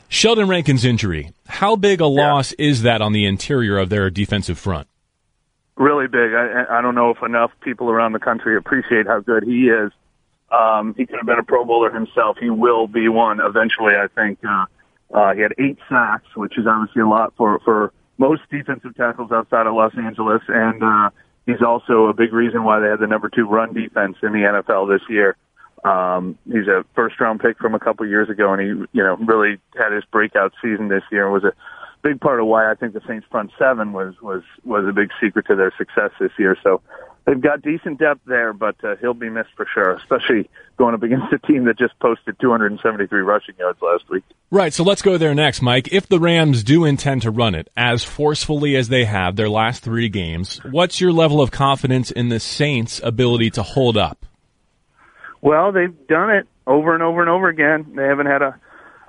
Sheldon 0.07 0.47
Rankins' 0.47 0.85
injury. 0.85 1.31
How 1.47 1.75
big 1.75 1.99
a 1.99 2.05
loss 2.05 2.53
yeah. 2.59 2.67
is 2.67 2.83
that 2.83 3.01
on 3.01 3.11
the 3.11 3.25
interior 3.25 3.79
of 3.79 3.89
their 3.89 4.11
defensive 4.11 4.59
front? 4.59 4.87
Really 5.75 6.07
big. 6.07 6.35
I, 6.35 6.65
I 6.69 6.81
don't 6.83 6.93
know 6.93 7.09
if 7.09 7.23
enough 7.23 7.49
people 7.61 7.89
around 7.89 8.11
the 8.11 8.19
country 8.19 8.55
appreciate 8.55 9.07
how 9.07 9.21
good 9.21 9.43
he 9.45 9.69
is. 9.69 9.91
Um, 10.51 10.93
he 10.95 11.07
could 11.07 11.15
have 11.15 11.25
been 11.25 11.39
a 11.39 11.43
Pro 11.43 11.65
Bowler 11.65 11.91
himself. 11.91 12.37
He 12.39 12.51
will 12.51 12.85
be 12.85 13.09
one 13.09 13.39
eventually, 13.39 13.95
I 13.95 14.05
think. 14.13 14.37
Uh, 14.47 14.65
uh, 15.11 15.33
he 15.33 15.41
had 15.41 15.53
eight 15.57 15.79
sacks, 15.89 16.27
which 16.35 16.55
is 16.59 16.67
obviously 16.67 17.01
a 17.01 17.07
lot 17.07 17.33
for, 17.35 17.59
for 17.65 17.91
most 18.21 18.43
defensive 18.51 18.95
tackles 18.95 19.31
outside 19.31 19.65
of 19.65 19.73
Los 19.73 19.93
Angeles. 19.97 20.43
And, 20.47 20.83
uh, 20.83 21.09
he's 21.47 21.61
also 21.65 22.05
a 22.05 22.13
big 22.13 22.33
reason 22.33 22.63
why 22.63 22.79
they 22.79 22.87
had 22.87 22.99
the 22.99 23.07
number 23.07 23.29
two 23.29 23.47
run 23.47 23.73
defense 23.73 24.15
in 24.21 24.31
the 24.31 24.45
NFL 24.45 24.87
this 24.87 25.01
year. 25.09 25.35
Um, 25.83 26.37
he's 26.45 26.67
a 26.67 26.85
first 26.93 27.19
round 27.19 27.39
pick 27.39 27.57
from 27.57 27.73
a 27.73 27.79
couple 27.79 28.07
years 28.07 28.29
ago 28.29 28.53
and 28.53 28.61
he, 28.61 28.67
you 28.93 29.03
know, 29.03 29.15
really 29.15 29.57
had 29.75 29.91
his 29.91 30.03
breakout 30.11 30.53
season 30.61 30.89
this 30.89 31.01
year 31.11 31.25
and 31.25 31.33
was 31.33 31.43
a 31.43 31.53
big 32.03 32.19
part 32.19 32.39
of 32.39 32.47
why 32.47 32.71
I 32.71 32.75
think 32.75 32.93
the 32.93 33.01
Saints 33.07 33.27
front 33.29 33.51
seven 33.57 33.93
was, 33.93 34.15
was, 34.21 34.43
was 34.63 34.85
a 34.87 34.93
big 34.93 35.09
secret 35.21 35.47
to 35.47 35.55
their 35.55 35.73
success 35.77 36.11
this 36.19 36.31
year. 36.37 36.57
So, 36.63 36.81
they've 37.25 37.41
got 37.41 37.61
decent 37.61 37.99
depth 37.99 38.21
there, 38.25 38.53
but 38.53 38.75
uh, 38.83 38.95
he'll 38.99 39.13
be 39.13 39.29
missed 39.29 39.51
for 39.55 39.67
sure, 39.73 39.93
especially 39.95 40.49
going 40.77 40.95
up 40.95 41.03
against 41.03 41.31
a 41.33 41.39
team 41.39 41.65
that 41.65 41.77
just 41.77 41.97
posted 41.99 42.39
273 42.39 43.21
rushing 43.21 43.55
yards 43.57 43.79
last 43.81 44.09
week. 44.09 44.23
Right, 44.49 44.73
so 44.73 44.83
let's 44.83 45.01
go 45.01 45.17
there 45.17 45.33
next, 45.33 45.61
Mike. 45.61 45.89
If 45.91 46.07
the 46.07 46.19
Rams 46.19 46.63
do 46.63 46.85
intend 46.85 47.21
to 47.23 47.31
run 47.31 47.55
it 47.55 47.69
as 47.77 48.03
forcefully 48.03 48.75
as 48.75 48.89
they 48.89 49.05
have 49.05 49.35
their 49.35 49.49
last 49.49 49.83
three 49.83 50.09
games, 50.09 50.59
what's 50.69 50.99
your 50.99 51.13
level 51.13 51.41
of 51.41 51.51
confidence 51.51 52.11
in 52.11 52.29
the 52.29 52.39
Saints' 52.39 52.99
ability 53.03 53.51
to 53.51 53.63
hold 53.63 53.97
up? 53.97 54.25
Well, 55.41 55.71
they've 55.71 55.95
done 56.07 56.29
it 56.31 56.47
over 56.67 56.93
and 56.93 57.03
over 57.03 57.21
and 57.21 57.29
over 57.29 57.47
again. 57.47 57.93
They 57.95 58.03
haven't 58.03 58.27
had 58.27 58.41
a 58.41 58.59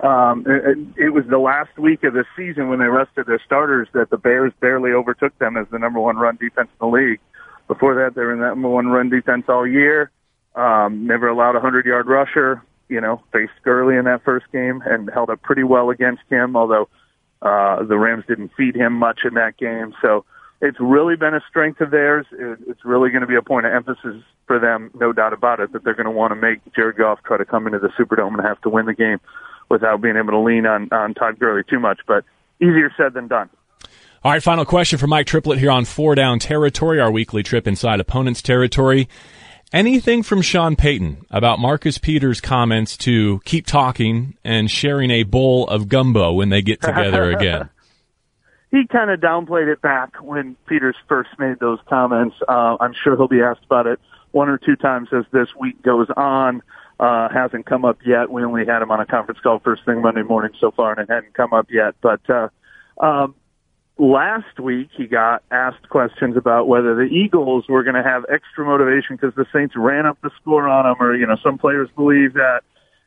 um, 0.02 0.44
it, 0.46 1.04
it 1.06 1.10
was 1.10 1.24
the 1.28 1.38
last 1.38 1.78
week 1.78 2.02
of 2.02 2.12
the 2.12 2.24
season 2.36 2.68
when 2.68 2.80
they 2.80 2.86
rested 2.86 3.26
their 3.26 3.40
starters 3.44 3.88
that 3.94 4.10
the 4.10 4.16
Bears 4.16 4.52
barely 4.60 4.90
overtook 4.90 5.38
them 5.38 5.56
as 5.56 5.66
the 5.70 5.78
number 5.78 6.00
one 6.00 6.16
run 6.16 6.36
defense 6.36 6.68
in 6.80 6.88
the 6.88 6.92
league. 6.92 7.20
Before 7.68 7.94
that, 7.94 8.14
they 8.14 8.22
were 8.22 8.32
in 8.32 8.40
that 8.40 8.48
number 8.48 8.68
one 8.68 8.88
run 8.88 9.10
defense 9.10 9.44
all 9.48 9.66
year. 9.66 10.10
Um, 10.56 11.06
never 11.06 11.28
allowed 11.28 11.54
a 11.54 11.60
hundred 11.60 11.86
yard 11.86 12.08
rusher. 12.08 12.62
You 12.88 13.00
know, 13.00 13.22
faced 13.32 13.52
Gurley 13.62 13.96
in 13.96 14.04
that 14.04 14.24
first 14.24 14.46
game 14.52 14.82
and 14.84 15.08
held 15.08 15.30
up 15.30 15.40
pretty 15.40 15.62
well 15.62 15.90
against 15.90 16.22
him. 16.28 16.56
Although 16.56 16.88
uh, 17.40 17.84
the 17.84 17.96
Rams 17.96 18.24
didn't 18.26 18.50
feed 18.56 18.74
him 18.74 18.94
much 18.94 19.20
in 19.24 19.34
that 19.34 19.56
game, 19.56 19.94
so 20.02 20.24
it's 20.60 20.78
really 20.80 21.14
been 21.16 21.34
a 21.34 21.40
strength 21.48 21.80
of 21.80 21.92
theirs. 21.92 22.26
It's 22.32 22.84
really 22.84 23.10
going 23.10 23.22
to 23.22 23.26
be 23.26 23.36
a 23.36 23.42
point 23.42 23.66
of 23.66 23.72
emphasis 23.72 24.22
for 24.46 24.58
them, 24.58 24.90
no 24.94 25.12
doubt 25.12 25.32
about 25.32 25.60
it, 25.60 25.72
that 25.72 25.84
they're 25.84 25.94
going 25.94 26.06
to 26.06 26.10
want 26.10 26.32
to 26.32 26.36
make 26.36 26.60
Jared 26.74 26.96
Goff 26.96 27.20
try 27.24 27.36
to 27.36 27.44
come 27.44 27.66
into 27.66 27.78
the 27.78 27.88
Superdome 27.88 28.34
and 28.34 28.46
have 28.46 28.60
to 28.62 28.68
win 28.68 28.86
the 28.86 28.94
game 28.94 29.18
without 29.72 30.00
being 30.00 30.16
able 30.16 30.30
to 30.30 30.38
lean 30.38 30.66
on 30.66 30.88
on 30.92 31.14
Todd 31.14 31.40
Gurley 31.40 31.64
too 31.68 31.80
much. 31.80 31.98
But 32.06 32.24
easier 32.60 32.92
said 32.96 33.14
than 33.14 33.26
done. 33.26 33.50
All 34.22 34.30
right, 34.30 34.42
final 34.42 34.64
question 34.64 35.00
for 35.00 35.08
Mike 35.08 35.26
Triplett 35.26 35.58
here 35.58 35.72
on 35.72 35.84
Four 35.84 36.14
Down 36.14 36.38
Territory, 36.38 37.00
our 37.00 37.10
weekly 37.10 37.42
trip 37.42 37.66
inside 37.66 37.98
opponents' 37.98 38.40
territory. 38.40 39.08
Anything 39.72 40.22
from 40.22 40.42
Sean 40.42 40.76
Payton 40.76 41.26
about 41.30 41.58
Marcus 41.58 41.98
Peters' 41.98 42.40
comments 42.40 42.96
to 42.98 43.40
keep 43.44 43.66
talking 43.66 44.36
and 44.44 44.70
sharing 44.70 45.10
a 45.10 45.24
bowl 45.24 45.66
of 45.66 45.88
gumbo 45.88 46.32
when 46.34 46.50
they 46.50 46.62
get 46.62 46.80
together 46.80 47.30
again? 47.36 47.70
he 48.72 48.86
kind 48.86 49.10
of 49.10 49.20
downplayed 49.20 49.70
it 49.70 49.82
back 49.82 50.14
when 50.22 50.56
Peters 50.66 50.96
first 51.06 51.28
made 51.38 51.60
those 51.60 51.78
comments. 51.88 52.34
Uh, 52.48 52.78
I'm 52.80 52.94
sure 53.04 53.16
he'll 53.16 53.28
be 53.28 53.42
asked 53.42 53.64
about 53.64 53.86
it 53.86 54.00
one 54.32 54.48
or 54.48 54.56
two 54.56 54.76
times 54.76 55.10
as 55.12 55.24
this 55.30 55.48
week 55.60 55.82
goes 55.82 56.08
on. 56.16 56.62
Uh, 57.02 57.28
hasn't 57.34 57.66
come 57.66 57.84
up 57.84 57.98
yet. 58.06 58.30
We 58.30 58.44
only 58.44 58.64
had 58.64 58.80
him 58.80 58.92
on 58.92 59.00
a 59.00 59.06
conference 59.06 59.40
call 59.40 59.58
first 59.58 59.84
thing 59.84 60.02
Monday 60.02 60.22
morning 60.22 60.52
so 60.60 60.70
far, 60.70 60.92
and 60.92 61.00
it 61.00 61.12
hadn't 61.12 61.34
come 61.34 61.52
up 61.52 61.66
yet. 61.68 61.96
But 62.00 62.20
uh, 62.30 62.48
um, 63.04 63.34
last 63.98 64.60
week 64.60 64.90
he 64.96 65.08
got 65.08 65.42
asked 65.50 65.88
questions 65.88 66.36
about 66.36 66.68
whether 66.68 66.94
the 66.94 67.10
Eagles 67.10 67.64
were 67.68 67.82
going 67.82 67.96
to 67.96 68.04
have 68.04 68.24
extra 68.32 68.64
motivation 68.64 69.16
because 69.16 69.34
the 69.34 69.46
Saints 69.52 69.74
ran 69.76 70.06
up 70.06 70.16
the 70.22 70.30
score 70.40 70.68
on 70.68 70.84
them, 70.84 70.94
or 71.00 71.16
you 71.16 71.26
know 71.26 71.36
some 71.42 71.58
players 71.58 71.88
believe 71.96 72.34
that. 72.34 72.60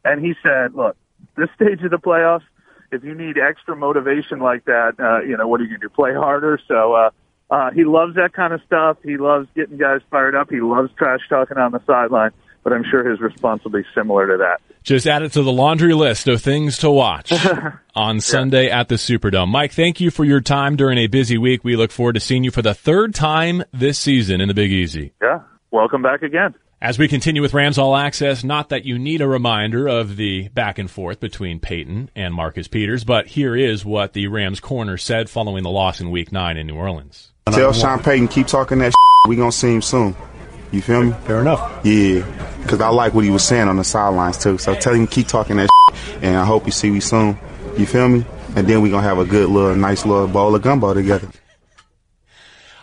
And 0.04 0.20
he 0.20 0.34
said, 0.44 0.76
"Look, 0.76 0.98
this 1.38 1.48
stage 1.56 1.82
of 1.82 1.92
the 1.92 1.98
playoffs, 1.98 2.44
if 2.92 3.02
you 3.02 3.16
need 3.16 3.38
extra 3.38 3.78
motivation 3.78 4.40
like 4.40 4.66
that, 4.66 4.96
uh, 5.00 5.22
you 5.22 5.38
know 5.38 5.48
what 5.48 5.62
are 5.62 5.64
you 5.64 5.70
going 5.70 5.80
to 5.80 5.88
do? 5.88 5.94
Play 5.94 6.14
harder." 6.14 6.60
So 6.68 6.92
uh, 6.92 7.12
uh, 7.50 7.72
he 7.72 7.84
loves 7.84 8.16
that 8.16 8.34
kind 8.34 8.54
of 8.54 8.62
stuff. 8.66 8.98
He 9.04 9.18
loves 9.18 9.48
getting 9.56 9.78
guys 9.78 10.02
fired 10.10 10.36
up. 10.36 10.50
He 10.50 10.62
loves 10.62 10.92
trash 10.98 11.22
talking 11.30 11.58
on 11.58 11.72
the 11.72 11.82
sideline 11.86 12.32
but 12.66 12.74
I'm 12.74 12.84
sure 12.90 13.08
his 13.08 13.22
response 13.22 13.64
will 13.64 13.72
be 13.72 13.86
similar 13.94 14.26
to 14.26 14.38
that. 14.38 14.60
Just 14.84 15.08
add 15.08 15.22
it 15.22 15.32
to 15.34 15.44
the 15.44 15.52
laundry 15.52 15.94
list 15.94 16.28
of 16.28 16.42
things 16.42 16.80
to 16.80 16.90
watch 16.90 17.32
on 17.96 18.20
Sunday 18.20 18.68
yeah. 18.68 18.80
at 18.80 18.90
the 18.90 18.96
Superdome. 18.96 19.50
Mike, 19.50 19.72
thank 19.72 20.02
you 20.02 20.10
for 20.10 20.26
your 20.26 20.42
time 20.42 20.76
during 20.76 20.98
a 20.98 21.08
busy 21.08 21.38
week. 21.38 21.64
We 21.64 21.76
look 21.76 21.92
forward 21.92 22.14
to 22.14 22.20
seeing 22.20 22.44
you 22.44 22.50
for 22.50 22.64
the 22.64 22.74
third 22.74 23.14
time 23.14 23.64
this 23.72 24.00
season 24.00 24.42
in 24.42 24.48
the 24.48 24.56
Big 24.56 24.72
Easy. 24.72 25.14
Yeah, 25.22 25.42
welcome 25.70 26.02
back 26.02 26.24
again. 26.24 26.56
As 26.82 27.00
we 27.00 27.08
continue 27.08 27.42
with 27.42 27.54
Rams 27.54 27.78
All 27.78 27.96
Access, 27.96 28.44
not 28.44 28.70
that 28.70 28.84
you 28.84 28.98
need 28.98 29.22
a 29.22 29.28
reminder 29.28 29.88
of 29.88 30.18
the 30.18 30.50
back 30.50 30.80
and 30.80 30.90
forth 30.90 31.20
between 31.20 31.60
Payton 31.60 32.10
and 32.16 32.34
Marcus 32.34 32.68
Peters, 32.68 33.04
but 33.04 33.28
here 33.28 33.56
is 33.56 33.86
what 33.86 34.14
the 34.14 34.28
Rams 34.28 34.60
corner 34.60 34.98
said 34.98 35.30
following 35.30 35.64
the 35.64 35.70
loss 35.70 36.02
in 36.02 36.10
Week 36.10 36.32
9 36.32 36.58
in 36.58 36.68
New 36.68 36.76
Orleans. 36.76 37.32
Tell 37.52 37.74
Sean 37.74 38.02
Payton, 38.02 38.30
keep 38.30 38.48
talking 38.48 38.80
that 38.80 38.88
Shit. 38.88 39.30
we 39.30 39.36
going 39.36 39.52
to 39.52 39.56
see 39.56 39.76
him 39.76 39.84
soon. 39.84 40.16
You 40.72 40.82
feel 40.82 41.04
me? 41.04 41.12
Fair 41.26 41.42
enough. 41.42 41.86
Yeah, 41.86 42.26
because 42.64 42.82
I 42.82 42.90
like 42.90 43.14
what 43.14 43.24
he 43.24 43.30
was 43.30 43.44
saying 43.44 43.68
on 43.68 43.78
the 43.78 43.84
sidelines 43.84 44.40
too. 44.40 44.58
So 44.58 44.74
tell 44.74 44.96
him 44.96 45.06
keep 45.06 45.28
talking 45.28 45.58
that, 45.58 45.70
shit, 45.94 46.24
and 46.24 46.38
I 46.38 46.44
hope 46.44 46.66
you 46.66 46.72
see 46.72 46.90
me 46.90 47.02
soon. 47.02 47.38
You 47.78 47.86
feel 47.86 48.10
me? 48.10 48.26
And 48.56 48.68
then 48.68 48.82
we 48.82 48.90
gonna 48.90 49.04
have 49.04 49.20
a 49.20 49.26
good 49.26 49.48
little, 49.50 49.76
nice 49.76 50.08
little 50.08 50.28
bowl 50.28 50.56
of 50.56 50.64
gumbo 50.64 50.96
together. 50.96 51.30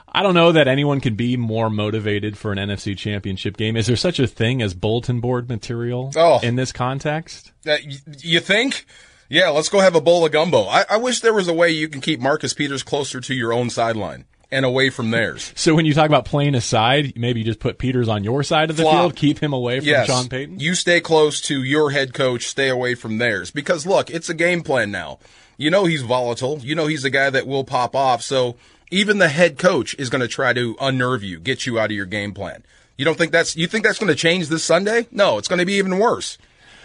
I 0.06 0.22
don't 0.22 0.34
know 0.34 0.52
that 0.52 0.68
anyone 0.68 1.00
could 1.00 1.16
be 1.16 1.36
more 1.36 1.68
motivated 1.68 2.38
for 2.38 2.52
an 2.52 2.58
NFC 2.58 2.96
championship 2.96 3.56
game. 3.56 3.76
Is 3.76 3.88
there 3.88 3.96
such 3.96 4.20
a 4.20 4.28
thing 4.28 4.62
as 4.62 4.74
bulletin 4.74 5.18
board 5.18 5.48
material 5.48 6.12
oh, 6.14 6.38
in 6.40 6.54
this 6.54 6.70
context? 6.70 7.50
Uh, 7.66 7.78
you 8.20 8.38
think? 8.38 8.86
Yeah, 9.28 9.48
let's 9.48 9.68
go 9.68 9.80
have 9.80 9.96
a 9.96 10.00
bowl 10.00 10.24
of 10.24 10.30
gumbo. 10.30 10.66
I, 10.66 10.84
I 10.88 10.96
wish 10.98 11.20
there 11.20 11.34
was 11.34 11.48
a 11.48 11.54
way 11.54 11.70
you 11.70 11.88
can 11.88 12.00
keep 12.00 12.20
Marcus 12.20 12.54
Peters 12.54 12.84
closer 12.84 13.20
to 13.22 13.34
your 13.34 13.52
own 13.52 13.68
sideline 13.68 14.26
and 14.52 14.64
away 14.64 14.90
from 14.90 15.10
theirs. 15.10 15.52
So 15.62 15.74
when 15.74 15.86
you 15.86 15.94
talk 15.94 16.06
about 16.06 16.24
playing 16.24 16.54
aside, 16.56 17.12
maybe 17.16 17.40
you 17.40 17.46
just 17.46 17.60
put 17.60 17.78
Peters 17.78 18.08
on 18.08 18.24
your 18.24 18.42
side 18.42 18.68
of 18.68 18.76
the 18.76 18.82
Flop. 18.82 18.94
field, 18.94 19.16
keep 19.16 19.38
him 19.38 19.52
away 19.52 19.78
from 19.78 19.88
yes. 19.88 20.06
Sean 20.08 20.28
Payton. 20.28 20.58
You 20.58 20.74
stay 20.74 21.00
close 21.00 21.40
to 21.42 21.62
your 21.62 21.90
head 21.90 22.12
coach, 22.14 22.48
stay 22.48 22.68
away 22.68 22.94
from 22.96 23.18
theirs. 23.18 23.50
Because 23.52 23.86
look, 23.86 24.10
it's 24.10 24.28
a 24.28 24.34
game 24.34 24.62
plan 24.62 24.90
now. 24.90 25.18
You 25.56 25.70
know 25.70 25.84
he's 25.84 26.02
volatile. 26.02 26.58
You 26.58 26.74
know 26.74 26.86
he's 26.86 27.04
a 27.04 27.10
guy 27.10 27.30
that 27.30 27.46
will 27.46 27.64
pop 27.64 27.94
off. 27.94 28.22
So 28.22 28.56
even 28.90 29.18
the 29.18 29.28
head 29.28 29.56
coach 29.58 29.94
is 29.98 30.10
going 30.10 30.20
to 30.20 30.28
try 30.28 30.52
to 30.52 30.76
unnerve 30.80 31.22
you, 31.22 31.38
get 31.38 31.64
you 31.64 31.78
out 31.78 31.86
of 31.86 31.96
your 31.96 32.06
game 32.06 32.34
plan. 32.34 32.64
You 32.98 33.04
don't 33.04 33.16
think 33.16 33.32
that's 33.32 33.56
you 33.56 33.66
think 33.66 33.84
that's 33.84 33.98
going 33.98 34.08
to 34.08 34.14
change 34.14 34.48
this 34.48 34.64
Sunday? 34.64 35.06
No, 35.10 35.38
it's 35.38 35.48
going 35.48 35.58
to 35.60 35.66
be 35.66 35.74
even 35.74 35.98
worse. 35.98 36.38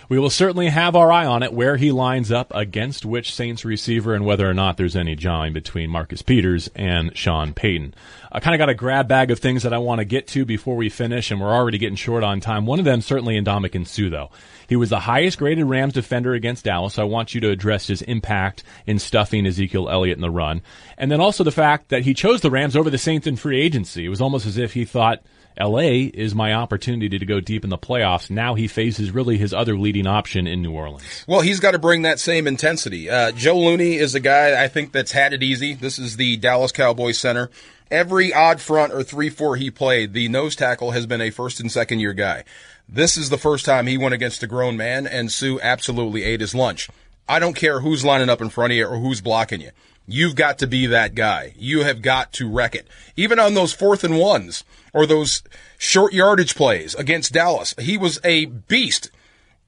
We 0.09 0.19
will 0.19 0.29
certainly 0.29 0.69
have 0.69 0.95
our 0.95 1.11
eye 1.11 1.25
on 1.25 1.43
it, 1.43 1.51
where 1.51 1.75
he 1.75 1.91
lines 1.91 2.31
up 2.31 2.53
against 2.55 3.05
which 3.05 3.35
Saints 3.35 3.65
receiver 3.65 4.13
and 4.13 4.25
whether 4.25 4.49
or 4.49 4.53
not 4.53 4.77
there's 4.77 4.95
any 4.95 5.17
jawing 5.17 5.51
between 5.51 5.89
Marcus 5.89 6.21
Peters 6.21 6.69
and 6.75 7.15
Sean 7.17 7.53
Payton. 7.53 7.93
I 8.31 8.39
kind 8.39 8.55
of 8.55 8.59
got 8.59 8.69
a 8.69 8.73
grab 8.73 9.09
bag 9.09 9.31
of 9.31 9.39
things 9.39 9.63
that 9.63 9.73
I 9.73 9.79
want 9.79 9.99
to 9.99 10.05
get 10.05 10.27
to 10.29 10.45
before 10.45 10.77
we 10.77 10.87
finish, 10.87 11.29
and 11.29 11.41
we're 11.41 11.53
already 11.53 11.77
getting 11.77 11.97
short 11.97 12.23
on 12.23 12.39
time. 12.39 12.65
One 12.65 12.79
of 12.79 12.85
them 12.85 13.01
certainly 13.01 13.37
Ndamukong 13.41 13.85
Suh, 13.85 14.09
though. 14.09 14.29
He 14.69 14.77
was 14.77 14.89
the 14.89 15.01
highest 15.01 15.39
graded 15.39 15.65
Rams 15.65 15.93
defender 15.93 16.33
against 16.33 16.63
Dallas. 16.63 16.93
So 16.93 17.01
I 17.01 17.05
want 17.05 17.35
you 17.35 17.41
to 17.41 17.49
address 17.49 17.87
his 17.87 18.01
impact 18.01 18.63
in 18.85 18.99
stuffing 18.99 19.45
Ezekiel 19.45 19.89
Elliott 19.89 20.17
in 20.17 20.21
the 20.21 20.29
run. 20.29 20.61
And 20.97 21.11
then 21.11 21.19
also 21.19 21.43
the 21.43 21.51
fact 21.51 21.89
that 21.89 22.03
he 22.03 22.13
chose 22.13 22.39
the 22.39 22.51
Rams 22.51 22.77
over 22.77 22.89
the 22.89 22.97
Saints 22.97 23.27
in 23.27 23.35
free 23.35 23.61
agency. 23.61 24.05
It 24.05 24.09
was 24.09 24.21
almost 24.21 24.45
as 24.45 24.57
if 24.57 24.73
he 24.73 24.85
thought 24.85 25.21
LA 25.59 26.09
is 26.13 26.35
my 26.35 26.53
opportunity 26.53 27.17
to 27.17 27.25
go 27.25 27.39
deep 27.39 27.63
in 27.63 27.69
the 27.69 27.77
playoffs. 27.77 28.29
Now 28.29 28.55
he 28.55 28.67
faces 28.67 29.11
really 29.11 29.37
his 29.37 29.53
other 29.53 29.77
leading 29.77 30.07
option 30.07 30.47
in 30.47 30.61
New 30.61 30.71
Orleans. 30.71 31.25
Well, 31.27 31.41
he's 31.41 31.59
got 31.59 31.71
to 31.71 31.79
bring 31.79 32.03
that 32.03 32.19
same 32.19 32.47
intensity. 32.47 33.09
Uh, 33.09 33.31
Joe 33.31 33.57
Looney 33.57 33.95
is 33.95 34.15
a 34.15 34.19
guy 34.19 34.63
I 34.63 34.67
think 34.67 34.91
that's 34.91 35.11
had 35.11 35.33
it 35.33 35.43
easy. 35.43 35.73
This 35.73 35.99
is 35.99 36.17
the 36.17 36.37
Dallas 36.37 36.71
Cowboys 36.71 37.17
center. 37.17 37.49
Every 37.89 38.33
odd 38.33 38.59
front 38.59 38.91
or 38.93 38.99
3-4 38.99 39.57
he 39.57 39.71
played, 39.71 40.13
the 40.13 40.27
nose 40.27 40.55
tackle 40.55 40.91
has 40.91 41.05
been 41.05 41.21
a 41.21 41.29
first 41.29 41.59
and 41.59 41.71
second 41.71 41.99
year 41.99 42.13
guy. 42.13 42.43
This 42.89 43.17
is 43.17 43.29
the 43.29 43.37
first 43.37 43.65
time 43.65 43.87
he 43.87 43.97
went 43.97 44.13
against 44.13 44.43
a 44.43 44.47
grown 44.47 44.77
man, 44.77 45.07
and 45.07 45.31
Suh 45.31 45.57
absolutely 45.61 46.23
ate 46.23 46.41
his 46.41 46.55
lunch. 46.55 46.89
I 47.27 47.39
don't 47.39 47.55
care 47.55 47.81
who's 47.81 48.05
lining 48.05 48.29
up 48.29 48.41
in 48.41 48.49
front 48.49 48.71
of 48.71 48.77
you 48.77 48.87
or 48.87 48.97
who's 48.97 49.21
blocking 49.21 49.61
you. 49.61 49.71
You've 50.07 50.35
got 50.35 50.57
to 50.59 50.67
be 50.67 50.85
that 50.87 51.15
guy. 51.15 51.53
You 51.57 51.83
have 51.83 52.01
got 52.01 52.31
to 52.33 52.49
wreck 52.49 52.75
it. 52.75 52.87
Even 53.17 53.39
on 53.39 53.55
those 53.55 53.73
fourth 53.73 54.05
and 54.05 54.17
ones 54.17 54.63
or 54.93 55.05
those 55.05 55.43
short 55.77 56.13
yardage 56.13 56.55
plays 56.55 56.95
against 56.95 57.33
Dallas, 57.33 57.75
he 57.77 57.97
was 57.97 58.21
a 58.23 58.45
beast. 58.45 59.11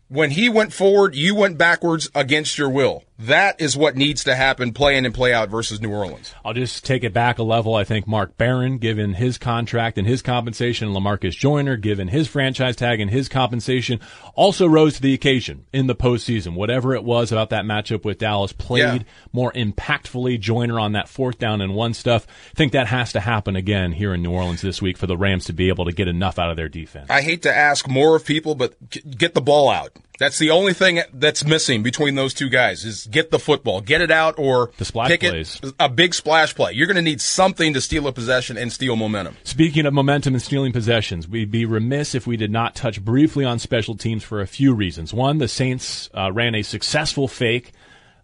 When 0.08 0.32
he 0.32 0.48
went 0.48 0.72
forward, 0.72 1.14
you 1.14 1.36
went 1.36 1.58
backwards 1.58 2.10
against 2.16 2.58
your 2.58 2.70
will. 2.70 3.04
That 3.24 3.60
is 3.60 3.76
what 3.76 3.98
needs 3.98 4.24
to 4.24 4.36
happen 4.36 4.72
play 4.72 4.96
in 4.98 5.06
and 5.06 5.14
play 5.14 5.34
out 5.34 5.50
versus 5.50 5.82
New 5.82 5.92
Orleans. 5.92 6.34
I'll 6.46 6.54
just 6.54 6.86
take 6.86 7.04
it 7.04 7.12
back 7.14 7.38
a 7.38 7.44
level. 7.44 7.76
I 7.76 7.84
think 7.84 8.08
Mark 8.08 8.38
Barron, 8.38 8.78
given 8.78 9.14
his 9.14 9.38
contract 9.38 9.98
and 9.98 10.08
his 10.08 10.22
compensation, 10.22 10.88
and 10.88 10.96
Lamarcus 10.96 11.36
Joyner, 11.36 11.76
given 11.76 12.08
his 12.08 12.30
franchise 12.30 12.78
tag 12.78 13.02
and 13.02 13.12
his 13.12 13.28
compensation, 13.28 14.00
also 14.36 14.68
rose 14.68 14.96
to 14.96 15.02
the 15.02 15.14
occasion 15.14 15.66
in 15.74 15.88
the 15.88 15.96
postseason. 15.96 16.54
Whatever 16.54 16.96
it 16.96 17.04
was 17.04 17.34
about 17.34 17.50
that 17.50 17.66
matchup 17.66 18.06
with 18.06 18.20
Dallas, 18.20 18.54
played 18.54 18.80
Yeah. 18.82 19.00
more 19.34 19.52
impactfully. 19.52 20.40
Joyner 20.40 20.80
on 20.80 20.94
that 20.94 21.10
fourth 21.10 21.38
down 21.38 21.60
and 21.60 21.76
one 21.76 21.94
stuff. 21.94 22.26
I 22.52 22.56
think 22.56 22.72
that 22.72 22.88
has 22.88 23.12
to 23.12 23.20
happen 23.20 23.58
again 23.58 23.92
here 23.92 24.14
in 24.14 24.22
New 24.24 24.32
Orleans 24.32 24.62
this 24.62 24.82
week 24.82 24.98
for 24.98 25.08
the 25.08 25.18
Rams 25.18 25.44
to 25.46 25.54
be 25.54 25.68
able 25.68 25.84
to 25.86 25.92
get 25.92 26.08
enough 26.08 26.40
out 26.40 26.52
of 26.52 26.56
their 26.56 26.70
defense. 26.70 27.08
I 27.10 27.22
hate 27.22 27.42
to 27.42 27.54
ask 27.54 27.86
more 27.90 28.16
of 28.16 28.24
people, 28.26 28.56
but 28.56 28.76
get 29.18 29.34
the 29.34 29.42
ball 29.42 29.68
out. 29.70 29.92
That's 30.20 30.38
the 30.38 30.52
only 30.52 30.74
thing 30.74 31.02
that's 31.14 31.46
missing 31.46 31.82
between 31.82 32.16
those 32.16 32.34
two 32.34 32.50
guys 32.50 32.84
is 32.84 33.08
get 33.08 33.32
the 33.32 33.40
football, 33.40 33.80
get 33.80 34.02
it 34.02 34.12
out, 34.12 34.38
or 34.38 34.70
The 34.78 34.84
splash 34.84 35.08
pick 35.08 35.22
plays. 35.22 35.60
it 35.64 35.74
a 35.80 35.88
big 35.88 36.14
splash 36.14 36.54
play. 36.54 36.74
You're 36.74 36.88
going 36.88 36.98
to 36.98 37.02
need 37.02 37.22
something 37.22 37.74
to 37.74 37.80
steal 37.80 38.06
a 38.06 38.12
possession 38.12 38.58
and 38.58 38.70
steal 38.72 38.98
momentum. 38.98 39.38
Speaking 39.46 39.86
of 39.86 39.94
momentum 39.94 40.34
and 40.34 40.42
stealing 40.42 40.74
possessions, 40.74 41.26
we'd 41.26 41.52
be 41.52 41.66
remiss 41.66 42.16
if 42.16 42.28
we 42.28 42.36
did 42.36 42.52
not 42.52 42.76
touch 42.76 43.04
briefly 43.04 43.46
on 43.46 43.60
special 43.60 43.96
teams 43.96 44.22
for 44.22 44.42
a 44.42 44.48
few 44.48 44.74
reasons. 44.74 45.14
One, 45.14 45.38
the 45.38 45.48
Saints 45.48 46.10
uh, 46.14 46.34
ran 46.34 46.54
a 46.54 46.64
successful 46.64 47.30
fake 47.30 47.72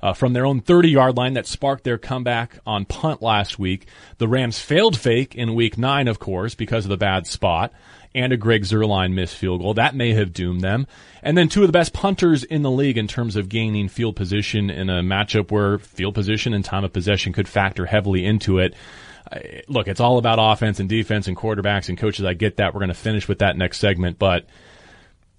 uh, 0.01 0.11
from 0.11 0.33
their 0.33 0.45
own 0.45 0.59
30 0.59 0.89
yard 0.89 1.15
line 1.15 1.33
that 1.33 1.47
sparked 1.47 1.85
their 1.85 1.97
comeback 1.97 2.59
on 2.65 2.83
punt 2.83 3.21
last 3.21 3.57
week. 3.57 3.87
The 4.17 4.27
Rams 4.27 4.59
failed 4.59 4.99
fake 4.99 5.33
in 5.33 5.55
week 5.55 5.77
nine, 5.77 6.09
of 6.09 6.19
course, 6.19 6.55
because 6.55 6.83
of 6.83 6.89
the 6.89 6.97
bad 6.97 7.25
spot 7.25 7.71
and 8.15 8.33
a 8.33 8.37
Greg 8.37 8.63
Zuerlein 8.63 9.13
missed 9.13 9.35
field 9.35 9.61
goal. 9.61 9.73
That 9.75 9.93
may 9.93 10.13
have 10.13 10.33
doomed 10.33 10.61
them. 10.61 10.87
And 11.21 11.37
then 11.37 11.49
two 11.49 11.61
of 11.61 11.67
the 11.67 11.73
best 11.73 11.91
punters 11.91 12.43
in 12.43 12.61
the 12.61 12.71
league 12.71 12.97
in 12.97 13.07
terms 13.07 13.35
of 13.35 13.49
gaining 13.49 13.89
field 13.89 14.15
position 14.15 14.69
in 14.69 14.89
a 14.89 15.01
matchup 15.01 15.51
where 15.51 15.79
field 15.79 16.15
position 16.15 16.53
and 16.53 16.63
time 16.63 16.85
of 16.85 16.93
possession 16.93 17.33
could 17.33 17.47
factor 17.47 17.85
heavily 17.85 18.25
into 18.25 18.59
it. 18.59 18.73
Uh, 19.31 19.39
Look, 19.67 19.87
it's 19.87 19.99
all 19.99 20.17
about 20.17 20.39
offense 20.39 20.79
and 20.79 20.87
defense 20.87 21.27
and 21.27 21.35
quarterbacks 21.35 21.89
and 21.89 21.97
coaches. 21.97 22.25
I 22.25 22.33
get 22.33 22.57
that. 22.57 22.73
We're 22.73 22.79
going 22.79 22.87
to 22.87 22.93
finish 22.93 23.27
with 23.27 23.39
that 23.39 23.57
next 23.57 23.79
segment, 23.79 24.17
but 24.17 24.45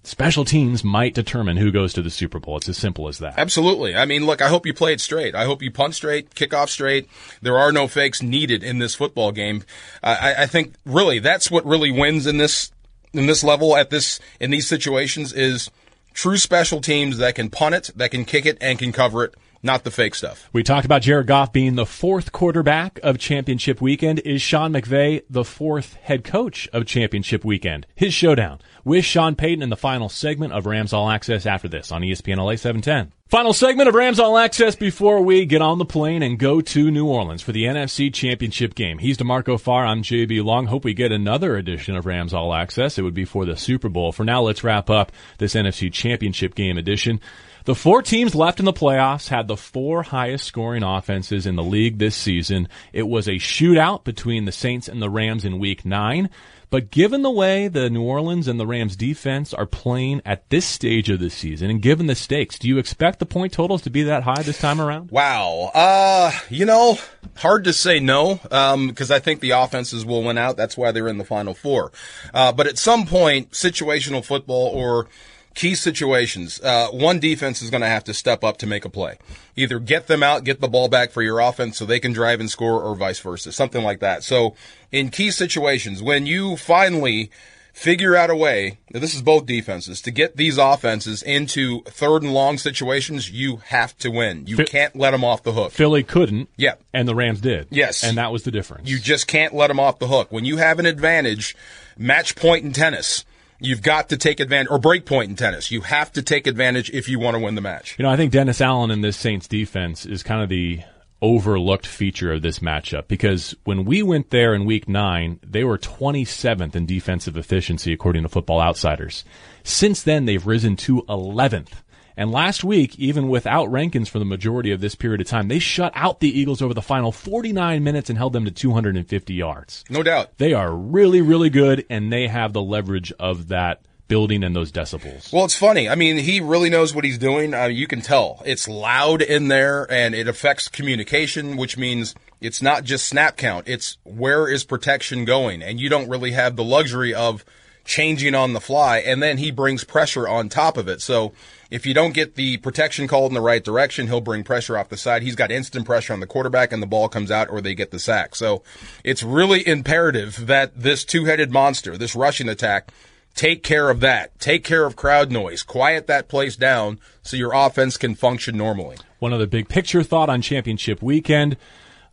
special 0.07 0.45
teams 0.45 0.83
might 0.83 1.13
determine 1.13 1.57
who 1.57 1.71
goes 1.71 1.93
to 1.93 2.01
the 2.01 2.09
Super 2.09 2.39
Bowl. 2.39 2.57
It's 2.57 2.69
as 2.69 2.77
simple 2.77 3.07
as 3.07 3.19
that. 3.19 3.37
Absolutely. 3.37 3.95
I 3.95 4.05
mean, 4.05 4.25
look, 4.25 4.41
I 4.41 4.47
hope 4.47 4.65
you 4.65 4.73
play 4.73 4.93
it 4.93 5.01
straight. 5.01 5.35
I 5.35 5.43
hope 5.43 5.61
you 5.61 5.69
punt 5.69 5.95
straight, 5.95 6.33
kick 6.33 6.53
off 6.53 6.69
straight. 6.69 7.09
There 7.41 7.57
are 7.57 7.71
no 7.71 7.87
fakes 7.87 8.23
needed 8.23 8.63
in 8.63 8.79
this 8.79 8.95
football 8.95 9.31
game. 9.31 9.63
I, 10.01 10.35
I 10.39 10.45
think 10.45 10.75
really 10.85 11.19
that's 11.19 11.51
what 11.51 11.65
really 11.65 11.91
wins 11.91 12.25
in 12.25 12.37
this 12.37 12.71
in 13.13 13.25
this 13.25 13.43
level 13.43 13.75
at 13.75 13.89
this 13.89 14.19
in 14.39 14.51
these 14.51 14.67
situations 14.67 15.33
is 15.33 15.69
true 16.13 16.37
special 16.37 16.81
teams 16.81 17.17
that 17.17 17.35
can 17.35 17.49
punt 17.49 17.75
it, 17.75 17.91
that 17.95 18.11
can 18.11 18.25
kick 18.25 18.45
it, 18.45 18.57
and 18.61 18.79
can 18.79 18.91
cover 18.91 19.25
it. 19.25 19.35
Not 19.63 19.83
the 19.83 19.91
fake 19.91 20.15
stuff. 20.15 20.49
We 20.53 20.63
talked 20.63 20.85
about 20.85 21.01
Jared 21.01 21.27
Goff 21.27 21.51
being 21.51 21.75
the 21.75 21.85
fourth 21.85 22.31
quarterback 22.31 22.99
of 23.03 23.17
championship 23.17 23.81
weekend. 23.81 24.19
Is 24.19 24.41
Sean 24.41 24.73
McVay 24.73 25.23
the 25.29 25.43
fourth 25.43 25.95
head 25.95 26.23
coach 26.23 26.67
of 26.73 26.85
championship 26.85 27.43
weekend? 27.43 27.87
His 27.95 28.13
showdown 28.13 28.59
with 28.83 29.03
Sean 29.03 29.35
Payton 29.35 29.63
in 29.63 29.69
the 29.69 29.75
final 29.75 30.09
segment 30.09 30.53
of 30.53 30.65
Rams 30.65 30.93
All 30.93 31.09
Access 31.09 31.45
after 31.45 31.67
this 31.67 31.91
on 31.91 32.01
ESPN 32.01 32.37
LA 32.37 32.55
710. 32.55 33.11
Final 33.27 33.51
segment 33.51 33.89
of 33.89 33.95
Rams 33.95 34.21
All 34.21 34.37
Access 34.37 34.77
before 34.77 35.21
we 35.21 35.45
get 35.45 35.61
on 35.61 35.79
the 35.79 35.85
plane 35.85 36.23
and 36.23 36.39
go 36.39 36.61
to 36.61 36.89
New 36.89 37.07
Orleans 37.07 37.41
for 37.41 37.51
the 37.51 37.65
NFC 37.65 38.13
Championship 38.13 38.73
game. 38.73 38.99
He's 38.99 39.17
DeMarco 39.17 39.59
Farr. 39.59 39.85
I'm 39.85 40.01
JB 40.01 40.45
Long. 40.45 40.67
Hope 40.67 40.85
we 40.85 40.93
get 40.93 41.11
another 41.11 41.57
edition 41.57 41.97
of 41.97 42.05
Rams 42.05 42.33
All 42.33 42.53
Access. 42.53 42.97
It 42.97 43.01
would 43.01 43.13
be 43.13 43.25
for 43.25 43.43
the 43.43 43.57
Super 43.57 43.89
Bowl. 43.89 44.13
For 44.13 44.23
now, 44.23 44.43
let's 44.43 44.63
wrap 44.63 44.89
up 44.89 45.11
this 45.39 45.55
NFC 45.55 45.91
Championship 45.91 46.55
game 46.55 46.77
edition. 46.77 47.19
The 47.67 47.75
four 47.75 48.01
teams 48.01 48.33
left 48.33 48.59
in 48.59 48.65
the 48.65 48.71
playoffs 48.71 49.27
had 49.27 49.49
the 49.49 49.57
four 49.57 50.01
highest 50.01 50.45
scoring 50.45 50.83
offenses 50.83 51.45
in 51.45 51.57
the 51.57 51.63
league 51.65 51.97
this 51.97 52.15
season. 52.15 52.69
It 52.93 53.09
was 53.09 53.27
a 53.27 53.31
shootout 53.33 54.05
between 54.05 54.45
the 54.45 54.53
Saints 54.53 54.87
and 54.87 55.01
the 55.01 55.09
Rams 55.09 55.43
in 55.43 55.59
week 55.59 55.83
nine. 55.83 56.29
But 56.69 56.91
given 56.91 57.23
the 57.23 57.29
way 57.29 57.67
the 57.67 57.89
New 57.89 58.03
Orleans 58.03 58.47
and 58.47 58.57
the 58.57 58.65
Rams 58.65 58.95
defense 58.95 59.53
are 59.53 59.65
playing 59.65 60.21
at 60.25 60.49
this 60.49 60.65
stage 60.65 61.09
of 61.09 61.19
the 61.19 61.29
season 61.29 61.69
and 61.69 61.81
given 61.81 62.07
the 62.07 62.15
stakes, 62.15 62.57
do 62.57 62.69
you 62.69 62.77
expect 62.77 63.19
the 63.19 63.25
point 63.25 63.51
totals 63.51 63.81
to 63.81 63.89
be 63.89 64.03
that 64.03 64.23
high 64.23 64.43
this 64.43 64.59
time 64.59 64.79
around? 64.79 65.11
Wow. 65.11 65.69
Uh, 65.73 66.31
you 66.49 66.63
know, 66.63 66.97
hard 67.35 67.65
to 67.65 67.73
say 67.73 67.99
no, 67.99 68.39
um, 68.49 68.87
because 68.87 69.11
I 69.11 69.19
think 69.19 69.41
the 69.41 69.49
offenses 69.49 70.05
will 70.05 70.23
win 70.23 70.37
out. 70.37 70.55
That's 70.55 70.77
why 70.77 70.93
they're 70.93 71.09
in 71.09 71.17
the 71.17 71.25
final 71.25 71.53
four. 71.53 71.91
Uh, 72.33 72.53
but 72.53 72.65
at 72.65 72.77
some 72.77 73.05
point, 73.05 73.51
situational 73.51 74.23
football 74.23 74.67
or 74.67 75.09
key 75.57 75.73
situations, 75.73 76.61
uh, 76.61 76.87
one 76.89 77.19
defense 77.19 77.63
is 77.63 77.71
going 77.71 77.81
to 77.81 77.87
have 77.87 78.03
to 78.03 78.13
step 78.13 78.43
up 78.43 78.57
to 78.57 78.67
make 78.67 78.85
a 78.85 78.89
play. 78.89 79.17
Either 79.55 79.79
get 79.79 80.05
them 80.05 80.21
out, 80.21 80.43
get 80.43 80.61
the 80.61 80.67
ball 80.67 80.87
back 80.87 81.09
for 81.09 81.23
your 81.23 81.39
offense 81.39 81.77
so 81.77 81.85
they 81.85 81.99
can 81.99 82.13
drive 82.13 82.39
and 82.39 82.49
score, 82.49 82.79
or 82.81 82.95
vice 82.95 83.19
versa, 83.19 83.51
something 83.51 83.83
like 83.83 83.99
that. 83.99 84.23
So, 84.23 84.55
in 84.91 85.09
key 85.09 85.31
situations, 85.31 86.01
when 86.01 86.27
you 86.27 86.57
finally 86.57 87.31
figure 87.73 88.15
out 88.15 88.29
a 88.29 88.35
way, 88.35 88.77
this 88.91 89.15
is 89.15 89.23
both 89.23 89.47
defenses, 89.47 89.99
to 90.01 90.11
get 90.11 90.37
these 90.37 90.59
offenses 90.59 91.23
into 91.23 91.81
third 91.83 92.21
and 92.21 92.33
long 92.33 92.59
situations, 92.59 93.31
you 93.31 93.57
have 93.57 93.97
to 93.97 94.09
win. 94.09 94.45
You 94.45 94.57
can't 94.57 94.95
let 94.95 95.11
them 95.11 95.23
off 95.23 95.41
the 95.41 95.53
hook. 95.53 95.71
Philly 95.71 96.03
couldn't. 96.03 96.49
Yeah. 96.55 96.75
And 96.93 97.07
the 97.07 97.15
Rams 97.15 97.41
did. 97.41 97.67
Yes. 97.71 98.03
And 98.03 98.17
that 98.17 98.31
was 98.31 98.43
the 98.43 98.51
difference. 98.51 98.89
You 98.89 98.99
just 98.99 99.27
can't 99.27 99.53
let 99.53 99.67
them 99.67 99.79
off 99.79 99.97
the 99.97 100.07
hook. 100.07 100.31
When 100.31 100.45
you 100.45 100.57
have 100.57 100.77
an 100.77 100.85
advantage, 100.85 101.55
match 101.97 102.35
point 102.35 102.63
in 102.63 102.73
tennis, 102.73 103.25
you've 103.59 103.81
got 103.81 104.09
to 104.09 104.17
take 104.17 104.39
advantage, 104.39 104.69
or 104.71 104.79
break 104.79 105.05
point 105.05 105.29
in 105.29 105.35
tennis. 105.35 105.71
You 105.71 105.81
have 105.81 106.11
to 106.13 106.21
take 106.21 106.47
advantage 106.47 106.89
if 106.91 107.09
you 107.09 107.19
want 107.19 107.35
to 107.35 107.43
win 107.43 107.55
the 107.55 107.61
match. 107.61 107.95
You 107.97 108.03
know, 108.03 108.09
I 108.09 108.15
think 108.15 108.31
Dennis 108.31 108.61
Allen 108.61 108.91
in 108.91 109.01
this 109.01 109.17
Saints 109.17 109.47
defense 109.47 110.05
is 110.05 110.23
kind 110.23 110.41
of 110.41 110.49
the 110.49 110.81
overlooked 111.21 111.87
feature 111.87 112.31
of 112.31 112.43
this 112.43 112.59
matchup 112.59 113.07
because 113.07 113.55
when 113.63 113.85
we 113.85 114.03
went 114.03 114.29
there 114.29 114.53
in 114.53 114.65
week 114.65 114.87
nine, 114.87 115.39
they 115.43 115.63
were 115.63 115.77
27th 115.77 116.75
in 116.75 116.85
defensive 116.85 117.37
efficiency 117.37 117.91
according 117.91 118.23
to 118.23 118.29
Football 118.29 118.61
Outsiders. 118.61 119.23
Since 119.63 120.03
then, 120.03 120.25
they've 120.25 120.45
risen 120.45 120.75
to 120.77 121.01
11th. 121.03 121.73
And 122.17 122.31
last 122.31 122.63
week, 122.63 122.97
even 122.97 123.29
without 123.29 123.71
Rankins 123.71 124.09
for 124.09 124.17
the 124.17 124.25
majority 124.25 124.71
of 124.71 124.81
this 124.81 124.95
period 124.95 125.21
of 125.21 125.27
time, 125.27 125.47
they 125.47 125.59
shut 125.59 125.91
out 125.95 126.19
the 126.19 126.37
Eagles 126.37 126.63
over 126.63 126.73
the 126.73 126.81
final 126.81 127.11
49 127.11 127.83
minutes 127.83 128.09
and 128.09 128.17
held 128.17 128.33
them 128.33 128.45
to 128.45 128.51
250 128.51 129.33
yards. 129.35 129.85
No 129.87 130.01
doubt. 130.01 130.35
They 130.39 130.53
are 130.53 130.75
really, 130.75 131.21
really 131.21 131.51
good, 131.51 131.85
and 131.91 132.11
they 132.11 132.27
have 132.27 132.53
the 132.53 132.61
leverage 132.61 133.13
of 133.19 133.49
that 133.49 133.81
building 134.07 134.43
and 134.43 134.55
those 134.55 134.71
decibels. 134.71 135.31
Well, 135.31 135.45
it's 135.45 135.55
funny. 135.55 135.87
I 135.87 135.95
mean, 135.95 136.17
he 136.17 136.39
really 136.39 136.69
knows 136.69 136.95
what 136.95 137.03
he's 137.03 137.17
doing. 137.17 137.53
Uh, 137.53 137.65
you 137.65 137.87
can 137.87 138.01
tell. 138.01 138.41
It's 138.45 138.67
loud 138.67 139.21
in 139.21 139.49
there 139.49 139.89
and 139.91 140.15
it 140.15 140.27
affects 140.27 140.69
communication, 140.69 141.57
which 141.57 141.77
means 141.77 142.15
it's 142.39 142.61
not 142.61 142.85
just 142.85 143.07
snap 143.07 143.35
count. 143.37 143.67
It's 143.67 143.97
where 144.03 144.47
is 144.47 144.63
protection 144.63 145.25
going? 145.25 145.61
And 145.61 145.79
you 145.79 145.89
don't 145.89 146.09
really 146.09 146.31
have 146.31 146.55
the 146.55 146.63
luxury 146.63 147.13
of 147.13 147.43
changing 147.87 148.35
on 148.35 148.53
the 148.53 148.59
fly. 148.59 148.99
And 148.99 149.23
then 149.23 149.39
he 149.39 149.49
brings 149.49 149.83
pressure 149.83 150.27
on 150.27 150.49
top 150.49 150.77
of 150.77 150.87
it. 150.87 151.01
So 151.01 151.33
if 151.71 151.85
you 151.85 151.93
don't 151.93 152.13
get 152.13 152.35
the 152.35 152.57
protection 152.57 153.07
called 153.07 153.31
in 153.31 153.35
the 153.35 153.41
right 153.41 153.63
direction, 153.63 154.07
he'll 154.07 154.21
bring 154.21 154.43
pressure 154.43 154.77
off 154.77 154.89
the 154.89 154.97
side. 154.97 155.23
He's 155.23 155.35
got 155.35 155.51
instant 155.51 155.85
pressure 155.85 156.13
on 156.13 156.19
the 156.19 156.27
quarterback 156.27 156.71
and 156.71 156.83
the 156.83 156.87
ball 156.87 157.09
comes 157.09 157.31
out 157.31 157.49
or 157.49 157.61
they 157.61 157.73
get 157.73 157.91
the 157.91 157.99
sack. 157.99 158.35
So 158.35 158.61
it's 159.03 159.23
really 159.23 159.65
imperative 159.67 160.45
that 160.45 160.79
this 160.79 161.03
two-headed 161.03 161.51
monster, 161.51 161.97
this 161.97 162.15
rushing 162.15 162.49
attack, 162.49 162.91
Take 163.37 163.61
care 163.61 163.91
of 163.91 163.99
that. 163.99 164.39
Take 164.39 164.63
care 164.63 164.83
of 164.83 164.95
crowd 164.95 165.31
noise. 165.31 165.61
Quiet 165.61 166.07
that 166.07 166.27
place 166.27 166.55
down 166.55 166.99
so 167.21 167.37
your 167.37 167.53
offense 167.53 167.95
can 167.95 168.15
function 168.15 168.57
normally. 168.57 168.97
One 169.19 169.31
other 169.31 169.45
big 169.45 169.69
picture 169.69 170.01
thought 170.01 170.27
on 170.27 170.41
championship 170.41 171.03
weekend. 171.03 171.55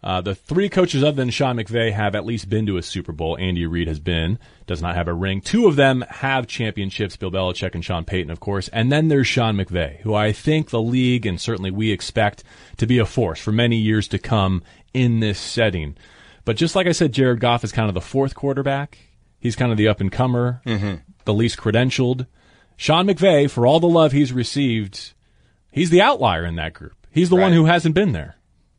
Uh, 0.05 0.21
the 0.21 0.35
three 0.35 0.69
coaches 0.69 1.03
other 1.03 1.17
than 1.17 1.31
Sean 1.31 1.57
McVay 1.57 1.91
have 1.91 2.15
at 2.15 2.27
least 2.27 2.51
been 2.51 2.67
to 2.67 2.77
a 2.77 2.83
Super 2.83 3.11
Bowl. 3.11 3.39
Andy 3.41 3.65
Reid 3.67 3.89
has 3.89 3.99
been, 3.99 4.39
does 4.67 4.83
not 4.83 4.97
have 4.97 5.09
a 5.09 5.15
ring. 5.15 5.41
Two 5.41 5.67
of 5.67 5.77
them 5.77 6.05
have 6.11 6.47
championships, 6.47 7.17
Bill 7.17 7.31
Belichick 7.31 7.75
and 7.75 7.83
Sean 7.83 8.05
Payton, 8.05 8.31
of 8.31 8.39
course. 8.39 8.69
And 8.69 8.93
then 8.93 9.09
there's 9.09 9.27
Sean 9.27 9.57
McVay, 9.57 10.01
who 10.01 10.15
I 10.15 10.31
think 10.33 10.69
the 10.69 10.83
league 10.83 11.25
and 11.25 11.41
certainly 11.41 11.71
we 11.71 11.91
expect 11.91 12.45
to 12.77 12.87
be 12.87 12.99
a 12.99 13.07
force 13.07 13.41
for 13.41 13.51
many 13.51 13.77
years 13.79 14.07
to 14.09 14.19
come 14.19 14.63
in 14.93 15.21
this 15.21 15.39
setting. 15.39 15.97
But 16.45 16.57
just 16.57 16.77
like 16.77 16.87
I 16.87 16.93
said, 16.93 17.13
Jared 17.13 17.41
Goff 17.41 17.65
is 17.65 17.73
kind 17.73 17.89
of 17.89 17.95
the 17.95 18.03
fourth 18.03 18.35
quarterback. 18.35 18.99
He's 19.41 19.57
kind 19.57 19.73
of 19.73 19.79
the 19.79 19.89
up 19.89 20.03
and 20.03 20.13
comer, 20.13 20.61
mm-hmm. 20.67 20.97
the 21.25 21.33
least 21.35 21.57
credentialed. 21.57 22.27
Sean 22.77 23.07
McVay, 23.07 23.51
for 23.51 23.67
all 23.67 23.81
the 23.81 23.87
love 23.89 24.13
he's 24.13 24.35
received, 24.35 25.15
he's 25.71 25.89
the 25.89 26.03
outlier 26.03 26.45
in 26.45 26.57
that 26.57 26.75
group. 26.75 26.95
He's 27.11 27.31
the 27.31 27.37
Right. 27.37 27.45
one 27.45 27.53
who 27.55 27.65
hasn't 27.65 27.95
been 27.95 28.13
there. 28.13 28.37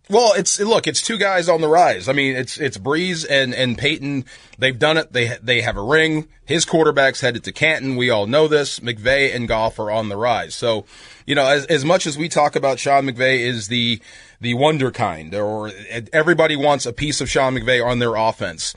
Well, 0.08 0.34
it's 0.34 0.60
look, 0.60 0.86
it's 0.86 1.02
two 1.02 1.18
guys 1.18 1.50
on 1.50 1.62
the 1.62 1.68
rise. 1.68 2.08
I 2.08 2.14
mean, 2.14 2.36
it's 2.36 2.60
it's 2.60 2.78
Brees 2.78 3.26
and 3.28 3.56
and 3.56 3.76
Payton. 3.76 4.26
They've 4.60 4.78
done 4.78 4.98
it. 4.98 5.14
They 5.14 5.38
they 5.42 5.62
have 5.62 5.78
a 5.78 5.82
ring. 5.82 6.28
His 6.46 6.64
quarterback's 6.64 7.22
headed 7.22 7.44
to 7.46 7.52
Canton. 7.52 7.96
We 7.96 8.12
all 8.12 8.28
know 8.28 8.48
this. 8.48 8.80
McVay 8.80 9.36
and 9.36 9.48
Goff 9.48 9.80
are 9.80 9.90
on 9.90 10.10
the 10.10 10.18
rise. 10.18 10.54
So, 10.54 10.86
you 11.26 11.34
know, 11.34 11.48
as 11.48 11.66
as 11.66 11.84
much 11.84 12.06
as 12.06 12.20
we 12.20 12.30
talk 12.30 12.56
about 12.56 12.78
Sean 12.78 13.08
McVay 13.08 13.40
is 13.40 13.68
the 13.68 14.00
the 14.40 14.54
wonder 14.54 14.92
kind, 14.92 15.34
or 15.34 15.72
everybody 16.14 16.56
wants 16.56 16.86
a 16.86 16.94
piece 16.94 17.20
of 17.20 17.30
Sean 17.30 17.56
McVay 17.56 17.84
on 17.84 17.98
their 17.98 18.16
offense. 18.16 18.76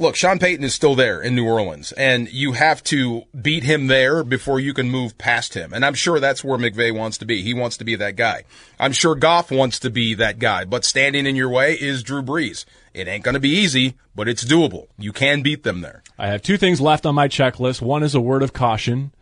Look, 0.00 0.14
Sean 0.14 0.38
Payton 0.38 0.64
is 0.64 0.74
still 0.74 0.94
there 0.94 1.20
in 1.20 1.34
New 1.34 1.44
Orleans, 1.44 1.90
and 1.90 2.32
you 2.32 2.52
have 2.52 2.84
to 2.84 3.24
beat 3.42 3.64
him 3.64 3.88
there 3.88 4.22
before 4.22 4.60
you 4.60 4.72
can 4.72 4.88
move 4.88 5.18
past 5.18 5.54
him. 5.54 5.72
And 5.72 5.84
I'm 5.84 5.94
sure 5.94 6.20
that's 6.20 6.44
where 6.44 6.56
McVay 6.56 6.94
wants 6.94 7.18
to 7.18 7.24
be. 7.24 7.42
He 7.42 7.52
wants 7.52 7.76
to 7.78 7.84
be 7.84 7.96
that 7.96 8.14
guy. 8.14 8.44
I'm 8.78 8.92
sure 8.92 9.16
Goff 9.16 9.50
wants 9.50 9.80
to 9.80 9.90
be 9.90 10.14
that 10.14 10.38
guy, 10.38 10.64
but 10.64 10.84
standing 10.84 11.26
in 11.26 11.34
your 11.34 11.48
way 11.48 11.74
is 11.74 12.04
Drew 12.04 12.22
Brees. 12.22 12.64
It 12.94 13.08
ain't 13.08 13.24
going 13.24 13.34
to 13.34 13.40
be 13.40 13.50
easy, 13.50 13.96
but 14.14 14.28
it's 14.28 14.44
doable. 14.44 14.86
You 14.98 15.12
can 15.12 15.42
beat 15.42 15.64
them 15.64 15.80
there. 15.80 16.04
I 16.16 16.28
have 16.28 16.42
two 16.42 16.58
things 16.58 16.80
left 16.80 17.04
on 17.04 17.16
my 17.16 17.26
checklist. 17.26 17.82
One 17.82 18.04
is 18.04 18.14
a 18.14 18.20
word 18.20 18.44
of 18.44 18.52
caution. 18.52 19.12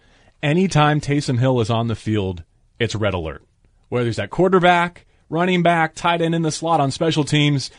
Anytime 0.43 1.01
Taysom 1.01 1.39
Hill 1.39 1.59
is 1.61 1.71
on 1.71 1.87
the 1.87 1.97
field, 1.97 2.43
it's 2.79 2.95
red 2.95 3.15
alert. 3.15 3.43
Whether 3.89 4.07
he's 4.07 4.19
at 4.19 4.29
quarterback, 4.29 5.07
running 5.31 5.63
back, 5.63 5.95
tight 5.95 6.21
end 6.21 6.35
in 6.35 6.43
the 6.43 6.53
slot 6.53 6.81
on 6.81 6.91
special 6.91 7.25
teams, 7.25 7.71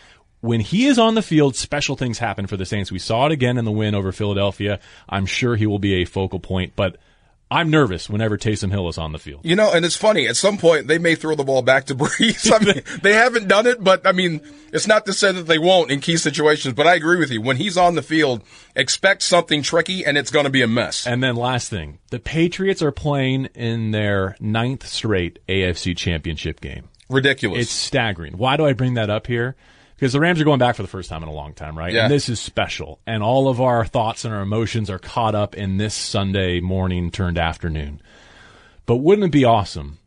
when 0.42 0.60
he 0.62 0.86
is 0.86 1.00
on 1.00 1.16
the 1.16 1.22
field, 1.22 1.56
special 1.56 1.96
things 1.96 2.20
happen 2.20 2.48
for 2.48 2.58
the 2.58 2.66
Saints. 2.66 2.92
We 2.92 3.00
saw 3.00 3.26
it 3.26 3.32
again 3.32 3.58
in 3.58 3.66
the 3.66 3.72
win 3.72 3.96
over 3.96 4.12
Philadelphia. 4.12 4.80
I'm 5.10 5.26
sure 5.26 5.56
he 5.56 5.66
will 5.66 5.80
be 5.80 5.96
a 5.96 6.06
focal 6.06 6.40
point, 6.40 6.74
but 6.76 6.98
I'm 7.50 7.70
nervous 7.70 8.10
whenever 8.10 8.38
Taysom 8.38 8.72
Hill 8.72 8.90
is 8.90 8.98
on 8.98 9.14
the 9.14 9.20
field. 9.20 9.42
You 9.44 9.56
know, 9.56 9.72
and 9.72 9.86
it's 9.86 9.96
funny. 9.96 10.28
At 10.28 10.36
some 10.36 10.58
point, 10.58 10.88
they 10.88 10.98
may 10.98 11.16
throw 11.16 11.34
the 11.36 11.46
ball 11.46 11.62
back 11.62 11.86
to 11.86 11.96
Brees. 11.96 12.52
I 12.52 12.64
mean, 12.64 12.84
they 13.02 13.14
haven't 13.14 13.48
done 13.48 13.66
it, 13.66 13.82
but 13.82 14.06
I 14.06 14.12
mean, 14.12 14.42
it's 14.74 14.88
not 14.88 15.06
to 15.06 15.14
say 15.14 15.32
that 15.32 15.48
they 15.48 15.58
won't 15.58 15.90
in 15.90 16.02
key 16.02 16.18
situations. 16.18 16.74
But 16.74 16.88
I 16.88 16.96
agree 16.96 17.18
with 17.18 17.32
you. 17.32 17.42
When 17.42 17.56
he's 17.56 17.78
on 17.78 17.96
the 17.96 18.02
field, 18.02 18.44
expect 18.76 19.24
something 19.24 19.62
tricky, 19.62 20.06
and 20.06 20.18
it's 20.18 20.32
going 20.32 20.46
to 20.46 20.52
be 20.52 20.62
a 20.62 20.68
mess. 20.68 21.08
And 21.08 21.24
then 21.24 21.36
last 21.36 21.70
thing, 21.70 22.00
the 22.10 22.20
Patriots 22.20 22.82
are 22.82 22.92
playing 22.92 23.46
in 23.56 23.92
their 23.92 24.36
ninth 24.42 24.86
straight 24.86 25.40
AFC 25.48 25.96
championship 25.96 26.60
game. 26.60 26.90
Ridiculous. 27.10 27.62
It's 27.62 27.72
staggering. 27.72 28.38
Why 28.38 28.58
do 28.58 28.66
I 28.66 28.74
bring 28.74 28.96
that 28.96 29.10
up 29.10 29.28
here? 29.28 29.56
Because 29.98 30.14
the 30.14 30.20
Rams 30.20 30.40
are 30.40 30.46
going 30.46 30.60
back 30.60 30.76
for 30.76 30.84
the 30.84 30.88
first 30.88 31.10
time 31.10 31.24
in 31.24 31.30
a 31.30 31.34
long 31.34 31.54
time, 31.54 31.76
right? 31.76 31.92
Yeah. 31.92 32.04
And 32.04 32.14
this 32.14 32.30
is 32.30 32.40
special. 32.40 33.00
And 33.08 33.24
all 33.24 33.50
of 33.50 33.60
our 33.60 33.84
thoughts 33.84 34.26
and 34.26 34.34
our 34.34 34.42
emotions 34.42 34.92
are 34.92 35.00
caught 35.00 35.34
up 35.34 35.56
in 35.56 35.78
this 35.78 35.96
Sunday 35.96 36.60
morning 36.60 37.10
turned 37.10 37.40
afternoon. 37.40 38.00
But 38.86 38.98
wouldn't 38.98 39.26
it 39.26 39.32
be 39.32 39.44
awesome 39.44 39.98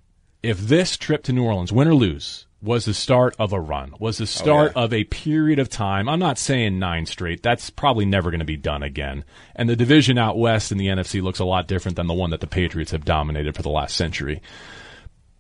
if 0.43 0.59
this 0.59 0.97
trip 0.97 1.25
to 1.25 1.33
New 1.33 1.45
Orleans, 1.45 1.73
win 1.73 1.89
or 1.89 1.95
lose, 1.95 2.47
was 2.63 2.85
the 2.85 2.95
start 2.95 3.35
of 3.39 3.53
a 3.53 3.61
run, 3.61 3.95
was 3.99 4.19
the 4.19 4.23
oh, 4.23 4.27
start 4.27 4.73
yeah. 4.77 4.83
of 4.83 4.93
a 4.93 5.05
period 5.05 5.59
of 5.59 5.69
time. 5.69 6.09
I'm 6.09 6.19
not 6.19 6.39
saying 6.39 6.79
nine 6.79 7.07
straight. 7.07 7.43
That's 7.43 7.71
probably 7.71 8.05
never 8.05 8.31
going 8.31 8.41
to 8.41 8.47
be 8.47 8.57
done 8.57 8.83
again. 8.83 9.25
And 9.57 9.69
the 9.69 9.77
division 9.77 10.19
out 10.19 10.39
west 10.39 10.71
in 10.71 10.79
the 10.79 10.87
NFC 10.87 11.23
looks 11.23 11.39
a 11.39 11.45
lot 11.45 11.69
different 11.69 11.97
than 11.97 12.07
the 12.07 12.15
one 12.15 12.31
that 12.31 12.41
the 12.41 12.47
Patriots 12.47 12.93
have 12.93 13.05
dominated 13.05 13.57
for 13.57 13.63
the 13.63 13.71
last 13.71 13.97
century. 13.97 14.43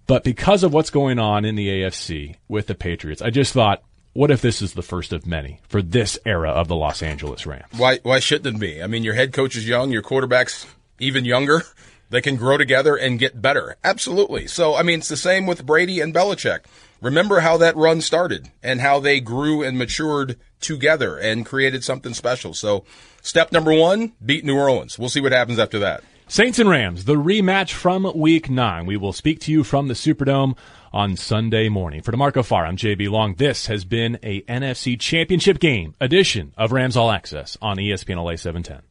But 0.07 0.24
because 0.24 0.64
of 0.64 0.72
what's 0.72 0.90
going 0.90 1.18
on 1.18 1.44
in 1.44 1.55
the 1.55 1.68
AFC 1.68 2.36
with 2.48 2.66
the 2.66 2.74
Patriots, 2.74 3.22
I 3.22 3.30
just 3.30 3.53
thought, 3.53 3.82
what 4.13 4.31
if 4.31 4.41
this 4.41 4.61
is 4.61 4.75
the 4.75 4.83
first 4.83 5.13
of 5.13 5.27
many 5.27 5.61
for 5.69 5.83
this 5.83 6.19
era 6.27 6.51
of 6.51 6.69
the 6.69 6.77
Los 6.77 7.03
Angeles 7.03 7.47
Rams? 7.47 7.67
Why 7.77 7.99
why 8.03 8.19
shouldn't 8.19 8.57
it 8.57 8.61
be? 8.61 8.83
I 8.83 8.87
mean, 8.87 9.05
your 9.05 9.15
head 9.15 9.33
coach 9.33 9.57
is 9.57 9.69
young, 9.69 9.91
your 9.91 10.03
quarterback's 10.03 10.67
even 10.99 11.25
younger. 11.25 11.63
They 12.11 12.21
can 12.21 12.35
grow 12.35 12.59
together 12.59 12.97
and 12.97 13.21
get 13.21 13.41
better. 13.41 13.77
Absolutely. 13.85 14.49
So, 14.49 14.75
I 14.75 14.83
mean, 14.83 14.99
it's 14.99 15.09
the 15.09 15.17
same 15.17 15.47
with 15.47 15.65
Brady 15.65 16.01
and 16.01 16.13
Belichick. 16.13 16.65
Remember 17.01 17.39
how 17.39 17.57
that 17.59 17.77
run 17.77 18.01
started 18.01 18.51
and 18.65 18.81
how 18.81 18.99
they 18.99 19.21
grew 19.21 19.63
and 19.63 19.79
matured 19.79 20.37
together 20.61 21.17
and 21.17 21.47
created 21.47 21.85
something 21.85 22.13
special. 22.13 22.53
So, 22.53 22.85
step 23.23 23.53
number 23.53 23.73
one, 23.73 24.13
beat 24.25 24.45
New 24.45 24.59
Orleans. 24.59 24.99
We'll 24.99 25.09
see 25.09 25.21
what 25.21 25.31
happens 25.31 25.61
after 25.61 25.79
that. 25.79 26.03
Saints 26.27 26.59
and 26.59 26.69
Rams, 26.69 27.07
the 27.07 27.15
rematch 27.15 27.73
from 27.73 28.11
week 28.15 28.51
nine. 28.51 28.87
We 28.87 28.97
will 28.97 29.13
speak 29.13 29.41
to 29.43 29.53
you 29.53 29.65
from 29.65 29.89
the 29.89 29.95
Superdome 29.95 30.57
on 30.93 31.16
Sunday 31.16 31.68
morning. 31.68 32.03
For 32.03 32.12
DeMarco 32.12 32.45
Farr, 32.45 32.66
I'm 32.66 32.76
JB 32.76 33.11
Long. 33.11 33.34
This 33.34 33.66
has 33.66 33.84
been 33.84 34.18
a 34.22 34.43
NFC 34.43 34.99
Championship 34.99 35.59
game 35.59 35.95
edition 36.01 36.53
of 36.57 36.72
Rams 36.72 36.97
All 36.97 37.11
Access 37.11 37.57
on 37.62 37.76
ESPN 37.76 38.16
LA 38.16 38.36
710. 38.36 38.89